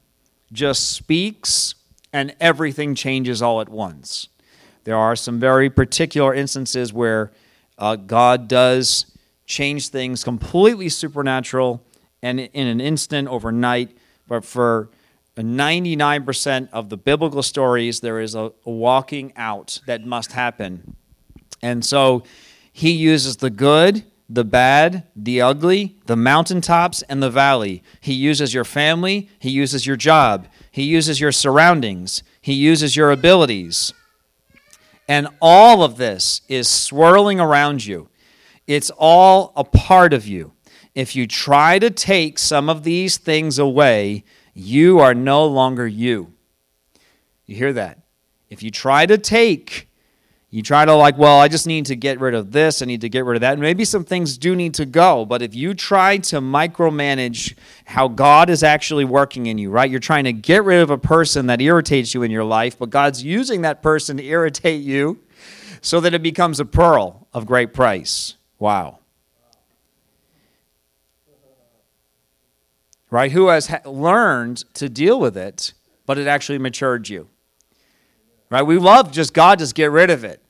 just 0.52 0.92
speaks 0.92 1.76
and 2.14 2.36
everything 2.40 2.96
changes 2.96 3.42
all 3.42 3.62
at 3.62 3.70
once. 3.70 4.30
There 4.84 4.98
are 4.98 5.16
some 5.16 5.40
very 5.40 5.70
particular 5.70 6.34
instances 6.34 6.94
where 6.94 7.32
uh, 7.78 7.96
God 7.96 8.48
does 8.48 9.06
change 9.46 9.90
things 9.90 10.24
completely 10.24 10.90
supernatural 10.90 11.84
and 12.22 12.40
in 12.40 12.68
an 12.68 12.82
instant, 12.82 13.28
overnight. 13.28 13.98
But 14.28 14.44
for 14.44 14.90
99% 15.38 16.70
of 16.72 16.90
the 16.90 16.98
biblical 16.98 17.44
stories, 17.44 18.00
there 18.00 18.20
is 18.20 18.36
a, 18.36 18.52
a 18.66 18.72
walking 18.72 19.34
out 19.36 19.80
that 19.86 20.06
must 20.06 20.32
happen. 20.32 20.96
And 21.62 21.86
so 21.86 22.24
he 22.72 22.92
uses 22.92 23.38
the 23.38 23.50
good 23.50 24.04
the 24.30 24.44
bad, 24.44 25.04
the 25.16 25.42
ugly, 25.42 25.96
the 26.06 26.16
mountaintops, 26.16 27.02
and 27.04 27.24
the 27.24 27.30
valley. 27.30 27.82
He 28.02 28.14
uses 28.14 28.54
your 28.54 28.66
family, 28.66 29.30
He 29.40 29.50
uses 29.50 29.88
your 29.88 29.96
job, 29.96 30.48
He 30.72 30.84
uses 30.84 31.22
your 31.22 31.32
surroundings, 31.32 32.24
He 32.42 32.54
uses 32.54 32.96
your 32.96 33.12
abilities. 33.12 33.94
And 35.08 35.28
all 35.42 35.84
of 35.84 35.98
this 35.98 36.42
is 36.48 36.68
swirling 36.68 37.40
around 37.40 37.86
you. 37.86 38.10
It's 38.66 38.92
all 38.98 39.54
a 39.56 39.64
part 39.64 40.14
of 40.14 40.28
you. 40.28 40.54
If 40.94 41.16
you 41.16 41.28
try 41.28 41.80
to 41.80 41.90
take 41.90 42.40
some 42.40 42.70
of 42.70 42.84
these 42.84 43.18
things 43.18 43.60
away, 43.60 44.24
you 44.54 45.00
are 45.00 45.14
no 45.14 45.46
longer 45.46 45.88
you. 45.88 46.34
You 47.46 47.56
hear 47.56 47.74
that? 47.74 48.00
If 48.50 48.64
you 48.64 48.72
try 48.72 49.06
to 49.06 49.18
take 49.18 49.90
you 50.50 50.64
try 50.64 50.86
to, 50.86 50.94
like, 50.94 51.18
well, 51.18 51.40
I 51.40 51.50
just 51.50 51.68
need 51.68 51.88
to 51.88 51.96
get 51.96 52.22
rid 52.22 52.34
of 52.34 52.54
this, 52.54 52.82
I 52.82 52.86
need 52.86 53.02
to 53.02 53.10
get 53.10 53.26
rid 53.26 53.36
of 53.36 53.42
that. 53.42 53.54
And 53.54 53.62
maybe 53.62 53.84
some 53.84 54.06
things 54.06 54.38
do 54.38 54.56
need 54.56 54.74
to 54.76 54.86
go, 54.86 55.26
but 55.26 55.42
if 55.42 55.54
you 55.54 55.74
try 55.74 56.18
to 56.18 56.40
micromanage 56.40 57.58
how 57.86 58.08
God 58.08 58.50
is 58.50 58.64
actually 58.64 59.04
working 59.04 59.48
in 59.48 59.58
you, 59.58 59.70
right? 59.70 59.92
You're 59.92 60.00
trying 60.00 60.24
to 60.24 60.34
get 60.34 60.64
rid 60.64 60.80
of 60.80 60.90
a 60.90 60.98
person 60.98 61.48
that 61.48 61.60
irritates 61.60 62.14
you 62.14 62.24
in 62.24 62.32
your 62.32 62.46
life, 62.46 62.80
but 62.80 62.90
God's 62.90 63.24
using 63.24 63.62
that 63.64 63.82
person 63.82 64.16
to 64.18 64.24
irritate 64.24 64.82
you 64.82 65.20
so 65.82 66.00
that 66.00 66.14
it 66.14 66.24
becomes 66.24 66.60
a 66.60 66.66
pearl 66.66 67.28
of 67.34 67.46
great 67.46 67.74
price. 67.74 68.36
Wow. 68.58 69.00
Right? 73.10 73.32
Who 73.32 73.48
has 73.48 73.70
learned 73.86 74.64
to 74.76 74.90
deal 74.90 75.20
with 75.20 75.38
it, 75.38 75.74
but 76.06 76.18
it 76.18 76.28
actually 76.28 76.58
matured 76.58 77.10
you. 77.10 77.28
Right? 78.50 78.64
We 78.64 78.78
love 78.78 79.12
just 79.12 79.34
God, 79.34 79.60
just 79.60 79.76
get 79.76 79.92
rid 79.92 80.10
of 80.10 80.24
it. 80.24 80.42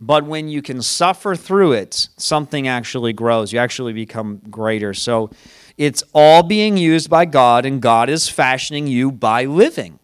But 0.00 0.24
when 0.24 0.48
you 0.48 0.62
can 0.62 0.80
suffer 0.80 1.36
through 1.36 1.72
it, 1.72 2.08
something 2.16 2.66
actually 2.66 3.12
grows. 3.12 3.52
You 3.52 3.58
actually 3.58 3.92
become 3.92 4.40
greater. 4.48 4.94
So 4.94 5.30
it's 5.76 6.02
all 6.14 6.42
being 6.42 6.78
used 6.78 7.10
by 7.10 7.26
God, 7.26 7.66
and 7.66 7.82
God 7.82 8.08
is 8.08 8.28
fashioning 8.28 8.86
you 8.86 9.12
by 9.12 9.44
living. 9.44 9.98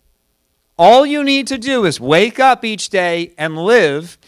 All 0.79 1.07
you 1.07 1.25
need 1.25 1.47
to 1.47 1.57
do 1.57 1.87
is 1.87 1.99
wake 1.99 2.39
up 2.39 2.63
each 2.63 2.91
day 2.91 3.33
and 3.39 3.57
live. 3.57 4.19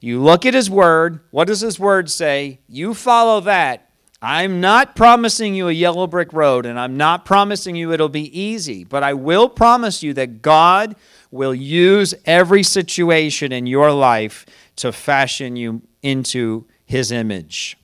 You 0.00 0.22
look 0.22 0.46
at 0.46 0.54
His 0.54 0.70
Word. 0.70 1.18
What 1.32 1.48
does 1.48 1.60
His 1.60 1.80
Word 1.80 2.08
say? 2.08 2.60
You 2.68 2.94
follow 2.94 3.40
that. 3.40 3.87
I'm 4.20 4.60
not 4.60 4.96
promising 4.96 5.54
you 5.54 5.68
a 5.68 5.72
yellow 5.72 6.08
brick 6.08 6.32
road, 6.32 6.66
and 6.66 6.78
I'm 6.78 6.96
not 6.96 7.24
promising 7.24 7.76
you 7.76 7.92
it'll 7.92 8.08
be 8.08 8.38
easy, 8.38 8.82
but 8.82 9.04
I 9.04 9.14
will 9.14 9.48
promise 9.48 10.02
you 10.02 10.12
that 10.14 10.42
God 10.42 10.96
will 11.30 11.54
use 11.54 12.14
every 12.24 12.64
situation 12.64 13.52
in 13.52 13.66
your 13.66 13.92
life 13.92 14.44
to 14.76 14.90
fashion 14.90 15.54
you 15.54 15.82
into 16.02 16.66
his 16.84 17.12
image. 17.12 17.76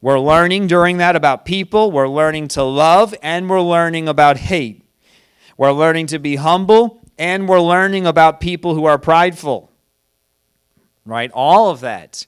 We're 0.00 0.18
learning 0.18 0.66
during 0.66 0.96
that 0.98 1.14
about 1.14 1.44
people, 1.44 1.92
we're 1.92 2.08
learning 2.08 2.48
to 2.48 2.64
love, 2.64 3.14
and 3.22 3.48
we're 3.48 3.62
learning 3.62 4.08
about 4.08 4.36
hate. 4.36 4.84
We're 5.56 5.72
learning 5.72 6.08
to 6.08 6.18
be 6.18 6.36
humble, 6.36 7.00
and 7.16 7.48
we're 7.48 7.60
learning 7.60 8.04
about 8.04 8.40
people 8.40 8.74
who 8.74 8.84
are 8.84 8.98
prideful. 8.98 9.70
Right? 11.06 11.30
All 11.32 11.70
of 11.70 11.80
that. 11.80 12.26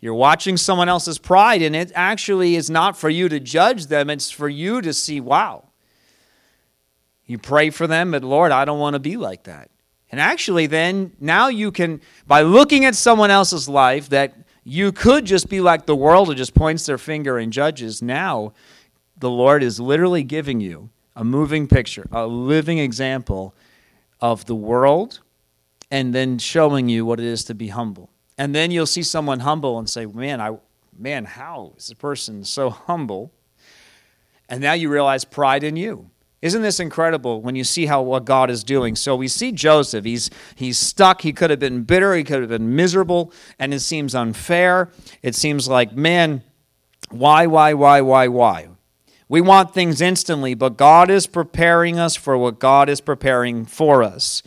You're 0.00 0.14
watching 0.14 0.56
someone 0.56 0.88
else's 0.88 1.18
pride, 1.18 1.60
and 1.60 1.74
it 1.74 1.90
actually 1.94 2.54
is 2.54 2.70
not 2.70 2.96
for 2.96 3.10
you 3.10 3.28
to 3.28 3.40
judge 3.40 3.86
them, 3.86 4.10
it's 4.10 4.30
for 4.30 4.48
you 4.48 4.80
to 4.80 4.92
see, 4.92 5.20
wow, 5.20 5.64
you 7.26 7.36
pray 7.36 7.70
for 7.70 7.86
them, 7.86 8.12
but 8.12 8.22
Lord, 8.22 8.52
I 8.52 8.64
don't 8.64 8.78
want 8.78 8.94
to 8.94 9.00
be 9.00 9.16
like 9.16 9.44
that. 9.44 9.70
And 10.10 10.20
actually, 10.20 10.66
then, 10.66 11.12
now 11.20 11.48
you 11.48 11.70
can, 11.70 12.00
by 12.26 12.42
looking 12.42 12.84
at 12.84 12.94
someone 12.94 13.30
else's 13.30 13.68
life 13.68 14.08
that 14.08 14.34
you 14.64 14.92
could 14.92 15.26
just 15.26 15.48
be 15.48 15.60
like 15.60 15.86
the 15.86 15.96
world 15.96 16.28
who 16.28 16.34
just 16.34 16.54
points 16.54 16.86
their 16.86 16.96
finger 16.96 17.36
and 17.36 17.52
judges, 17.52 18.00
now 18.00 18.52
the 19.18 19.30
Lord 19.30 19.62
is 19.62 19.80
literally 19.80 20.22
giving 20.22 20.60
you 20.60 20.90
a 21.16 21.24
moving 21.24 21.66
picture, 21.66 22.06
a 22.12 22.26
living 22.26 22.78
example 22.78 23.54
of 24.20 24.46
the 24.46 24.54
world, 24.54 25.20
and 25.90 26.14
then 26.14 26.38
showing 26.38 26.88
you 26.88 27.04
what 27.04 27.18
it 27.18 27.26
is 27.26 27.44
to 27.44 27.54
be 27.54 27.68
humble. 27.68 28.10
And 28.38 28.54
then 28.54 28.70
you'll 28.70 28.86
see 28.86 29.02
someone 29.02 29.40
humble 29.40 29.78
and 29.78 29.90
say, 29.90 30.06
Man, 30.06 30.40
I 30.40 30.56
man, 30.96 31.24
how 31.24 31.74
is 31.76 31.88
this 31.88 31.98
person 31.98 32.44
so 32.44 32.70
humble? 32.70 33.32
And 34.48 34.60
now 34.60 34.72
you 34.72 34.88
realize 34.88 35.24
pride 35.24 35.62
in 35.62 35.76
you. 35.76 36.10
Isn't 36.40 36.62
this 36.62 36.78
incredible 36.78 37.42
when 37.42 37.56
you 37.56 37.64
see 37.64 37.86
how 37.86 38.02
what 38.02 38.24
God 38.24 38.48
is 38.48 38.62
doing? 38.62 38.94
So 38.94 39.16
we 39.16 39.26
see 39.26 39.50
Joseph. 39.50 40.04
He's 40.04 40.30
he's 40.54 40.78
stuck. 40.78 41.22
He 41.22 41.32
could 41.32 41.50
have 41.50 41.58
been 41.58 41.82
bitter. 41.82 42.14
He 42.14 42.22
could 42.22 42.40
have 42.40 42.48
been 42.48 42.76
miserable, 42.76 43.32
and 43.58 43.74
it 43.74 43.80
seems 43.80 44.14
unfair. 44.14 44.90
It 45.20 45.34
seems 45.34 45.66
like, 45.66 45.92
man, 45.92 46.44
why, 47.10 47.46
why, 47.46 47.74
why, 47.74 48.00
why, 48.02 48.28
why? 48.28 48.68
We 49.28 49.40
want 49.40 49.74
things 49.74 50.00
instantly, 50.00 50.54
but 50.54 50.76
God 50.76 51.10
is 51.10 51.26
preparing 51.26 51.98
us 51.98 52.14
for 52.14 52.38
what 52.38 52.58
God 52.58 52.88
is 52.88 53.00
preparing 53.00 53.64
for 53.66 54.02
us. 54.02 54.42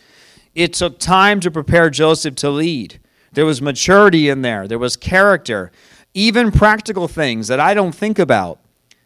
It 0.54 0.72
took 0.72 0.98
time 0.98 1.40
to 1.40 1.50
prepare 1.50 1.88
Joseph 1.90 2.34
to 2.36 2.50
lead. 2.50 3.00
There 3.32 3.46
was 3.46 3.62
maturity 3.62 4.28
in 4.28 4.42
there. 4.42 4.68
There 4.68 4.78
was 4.78 4.96
character, 4.96 5.72
even 6.14 6.52
practical 6.52 7.08
things 7.08 7.48
that 7.48 7.60
I 7.60 7.74
don't 7.74 7.94
think 7.94 8.18
about. 8.18 8.58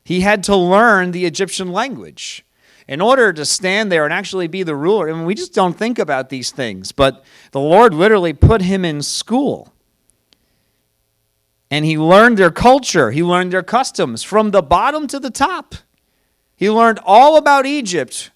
He 0.04 0.20
had 0.20 0.42
to 0.44 0.56
learn 0.56 1.12
the 1.12 1.26
Egyptian 1.26 1.72
language 1.72 2.44
in 2.88 3.00
order 3.00 3.32
to 3.32 3.44
stand 3.44 3.90
there 3.90 4.04
and 4.04 4.12
actually 4.12 4.46
be 4.46 4.62
the 4.62 4.76
ruler. 4.76 5.08
I 5.08 5.12
mean, 5.12 5.24
we 5.24 5.34
just 5.34 5.54
don't 5.54 5.76
think 5.76 5.98
about 5.98 6.28
these 6.28 6.50
things, 6.50 6.92
but 6.92 7.24
the 7.50 7.60
Lord 7.60 7.92
literally 7.92 8.32
put 8.32 8.62
him 8.62 8.84
in 8.84 9.02
school. 9.02 9.72
And 11.70 11.84
he 11.84 11.98
learned 11.98 12.36
their 12.36 12.52
culture, 12.52 13.10
he 13.10 13.22
learned 13.22 13.52
their 13.52 13.62
customs 13.62 14.22
from 14.22 14.52
the 14.52 14.62
bottom 14.62 15.08
to 15.08 15.18
the 15.18 15.30
top. 15.30 15.74
He 16.54 16.70
learned 16.70 17.00
all 17.04 17.36
about 17.36 17.66
Egypt. 17.66 18.30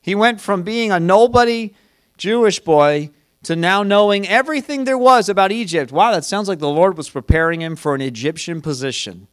He 0.00 0.14
went 0.14 0.40
from 0.40 0.62
being 0.62 0.92
a 0.92 1.00
nobody 1.00 1.74
Jewish 2.18 2.60
boy 2.60 3.10
to 3.44 3.56
now 3.56 3.82
knowing 3.82 4.26
everything 4.26 4.84
there 4.84 4.98
was 4.98 5.28
about 5.28 5.52
Egypt. 5.52 5.92
Wow, 5.92 6.12
that 6.12 6.24
sounds 6.24 6.48
like 6.48 6.58
the 6.58 6.68
Lord 6.68 6.96
was 6.96 7.10
preparing 7.10 7.60
him 7.60 7.76
for 7.76 7.94
an 7.94 8.00
Egyptian 8.00 8.60
position. 8.60 9.28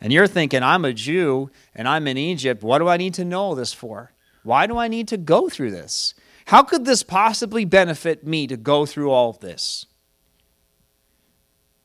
And 0.00 0.12
you're 0.12 0.26
thinking, 0.26 0.62
I'm 0.62 0.84
a 0.84 0.92
Jew 0.92 1.50
and 1.74 1.88
I'm 1.88 2.06
in 2.06 2.18
Egypt. 2.18 2.62
What 2.62 2.78
do 2.78 2.88
I 2.88 2.96
need 2.96 3.14
to 3.14 3.24
know 3.24 3.54
this 3.54 3.72
for? 3.72 4.12
Why 4.42 4.66
do 4.66 4.76
I 4.76 4.88
need 4.88 5.08
to 5.08 5.16
go 5.16 5.48
through 5.48 5.70
this? 5.70 6.14
How 6.46 6.62
could 6.62 6.84
this 6.84 7.02
possibly 7.02 7.64
benefit 7.64 8.26
me 8.26 8.46
to 8.46 8.56
go 8.56 8.84
through 8.84 9.10
all 9.10 9.30
of 9.30 9.38
this? 9.40 9.86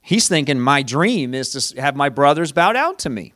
He's 0.02 0.28
thinking, 0.28 0.60
my 0.60 0.82
dream 0.82 1.34
is 1.34 1.52
to 1.52 1.82
have 1.82 1.96
my 1.96 2.10
brothers 2.10 2.52
bow 2.52 2.74
down 2.74 2.98
to 2.98 3.10
me. 3.10 3.34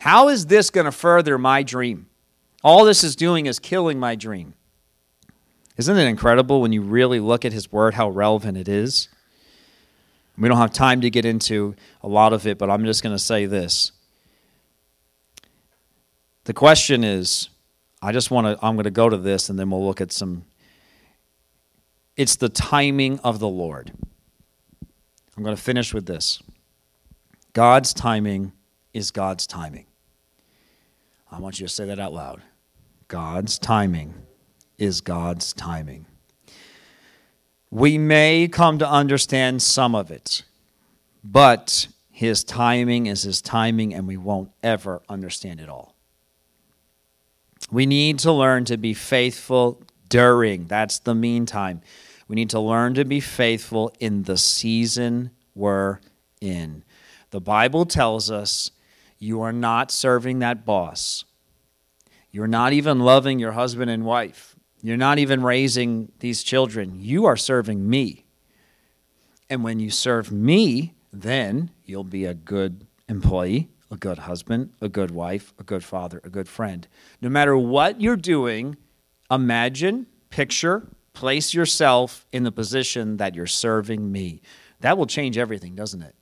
How 0.00 0.28
is 0.28 0.46
this 0.46 0.70
going 0.70 0.86
to 0.86 0.92
further 0.92 1.38
my 1.38 1.62
dream? 1.62 2.06
All 2.64 2.84
this 2.84 3.04
is 3.04 3.14
doing 3.14 3.46
is 3.46 3.58
killing 3.58 4.00
my 4.00 4.14
dream. 4.14 4.54
Isn't 5.78 5.96
it 5.96 6.08
incredible 6.08 6.60
when 6.60 6.72
you 6.72 6.82
really 6.82 7.20
look 7.20 7.44
at 7.44 7.52
his 7.52 7.70
word 7.70 7.94
how 7.94 8.10
relevant 8.10 8.58
it 8.58 8.66
is? 8.68 9.08
We 10.36 10.48
don't 10.48 10.58
have 10.58 10.72
time 10.72 11.00
to 11.00 11.10
get 11.10 11.24
into 11.24 11.74
a 12.02 12.08
lot 12.08 12.32
of 12.32 12.46
it, 12.46 12.58
but 12.58 12.68
I'm 12.68 12.84
just 12.84 13.02
going 13.02 13.14
to 13.14 13.18
say 13.18 13.46
this. 13.46 13.92
The 16.44 16.52
question 16.52 17.04
is 17.04 17.48
I 18.02 18.12
just 18.12 18.30
want 18.30 18.46
to, 18.46 18.64
I'm 18.64 18.74
going 18.74 18.84
to 18.84 18.90
go 18.90 19.08
to 19.08 19.16
this 19.16 19.48
and 19.48 19.58
then 19.58 19.70
we'll 19.70 19.84
look 19.84 20.00
at 20.00 20.12
some. 20.12 20.44
It's 22.16 22.36
the 22.36 22.48
timing 22.48 23.20
of 23.20 23.38
the 23.38 23.48
Lord. 23.48 23.92
I'm 25.36 25.44
going 25.44 25.54
to 25.54 25.62
finish 25.62 25.94
with 25.94 26.06
this 26.06 26.42
God's 27.52 27.94
timing 27.94 28.52
is 28.92 29.12
God's 29.12 29.46
timing. 29.46 29.86
I 31.30 31.38
want 31.38 31.60
you 31.60 31.66
to 31.66 31.72
say 31.72 31.84
that 31.86 32.00
out 32.00 32.12
loud. 32.12 32.42
God's 33.06 33.58
timing 33.58 34.14
is 34.78 35.00
God's 35.00 35.52
timing. 35.52 36.06
We 37.70 37.98
may 37.98 38.48
come 38.48 38.78
to 38.78 38.88
understand 38.88 39.60
some 39.60 39.94
of 39.94 40.10
it, 40.10 40.44
but 41.22 41.88
His 42.10 42.44
timing 42.44 43.06
is 43.06 43.22
His 43.22 43.42
timing, 43.42 43.92
and 43.92 44.06
we 44.06 44.16
won't 44.16 44.50
ever 44.62 45.02
understand 45.08 45.60
it 45.60 45.68
all. 45.68 45.94
We 47.70 47.84
need 47.84 48.20
to 48.20 48.32
learn 48.32 48.64
to 48.66 48.78
be 48.78 48.94
faithful 48.94 49.82
during, 50.08 50.66
that's 50.66 50.98
the 51.00 51.14
meantime. 51.14 51.82
We 52.28 52.36
need 52.36 52.50
to 52.50 52.60
learn 52.60 52.94
to 52.94 53.04
be 53.04 53.20
faithful 53.20 53.92
in 54.00 54.22
the 54.22 54.38
season 54.38 55.30
we're 55.54 55.98
in. 56.40 56.84
The 57.30 57.40
Bible 57.40 57.84
tells 57.84 58.30
us 58.30 58.70
you 59.18 59.42
are 59.42 59.52
not 59.52 59.90
serving 59.90 60.38
that 60.38 60.64
boss. 60.64 61.24
You're 62.30 62.46
not 62.46 62.72
even 62.72 63.00
loving 63.00 63.38
your 63.38 63.52
husband 63.52 63.90
and 63.90 64.04
wife. 64.04 64.54
You're 64.82 64.96
not 64.96 65.18
even 65.18 65.42
raising 65.42 66.12
these 66.20 66.42
children. 66.42 67.00
You 67.00 67.24
are 67.26 67.36
serving 67.36 67.88
me. 67.88 68.24
And 69.50 69.64
when 69.64 69.80
you 69.80 69.90
serve 69.90 70.30
me, 70.30 70.94
then 71.12 71.70
you'll 71.84 72.04
be 72.04 72.24
a 72.24 72.34
good 72.34 72.86
employee, 73.08 73.70
a 73.90 73.96
good 73.96 74.18
husband, 74.18 74.70
a 74.80 74.88
good 74.88 75.10
wife, 75.10 75.52
a 75.58 75.62
good 75.62 75.82
father, 75.82 76.20
a 76.22 76.30
good 76.30 76.48
friend. 76.48 76.86
No 77.20 77.28
matter 77.28 77.56
what 77.56 78.00
you're 78.00 78.16
doing, 78.16 78.76
imagine, 79.30 80.06
picture, 80.30 80.86
place 81.12 81.54
yourself 81.54 82.26
in 82.32 82.44
the 82.44 82.52
position 82.52 83.16
that 83.16 83.34
you're 83.34 83.46
serving 83.46 84.12
me. 84.12 84.40
That 84.80 84.96
will 84.96 85.06
change 85.06 85.36
everything, 85.38 85.74
doesn't 85.74 86.02
it? 86.02 86.14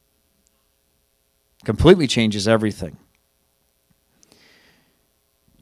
Completely 1.64 2.06
changes 2.06 2.48
everything. 2.48 2.96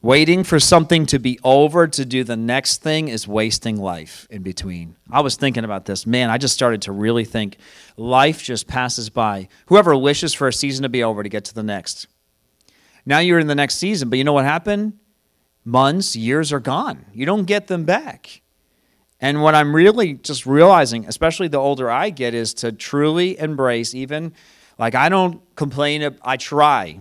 Waiting 0.05 0.43
for 0.43 0.59
something 0.59 1.07
to 1.07 1.17
be 1.17 1.39
over 1.43 1.87
to 1.87 2.05
do 2.05 2.23
the 2.23 2.37
next 2.37 2.83
thing 2.83 3.07
is 3.07 3.27
wasting 3.27 3.75
life 3.75 4.27
in 4.29 4.43
between. 4.43 4.95
I 5.09 5.21
was 5.21 5.35
thinking 5.35 5.63
about 5.63 5.85
this. 5.85 6.05
Man, 6.05 6.29
I 6.29 6.37
just 6.37 6.53
started 6.53 6.83
to 6.83 6.91
really 6.91 7.25
think 7.25 7.57
life 7.97 8.43
just 8.43 8.67
passes 8.67 9.09
by. 9.09 9.47
Whoever 9.65 9.97
wishes 9.97 10.31
for 10.31 10.47
a 10.47 10.53
season 10.53 10.83
to 10.83 10.89
be 10.89 11.03
over 11.03 11.23
to 11.23 11.27
get 11.29 11.45
to 11.45 11.55
the 11.55 11.63
next. 11.63 12.05
Now 13.03 13.17
you're 13.17 13.39
in 13.39 13.47
the 13.47 13.55
next 13.55 13.77
season, 13.77 14.11
but 14.11 14.19
you 14.19 14.23
know 14.23 14.33
what 14.33 14.45
happened? 14.45 14.93
Months, 15.63 16.15
years 16.15 16.53
are 16.53 16.59
gone. 16.59 17.07
You 17.11 17.25
don't 17.25 17.45
get 17.45 17.65
them 17.65 17.83
back. 17.83 18.43
And 19.19 19.41
what 19.41 19.55
I'm 19.55 19.75
really 19.75 20.13
just 20.13 20.45
realizing, 20.45 21.07
especially 21.07 21.47
the 21.47 21.57
older 21.57 21.89
I 21.89 22.11
get, 22.11 22.35
is 22.35 22.53
to 22.55 22.71
truly 22.71 23.39
embrace 23.39 23.95
even 23.95 24.33
like 24.77 24.93
I 24.93 25.09
don't 25.09 25.41
complain, 25.55 26.15
I 26.21 26.37
try 26.37 26.99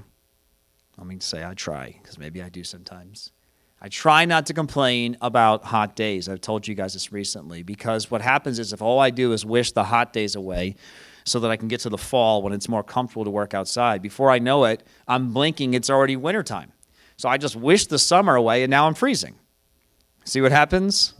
let 0.96 1.06
me 1.06 1.16
say 1.20 1.44
I 1.44 1.54
try, 1.54 1.98
because 2.00 2.18
maybe 2.18 2.42
I 2.42 2.48
do 2.48 2.64
sometimes. 2.64 3.32
I 3.80 3.88
try 3.88 4.24
not 4.24 4.46
to 4.46 4.54
complain 4.54 5.16
about 5.20 5.64
hot 5.64 5.94
days. 5.94 6.28
I've 6.28 6.40
told 6.40 6.66
you 6.66 6.74
guys 6.74 6.94
this 6.94 7.12
recently 7.12 7.62
because 7.62 8.10
what 8.10 8.22
happens 8.22 8.58
is 8.58 8.72
if 8.72 8.80
all 8.80 8.98
I 8.98 9.10
do 9.10 9.32
is 9.32 9.44
wish 9.44 9.72
the 9.72 9.84
hot 9.84 10.12
days 10.12 10.34
away 10.34 10.76
so 11.24 11.40
that 11.40 11.50
I 11.50 11.56
can 11.56 11.68
get 11.68 11.80
to 11.80 11.90
the 11.90 11.98
fall 11.98 12.40
when 12.40 12.54
it's 12.54 12.68
more 12.68 12.82
comfortable 12.82 13.24
to 13.24 13.30
work 13.30 13.52
outside, 13.52 14.00
before 14.00 14.30
I 14.30 14.38
know 14.38 14.64
it, 14.64 14.82
I'm 15.06 15.34
blinking, 15.34 15.74
it's 15.74 15.90
already 15.90 16.16
wintertime. 16.16 16.72
So 17.18 17.28
I 17.28 17.36
just 17.36 17.56
wish 17.56 17.86
the 17.86 17.98
summer 17.98 18.36
away 18.36 18.62
and 18.62 18.70
now 18.70 18.86
I'm 18.86 18.94
freezing. 18.94 19.34
See 20.24 20.40
what 20.40 20.52
happens? 20.52 21.12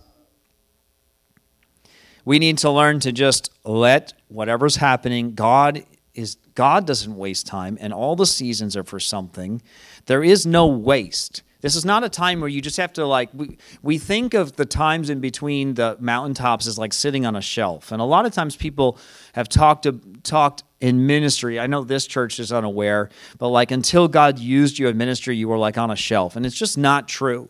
We 2.25 2.39
need 2.39 2.57
to 2.59 2.70
learn 2.70 3.01
to 3.01 3.12
just 3.12 3.51
let 3.64 4.14
whatever's 4.29 4.77
happening, 4.77 5.35
God 5.35 5.85
is 6.14 6.39
God 6.55 6.86
doesn't 6.86 7.16
waste 7.16 7.46
time, 7.46 7.76
and 7.80 7.92
all 7.92 8.16
the 8.16 8.26
seasons 8.26 8.76
are 8.76 8.84
for 8.84 9.00
something. 9.00 9.62
There 10.07 10.22
is 10.22 10.46
no 10.46 10.66
waste. 10.66 11.42
This 11.64 11.76
is 11.76 11.84
not 11.86 12.05
a 12.05 12.11
time 12.11 12.40
where 12.40 12.48
you 12.50 12.61
just 12.61 12.76
have 12.76 12.92
to 12.92 13.07
like 13.07 13.30
we, 13.32 13.57
we 13.80 13.96
think 13.96 14.34
of 14.34 14.57
the 14.57 14.66
times 14.66 15.09
in 15.09 15.20
between 15.20 15.72
the 15.72 15.96
mountaintops 15.98 16.66
as 16.66 16.76
like 16.76 16.92
sitting 16.92 17.24
on 17.24 17.36
a 17.36 17.40
shelf. 17.40 17.90
And 17.90 18.02
a 18.02 18.05
lot 18.05 18.26
of 18.26 18.34
times 18.34 18.55
people 18.55 18.98
have 19.32 19.48
talked 19.48 19.86
talked 20.24 20.62
in 20.82 21.07
ministry. 21.07 21.59
I 21.59 21.66
know 21.66 21.82
this 21.82 22.07
church 22.07 22.38
is 22.38 22.52
unaware, 22.52 23.09
but 23.38 23.48
like 23.48 23.70
until 23.70 24.09
God 24.09 24.38
used 24.38 24.78
you 24.78 24.88
in 24.88 24.98
ministry, 24.98 25.38
you 25.38 25.48
were 25.48 25.57
like 25.57 25.78
on 25.78 25.90
a 25.90 25.96
shelf. 25.96 26.36
And 26.36 26.44
it's 26.44 26.55
just 26.55 26.76
not 26.76 27.09
true. 27.09 27.48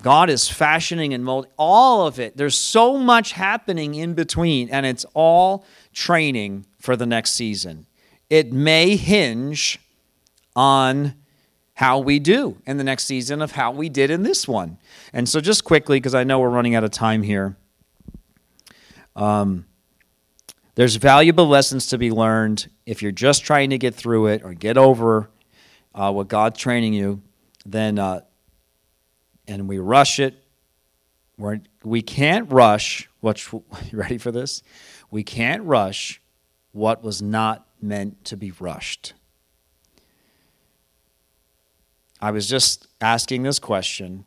God 0.00 0.30
is 0.30 0.48
fashioning 0.48 1.12
and 1.12 1.24
molding 1.24 1.50
all 1.58 2.06
of 2.06 2.18
it. 2.18 2.36
There's 2.36 2.56
so 2.56 2.96
much 2.96 3.32
happening 3.32 3.94
in 3.94 4.14
between, 4.14 4.70
and 4.70 4.86
it's 4.86 5.04
all 5.12 5.66
training 5.92 6.66
for 6.78 6.96
the 6.96 7.04
next 7.04 7.32
season. 7.32 7.86
It 8.30 8.52
may 8.52 8.96
hinge 8.96 9.78
on 10.56 11.14
how 11.74 11.98
we 11.98 12.18
do 12.18 12.56
in 12.66 12.78
the 12.78 12.84
next 12.84 13.04
season 13.04 13.42
of 13.42 13.52
how 13.52 13.70
we 13.72 13.88
did 13.88 14.10
in 14.10 14.22
this 14.22 14.48
one. 14.48 14.78
And 15.12 15.28
so, 15.28 15.40
just 15.40 15.64
quickly, 15.64 15.98
because 15.98 16.14
I 16.14 16.24
know 16.24 16.40
we're 16.40 16.48
running 16.48 16.74
out 16.74 16.84
of 16.84 16.90
time 16.90 17.22
here, 17.22 17.56
um, 19.14 19.66
there's 20.74 20.96
valuable 20.96 21.46
lessons 21.46 21.88
to 21.88 21.98
be 21.98 22.10
learned 22.10 22.70
if 22.86 23.02
you're 23.02 23.12
just 23.12 23.44
trying 23.44 23.70
to 23.70 23.78
get 23.78 23.94
through 23.94 24.28
it 24.28 24.42
or 24.42 24.54
get 24.54 24.78
over 24.78 25.28
uh, 25.94 26.10
what 26.10 26.28
God's 26.28 26.58
training 26.58 26.94
you. 26.94 27.20
Then 27.66 27.98
uh, 27.98 28.22
and 29.52 29.68
we 29.68 29.78
rush 29.78 30.18
it. 30.18 30.42
We're, 31.36 31.60
we 31.84 32.02
can't 32.02 32.50
rush 32.50 33.08
what 33.20 33.52
you 33.52 33.62
ready 33.92 34.18
for 34.18 34.32
this? 34.32 34.62
We 35.10 35.22
can't 35.22 35.62
rush 35.64 36.20
what 36.72 37.02
was 37.04 37.20
not 37.20 37.66
meant 37.80 38.24
to 38.24 38.36
be 38.36 38.50
rushed. 38.52 39.12
I 42.20 42.30
was 42.30 42.48
just 42.48 42.86
asking 43.00 43.42
this 43.42 43.58
question 43.58 44.24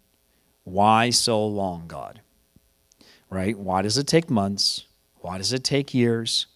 why 0.63 1.09
so 1.11 1.45
long, 1.45 1.85
God? 1.87 2.21
Right? 3.29 3.57
Why 3.57 3.81
does 3.81 3.97
it 3.97 4.07
take 4.07 4.29
months? 4.29 4.85
Why 5.21 5.37
does 5.37 5.53
it 5.53 5.63
take 5.63 5.93
years? 5.93 6.47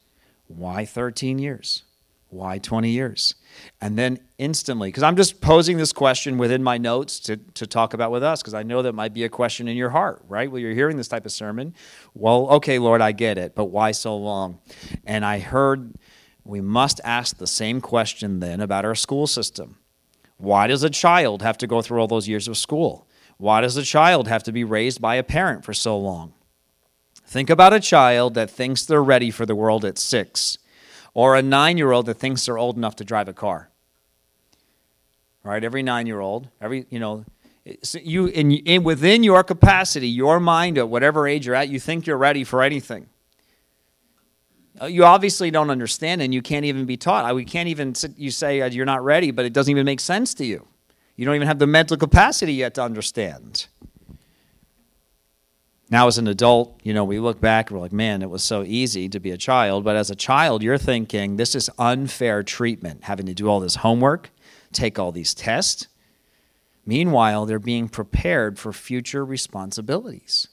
Why 0.48 0.86
13 0.86 1.40
years? 1.40 1.84
Why 2.30 2.60
20 2.60 2.92
years? 2.92 3.34
And 3.82 3.98
then 3.98 4.20
instantly, 4.38 4.90
because 4.90 5.02
I'm 5.02 5.16
just 5.16 5.42
posing 5.42 5.78
this 5.78 5.92
question 5.92 6.38
within 6.38 6.62
my 6.62 6.78
notes 6.78 7.20
to, 7.22 7.38
to 7.38 7.66
talk 7.66 7.96
about 7.96 8.12
with 8.12 8.24
us, 8.24 8.42
because 8.42 8.54
I 8.54 8.62
know 8.62 8.84
that 8.84 8.94
might 8.94 9.16
be 9.16 9.24
a 9.24 9.30
question 9.30 9.68
in 9.68 9.76
your 9.76 9.90
heart, 9.90 10.24
right? 10.28 10.50
Well, 10.50 10.60
you're 10.60 10.74
hearing 10.74 10.98
this 10.98 11.08
type 11.08 11.26
of 11.26 11.32
sermon. 11.32 11.74
Well, 12.14 12.48
okay, 12.52 12.78
Lord, 12.78 13.02
I 13.02 13.14
get 13.14 13.40
it, 13.40 13.56
but 13.56 13.66
why 13.66 13.92
so 13.92 14.16
long? 14.16 14.60
And 15.06 15.26
I 15.26 15.40
heard 15.40 15.96
we 16.44 16.62
must 16.62 17.02
ask 17.04 17.38
the 17.38 17.48
same 17.48 17.82
question 17.82 18.40
then 18.40 18.62
about 18.62 18.86
our 18.86 18.96
school 18.96 19.26
system. 19.26 19.78
Why 20.38 20.68
does 20.68 20.84
a 20.84 20.90
child 20.90 21.42
have 21.42 21.58
to 21.58 21.68
go 21.68 21.82
through 21.82 22.00
all 22.00 22.08
those 22.08 22.28
years 22.28 22.48
of 22.48 22.58
school? 22.58 23.08
Why 23.38 23.62
does 23.62 23.76
a 23.76 23.84
child 23.84 24.28
have 24.28 24.44
to 24.44 24.52
be 24.52 24.64
raised 24.64 25.02
by 25.02 25.16
a 25.16 25.24
parent 25.24 25.66
for 25.66 25.74
so 25.74 25.98
long? 25.98 26.34
Think 27.26 27.50
about 27.50 27.74
a 27.74 27.80
child 27.80 28.36
that 28.36 28.52
thinks 28.52 28.86
they're 28.86 29.04
ready 29.04 29.32
for 29.32 29.46
the 29.46 29.56
world 29.56 29.84
at 29.84 29.98
six 29.98 30.60
or 31.14 31.36
a 31.36 31.42
nine 31.42 31.78
year 31.78 31.92
old 31.92 32.06
that 32.08 32.16
thinks 32.16 32.46
they're 32.46 32.58
old 32.58 32.78
enough 32.78 32.96
to 32.98 33.04
drive 33.04 33.28
a 33.28 33.34
car. 33.34 33.70
Right? 35.44 35.64
Every 35.64 35.84
nine 35.84 36.06
year 36.06 36.20
old, 36.20 36.50
every, 36.62 36.86
you 36.90 37.00
know, 37.00 37.26
you 38.02 38.28
in, 38.28 38.52
in 38.52 38.84
within 38.84 39.24
your 39.24 39.44
capacity, 39.44 40.08
your 40.08 40.40
mind 40.40 40.78
at 40.78 40.90
whatever 40.90 41.28
age 41.28 41.46
you're 41.46 41.56
at, 41.56 41.70
you 41.70 41.80
think 41.80 42.08
you're 42.08 42.18
ready 42.18 42.44
for 42.44 42.64
anything. 42.64 43.08
Uh, 44.82 44.86
you 44.86 45.04
obviously 45.04 45.52
don't 45.52 45.70
understand, 45.70 46.22
and 46.22 46.34
you 46.34 46.42
can't 46.42 46.66
even 46.66 46.86
be 46.86 46.96
taught. 46.96 47.34
We 47.36 47.46
can't 47.46 47.68
even. 47.68 47.94
You 48.16 48.32
say 48.32 48.62
uh, 48.62 48.70
you're 48.70 48.86
not 48.86 49.04
ready, 49.04 49.32
but 49.32 49.46
it 49.46 49.54
doesn't 49.54 49.70
even 49.70 49.86
make 49.86 50.00
sense 50.00 50.34
to 50.36 50.46
you. 50.46 50.68
You 51.16 51.26
don't 51.26 51.36
even 51.36 51.48
have 51.48 51.60
the 51.60 51.68
mental 51.68 51.98
capacity 51.98 52.54
yet 52.54 52.76
to 52.76 52.84
understand. 52.84 53.68
Now, 55.92 56.08
as 56.08 56.20
an 56.20 56.28
adult, 56.28 56.80
you 56.84 56.94
know, 56.94 57.04
we 57.04 57.20
look 57.20 57.42
back 57.42 57.70
and 57.70 57.78
we're 57.78 57.84
like, 57.84 57.92
man, 57.92 58.22
it 58.22 58.30
was 58.30 58.44
so 58.44 58.64
easy 58.64 59.10
to 59.10 59.20
be 59.20 59.32
a 59.32 59.38
child. 59.38 59.84
But 59.84 59.96
as 59.96 60.12
a 60.12 60.16
child, 60.16 60.62
you're 60.62 60.78
thinking, 60.78 61.38
this 61.38 61.56
is 61.56 61.70
unfair 61.80 62.44
treatment, 62.44 63.06
having 63.06 63.26
to 63.26 63.34
do 63.34 63.48
all 63.48 63.60
this 63.60 63.76
homework, 63.76 64.30
take 64.72 65.00
all 65.00 65.12
these 65.12 65.34
tests. 65.34 65.88
Meanwhile, 66.86 67.48
they're 67.48 67.60
being 67.60 67.90
prepared 67.90 68.60
for 68.60 68.72
future 68.72 69.26
responsibilities. 69.26 70.48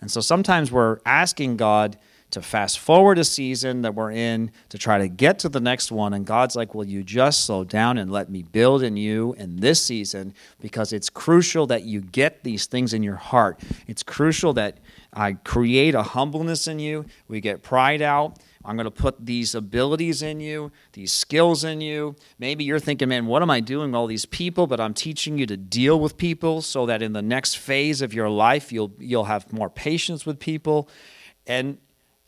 And 0.00 0.10
so 0.10 0.20
sometimes 0.20 0.70
we're 0.70 0.98
asking 1.06 1.56
God 1.56 1.96
to 2.30 2.42
fast 2.42 2.78
forward 2.78 3.18
a 3.18 3.24
season 3.24 3.82
that 3.82 3.94
we're 3.94 4.10
in 4.10 4.50
to 4.68 4.78
try 4.78 4.98
to 4.98 5.08
get 5.08 5.38
to 5.40 5.48
the 5.48 5.60
next 5.60 5.92
one. 5.92 6.12
And 6.12 6.26
God's 6.26 6.56
like, 6.56 6.74
Will 6.74 6.86
you 6.86 7.02
just 7.02 7.44
slow 7.46 7.64
down 7.64 7.98
and 7.98 8.10
let 8.10 8.30
me 8.30 8.42
build 8.42 8.82
in 8.82 8.96
you 8.96 9.34
in 9.34 9.56
this 9.56 9.82
season? 9.82 10.34
Because 10.60 10.92
it's 10.92 11.08
crucial 11.08 11.66
that 11.68 11.84
you 11.84 12.00
get 12.00 12.42
these 12.42 12.66
things 12.66 12.92
in 12.92 13.02
your 13.02 13.16
heart. 13.16 13.60
It's 13.86 14.02
crucial 14.02 14.52
that 14.54 14.78
I 15.12 15.34
create 15.34 15.94
a 15.94 16.02
humbleness 16.02 16.66
in 16.66 16.78
you. 16.78 17.06
We 17.28 17.40
get 17.40 17.62
pride 17.62 18.02
out. 18.02 18.38
I'm 18.66 18.76
going 18.76 18.84
to 18.84 18.90
put 18.90 19.24
these 19.24 19.54
abilities 19.54 20.22
in 20.22 20.40
you, 20.40 20.72
these 20.92 21.12
skills 21.12 21.62
in 21.62 21.80
you. 21.80 22.16
Maybe 22.40 22.64
you're 22.64 22.80
thinking, 22.80 23.08
man, 23.08 23.26
what 23.26 23.40
am 23.40 23.50
I 23.50 23.60
doing 23.60 23.94
all 23.94 24.08
these 24.08 24.26
people? 24.26 24.66
But 24.66 24.80
I'm 24.80 24.92
teaching 24.92 25.38
you 25.38 25.46
to 25.46 25.56
deal 25.56 26.00
with 26.00 26.16
people 26.16 26.60
so 26.62 26.84
that 26.86 27.00
in 27.00 27.12
the 27.12 27.22
next 27.22 27.58
phase 27.58 28.02
of 28.02 28.12
your 28.12 28.28
life, 28.28 28.72
you'll, 28.72 28.92
you'll 28.98 29.24
have 29.24 29.52
more 29.52 29.70
patience 29.70 30.26
with 30.26 30.40
people. 30.40 30.88
And 31.46 31.78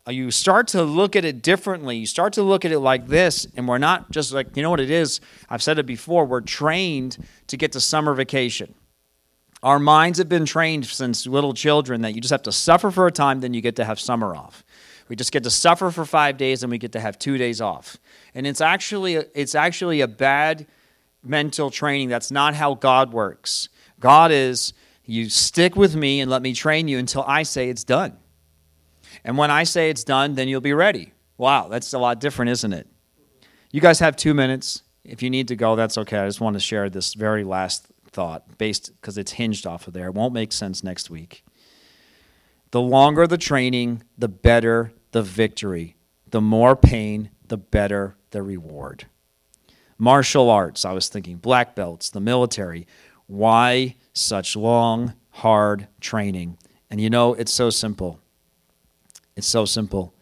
Uh, 0.08 0.12
you 0.12 0.30
start 0.30 0.68
to 0.68 0.82
look 0.82 1.16
at 1.16 1.24
it 1.24 1.42
differently. 1.42 1.98
You 1.98 2.06
start 2.06 2.32
to 2.34 2.42
look 2.42 2.64
at 2.64 2.72
it 2.72 2.78
like 2.78 3.08
this, 3.08 3.46
and 3.56 3.68
we're 3.68 3.78
not 3.78 4.10
just 4.10 4.32
like, 4.32 4.56
you 4.56 4.62
know 4.62 4.70
what 4.70 4.80
it 4.80 4.90
is? 4.90 5.20
I've 5.50 5.62
said 5.62 5.78
it 5.78 5.84
before. 5.84 6.24
We're 6.24 6.40
trained 6.40 7.18
to 7.48 7.58
get 7.58 7.72
to 7.72 7.80
summer 7.80 8.14
vacation. 8.14 8.74
Our 9.62 9.78
minds 9.78 10.18
have 10.18 10.28
been 10.28 10.46
trained 10.46 10.86
since 10.86 11.26
little 11.26 11.52
children 11.52 12.02
that 12.02 12.14
you 12.14 12.22
just 12.22 12.30
have 12.30 12.44
to 12.44 12.52
suffer 12.52 12.90
for 12.90 13.06
a 13.06 13.12
time, 13.12 13.40
then 13.40 13.52
you 13.52 13.60
get 13.60 13.76
to 13.76 13.84
have 13.84 14.00
summer 14.00 14.34
off. 14.34 14.64
We 15.08 15.16
just 15.16 15.32
get 15.32 15.42
to 15.44 15.50
suffer 15.50 15.90
for 15.90 16.04
five 16.04 16.36
days 16.36 16.62
and 16.62 16.70
we 16.70 16.78
get 16.78 16.92
to 16.92 17.00
have 17.00 17.18
two 17.18 17.38
days 17.38 17.60
off. 17.60 17.96
And 18.34 18.46
it's 18.46 18.60
actually 18.60 19.14
it's 19.14 19.54
actually 19.54 20.00
a 20.00 20.06
bad 20.06 20.66
mental 21.24 21.70
training. 21.70 22.08
That's 22.08 22.30
not 22.30 22.54
how 22.54 22.74
God 22.74 23.12
works. 23.12 23.68
God 23.98 24.30
is 24.30 24.74
you 25.04 25.28
stick 25.28 25.74
with 25.74 25.96
me 25.96 26.20
and 26.20 26.30
let 26.30 26.42
me 26.42 26.52
train 26.52 26.86
you 26.86 26.98
until 26.98 27.24
I 27.26 27.42
say 27.42 27.68
it's 27.68 27.84
done. 27.84 28.16
And 29.24 29.36
when 29.36 29.50
I 29.50 29.64
say 29.64 29.90
it's 29.90 30.04
done, 30.04 30.34
then 30.34 30.48
you'll 30.48 30.60
be 30.60 30.72
ready. 30.72 31.12
Wow, 31.36 31.68
that's 31.68 31.92
a 31.92 31.98
lot 31.98 32.20
different, 32.20 32.50
isn't 32.50 32.72
it? 32.72 32.88
You 33.70 33.80
guys 33.80 34.00
have 34.00 34.16
two 34.16 34.34
minutes. 34.34 34.82
If 35.04 35.22
you 35.22 35.30
need 35.30 35.48
to 35.48 35.56
go, 35.56 35.76
that's 35.76 35.98
okay. 35.98 36.18
I 36.18 36.26
just 36.26 36.40
want 36.40 36.54
to 36.54 36.60
share 36.60 36.90
this 36.90 37.14
very 37.14 37.44
last 37.44 37.88
thought 38.10 38.58
based 38.58 38.92
because 39.00 39.18
it's 39.18 39.32
hinged 39.32 39.66
off 39.66 39.86
of 39.86 39.94
there. 39.94 40.06
It 40.06 40.14
won't 40.14 40.34
make 40.34 40.52
sense 40.52 40.82
next 40.82 41.10
week. 41.10 41.44
The 42.70 42.80
longer 42.80 43.26
the 43.26 43.38
training, 43.38 44.02
the 44.16 44.28
better 44.28 44.92
the 45.12 45.22
victory. 45.22 45.96
The 46.30 46.40
more 46.40 46.76
pain, 46.76 47.30
the 47.46 47.56
better 47.56 48.16
the 48.30 48.42
reward. 48.42 49.06
Martial 49.96 50.50
arts, 50.50 50.84
I 50.84 50.92
was 50.92 51.08
thinking, 51.08 51.38
black 51.38 51.74
belts, 51.74 52.10
the 52.10 52.20
military. 52.20 52.86
Why 53.26 53.96
such 54.12 54.54
long, 54.54 55.14
hard 55.30 55.88
training? 56.00 56.58
And 56.90 57.00
you 57.00 57.10
know, 57.10 57.34
it's 57.34 57.52
so 57.52 57.70
simple. 57.70 58.20
It's 59.38 59.46
so 59.46 59.64
simple. 59.64 60.14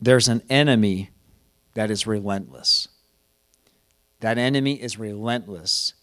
There's 0.00 0.28
an 0.28 0.42
enemy 0.48 1.10
that 1.74 1.90
is 1.90 2.06
relentless. 2.06 2.86
That 4.20 4.38
enemy 4.38 4.80
is 4.80 4.96
relentless, 4.96 5.94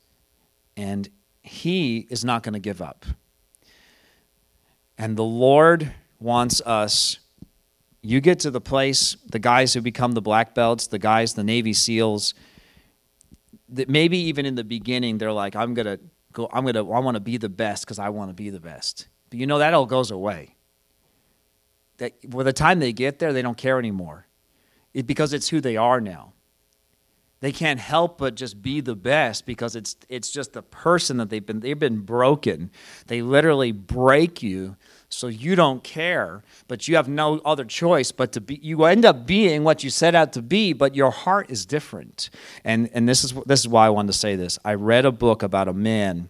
and 0.75 1.07
he 1.41 1.99
is 2.09 2.25
not 2.25 2.43
going 2.43 2.55
to 2.55 2.59
give 2.59 2.81
up. 2.81 3.05
And 4.97 5.15
the 5.15 5.23
Lord 5.23 5.93
wants 6.19 6.61
us 6.65 7.19
you 8.01 8.19
get 8.19 8.39
to 8.39 8.51
the 8.51 8.61
place 8.61 9.15
the 9.29 9.39
guys 9.39 9.73
who 9.73 9.81
become 9.81 10.11
the 10.11 10.21
black 10.21 10.53
belts 10.53 10.87
the 10.87 10.99
guys 10.99 11.33
the 11.33 11.43
navy 11.43 11.71
seals 11.71 12.33
that 13.69 13.87
maybe 13.87 14.17
even 14.17 14.45
in 14.45 14.55
the 14.55 14.63
beginning 14.63 15.17
they're 15.17 15.31
like 15.31 15.55
i'm 15.55 15.73
gonna 15.73 15.97
go 16.33 16.49
i'm 16.51 16.65
gonna 16.65 16.79
i 16.91 16.99
want 16.99 17.15
to 17.15 17.21
be 17.21 17.37
the 17.37 17.49
best 17.49 17.85
because 17.85 17.99
i 17.99 18.09
want 18.09 18.29
to 18.29 18.33
be 18.33 18.49
the 18.49 18.59
best 18.59 19.07
but 19.29 19.39
you 19.39 19.47
know 19.47 19.59
that 19.59 19.73
all 19.73 19.85
goes 19.85 20.11
away 20.11 20.55
that 21.99 22.29
by 22.29 22.43
the 22.43 22.53
time 22.53 22.79
they 22.79 22.91
get 22.91 23.19
there 23.19 23.31
they 23.31 23.41
don't 23.41 23.57
care 23.57 23.79
anymore 23.79 24.27
it, 24.93 25.07
because 25.07 25.31
it's 25.31 25.49
who 25.49 25.61
they 25.61 25.77
are 25.77 26.01
now 26.01 26.33
they 27.41 27.51
can't 27.53 27.79
help 27.79 28.17
but 28.17 28.35
just 28.35 28.61
be 28.61 28.81
the 28.81 28.95
best 28.95 29.45
because 29.45 29.75
it's 29.75 29.95
it's 30.09 30.29
just 30.29 30.53
the 30.53 30.61
person 30.63 31.17
that 31.17 31.29
they've 31.29 31.45
been 31.45 31.61
they've 31.61 31.79
been 31.79 31.99
broken 31.99 32.69
they 33.07 33.21
literally 33.21 33.71
break 33.71 34.43
you 34.43 34.75
so 35.09 35.27
you 35.27 35.55
don't 35.55 35.83
care, 35.83 36.43
but 36.67 36.87
you 36.87 36.95
have 36.95 37.09
no 37.09 37.39
other 37.43 37.65
choice 37.65 38.11
but 38.11 38.31
to 38.33 38.41
be. 38.41 38.59
You 38.61 38.83
end 38.85 39.05
up 39.05 39.25
being 39.25 39.63
what 39.63 39.83
you 39.83 39.89
set 39.89 40.13
out 40.13 40.33
to 40.33 40.41
be, 40.41 40.71
but 40.71 40.95
your 40.95 41.09
heart 41.09 41.49
is 41.49 41.65
different. 41.65 42.29
And 42.63 42.89
and 42.93 43.09
this 43.09 43.23
is 43.23 43.33
this 43.47 43.59
is 43.59 43.67
why 43.67 43.87
I 43.87 43.89
wanted 43.89 44.11
to 44.13 44.17
say 44.17 44.35
this. 44.35 44.59
I 44.63 44.75
read 44.75 45.05
a 45.05 45.11
book 45.11 45.41
about 45.41 45.67
a 45.67 45.73
man. 45.73 46.29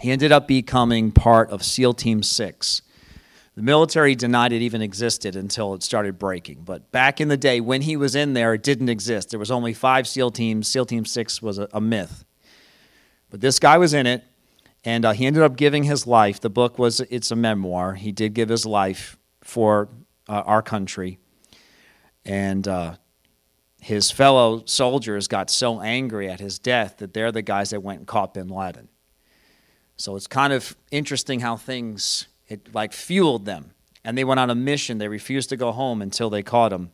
He 0.00 0.12
ended 0.12 0.30
up 0.30 0.46
becoming 0.46 1.10
part 1.10 1.50
of 1.50 1.64
SEAL 1.64 1.94
Team 1.94 2.22
Six. 2.22 2.82
The 3.58 3.64
military 3.64 4.14
denied 4.14 4.52
it 4.52 4.62
even 4.62 4.82
existed 4.82 5.34
until 5.34 5.74
it 5.74 5.82
started 5.82 6.16
breaking. 6.16 6.62
But 6.64 6.92
back 6.92 7.20
in 7.20 7.26
the 7.26 7.36
day, 7.36 7.60
when 7.60 7.82
he 7.82 7.96
was 7.96 8.14
in 8.14 8.32
there, 8.32 8.54
it 8.54 8.62
didn't 8.62 8.88
exist. 8.88 9.30
There 9.30 9.38
was 9.40 9.50
only 9.50 9.74
five 9.74 10.06
SEAL 10.06 10.30
teams. 10.30 10.68
SEAL 10.68 10.86
Team 10.86 11.04
Six 11.04 11.42
was 11.42 11.58
a, 11.58 11.68
a 11.72 11.80
myth. 11.80 12.24
But 13.30 13.40
this 13.40 13.58
guy 13.58 13.76
was 13.76 13.94
in 13.94 14.06
it 14.06 14.22
and 14.84 15.04
uh, 15.04 15.10
he 15.10 15.26
ended 15.26 15.42
up 15.42 15.56
giving 15.56 15.82
his 15.82 16.06
life. 16.06 16.38
The 16.38 16.48
book 16.48 16.78
was 16.78 17.00
it's 17.00 17.32
a 17.32 17.34
memoir. 17.34 17.94
He 17.94 18.12
did 18.12 18.32
give 18.32 18.48
his 18.48 18.64
life 18.64 19.18
for 19.42 19.88
uh, 20.28 20.44
our 20.46 20.62
country, 20.62 21.18
and 22.24 22.68
uh, 22.68 22.94
his 23.80 24.12
fellow 24.12 24.62
soldiers 24.66 25.26
got 25.26 25.50
so 25.50 25.80
angry 25.80 26.30
at 26.30 26.38
his 26.38 26.60
death 26.60 26.98
that 26.98 27.12
they're 27.12 27.32
the 27.32 27.42
guys 27.42 27.70
that 27.70 27.80
went 27.80 27.98
and 27.98 28.06
caught 28.06 28.34
Bin 28.34 28.46
Laden. 28.46 28.88
So 29.96 30.14
it's 30.14 30.28
kind 30.28 30.52
of 30.52 30.76
interesting 30.92 31.40
how 31.40 31.56
things 31.56 32.27
it 32.48 32.74
like 32.74 32.92
fueled 32.92 33.44
them, 33.44 33.72
and 34.04 34.16
they 34.16 34.24
went 34.24 34.40
on 34.40 34.50
a 34.50 34.54
mission. 34.54 34.98
They 34.98 35.08
refused 35.08 35.48
to 35.50 35.56
go 35.56 35.72
home 35.72 36.02
until 36.02 36.30
they 36.30 36.42
caught 36.42 36.72
him 36.72 36.90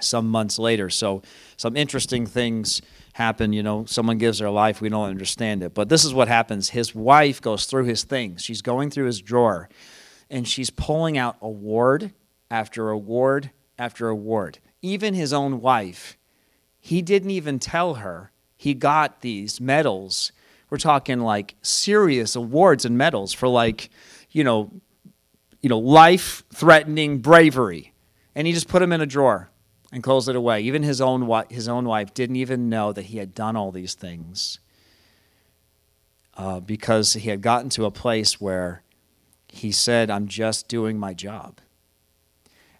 some 0.00 0.28
months 0.28 0.58
later. 0.58 0.90
So 0.90 1.22
some 1.56 1.76
interesting 1.76 2.26
things 2.26 2.82
happen. 3.14 3.52
You 3.52 3.62
know, 3.62 3.84
someone 3.86 4.18
gives 4.18 4.38
their 4.38 4.50
life, 4.50 4.80
we 4.80 4.88
don't 4.88 5.08
understand 5.08 5.62
it. 5.62 5.74
But 5.74 5.88
this 5.88 6.04
is 6.04 6.12
what 6.12 6.28
happens. 6.28 6.70
His 6.70 6.94
wife 6.94 7.40
goes 7.40 7.66
through 7.66 7.84
his 7.84 8.04
things. 8.04 8.42
She's 8.42 8.62
going 8.62 8.90
through 8.90 9.06
his 9.06 9.20
drawer 9.20 9.68
and 10.28 10.46
she's 10.46 10.70
pulling 10.70 11.16
out 11.16 11.36
award 11.40 12.12
after 12.50 12.90
award 12.90 13.50
after 13.78 14.08
award. 14.08 14.58
Even 14.82 15.14
his 15.14 15.32
own 15.32 15.60
wife, 15.60 16.16
he 16.78 17.02
didn't 17.02 17.30
even 17.30 17.58
tell 17.58 17.94
her 17.94 18.32
he 18.56 18.74
got 18.74 19.20
these 19.20 19.60
medals. 19.60 20.32
We're 20.70 20.78
talking 20.78 21.20
like 21.20 21.54
serious 21.62 22.36
awards 22.36 22.84
and 22.84 22.98
medals 22.98 23.32
for 23.32 23.48
like, 23.48 23.90
you 24.30 24.44
know, 24.44 24.70
you 25.66 25.68
know, 25.68 25.78
life-threatening 25.78 27.18
bravery. 27.18 27.92
And 28.36 28.46
he 28.46 28.52
just 28.52 28.68
put 28.68 28.78
them 28.78 28.92
in 28.92 29.00
a 29.00 29.06
drawer 29.06 29.50
and 29.90 30.00
closed 30.00 30.28
it 30.28 30.36
away. 30.36 30.60
Even 30.60 30.84
his 30.84 31.00
own, 31.00 31.28
his 31.50 31.66
own 31.66 31.86
wife 31.86 32.14
didn't 32.14 32.36
even 32.36 32.68
know 32.68 32.92
that 32.92 33.06
he 33.06 33.18
had 33.18 33.34
done 33.34 33.56
all 33.56 33.72
these 33.72 33.94
things 33.94 34.60
uh, 36.36 36.60
because 36.60 37.14
he 37.14 37.30
had 37.30 37.42
gotten 37.42 37.68
to 37.70 37.84
a 37.84 37.90
place 37.90 38.40
where 38.40 38.84
he 39.48 39.72
said, 39.72 40.08
I'm 40.08 40.28
just 40.28 40.68
doing 40.68 41.00
my 41.00 41.12
job. 41.12 41.58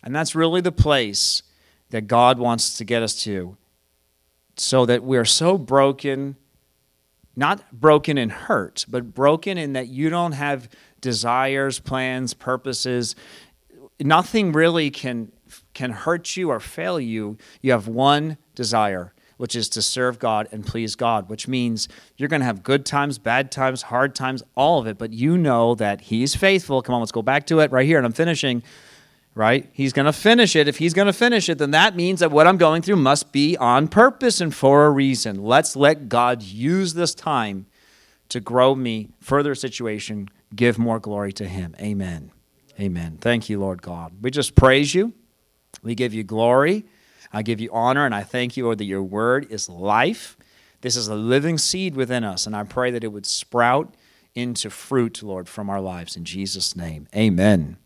And 0.01 0.15
that's 0.15 0.37
really 0.37 0.61
the 0.61 0.71
place 0.71 1.43
that 1.91 2.07
God 2.07 2.39
wants 2.39 2.79
to 2.79 2.85
get 2.85 3.03
us 3.03 3.21
to 3.25 3.57
so 4.57 4.87
that 4.87 5.03
we're 5.03 5.25
so 5.25 5.59
broken, 5.59 6.37
not 7.35 7.65
broken 7.73 8.17
and 8.17 8.31
hurt, 8.31 8.85
but 8.89 9.13
broken 9.13 9.59
in 9.59 9.73
that 9.73 9.89
you 9.89 10.09
don't 10.09 10.33
have 10.33 10.69
desires, 11.07 11.79
plans, 11.79 12.35
purposes. 12.35 13.15
Nothing 14.01 14.51
really 14.51 14.91
can 14.91 15.31
can 15.73 15.93
hurt 15.93 16.37
you 16.37 16.51
or 16.51 16.59
fail 16.59 16.99
you, 16.99 17.39
you 17.63 17.71
have 17.71 17.87
one 17.87 18.39
desire, 18.57 19.13
which 19.37 19.55
is 19.55 19.69
to 19.69 19.81
serve 19.81 20.19
God 20.19 20.49
and 20.51 20.67
please 20.67 20.97
God, 20.97 21.29
which 21.29 21.47
means 21.47 21.87
you're 22.17 22.29
going 22.29 22.41
to 22.41 22.47
have 22.47 22.65
good 22.65 22.85
times, 22.85 23.19
bad 23.19 23.53
times, 23.53 23.83
hard 23.83 24.17
times, 24.17 24.43
all 24.57 24.81
of 24.81 24.89
it, 24.89 24.99
but 24.99 25.13
you 25.13 25.39
know 25.39 25.77
that 25.77 26.01
He's 26.01 26.35
faithful. 26.35 26.83
Come 26.83 26.97
on, 26.97 27.01
let's 27.03 27.13
go 27.13 27.23
back 27.23 27.47
to 27.47 27.61
it 27.61 27.71
right 27.71 27.87
here, 27.87 27.99
and 27.99 28.07
I'm 28.07 28.13
finishing. 28.13 28.65
Right? 29.37 29.69
He's 29.75 29.93
going 29.93 30.07
to 30.07 30.15
finish 30.15 30.57
it. 30.57 30.67
If 30.67 30.79
he's 30.79 30.95
going 30.95 31.09
to 31.09 31.13
finish 31.13 31.51
it, 31.51 31.59
then 31.59 31.73
that 31.73 31.95
means 31.95 32.21
that 32.21 32.31
what 32.31 32.47
I'm 32.47 32.57
going 32.57 32.81
through 32.81 32.97
must 32.97 33.33
be 33.33 33.55
on 33.59 33.87
purpose 33.87 34.41
and 34.41 34.55
for 34.55 34.87
a 34.87 34.91
reason. 34.91 35.45
Let's 35.45 35.77
let 35.77 36.09
God 36.09 36.43
use 36.43 36.95
this 36.95 37.15
time 37.15 37.67
to 38.29 38.41
grow 38.41 38.75
me, 38.75 39.11
further 39.21 39.55
situation, 39.55 40.29
give 40.55 40.79
more 40.79 40.99
glory 40.99 41.33
to 41.35 41.47
Him. 41.47 41.75
Amen. 41.81 42.31
Amen. 42.79 43.19
Thank 43.21 43.49
you, 43.49 43.59
Lord 43.59 43.83
God. 43.83 44.13
We 44.21 44.31
just 44.31 44.55
praise 44.55 44.95
you. 44.95 45.15
We 45.83 45.95
give 45.95 46.13
you 46.13 46.25
glory. 46.25 46.85
I 47.33 47.43
give 47.43 47.61
you 47.61 47.71
honor, 47.73 48.05
and 48.05 48.15
I 48.15 48.23
thank 48.23 48.57
you, 48.57 48.65
Lord, 48.65 48.79
that 48.79 48.85
your 48.85 49.03
word 49.03 49.47
is 49.51 49.69
life. 49.69 50.37
This 50.81 50.97
is 50.97 51.09
a 51.09 51.15
living 51.15 51.59
seed 51.59 51.97
within 51.97 52.23
us, 52.23 52.47
and 52.47 52.55
I 52.55 52.65
pray 52.65 52.91
that 52.91 53.03
it 53.03 53.09
would 53.09 53.27
sprout 53.27 53.95
into 54.35 54.71
fruit, 54.71 55.23
Lord, 55.23 55.49
from 55.49 55.71
our 55.71 55.81
lives. 55.81 56.17
In 56.17 56.25
Jesus' 56.25 56.77
name, 56.77 57.09
amen. 57.17 57.79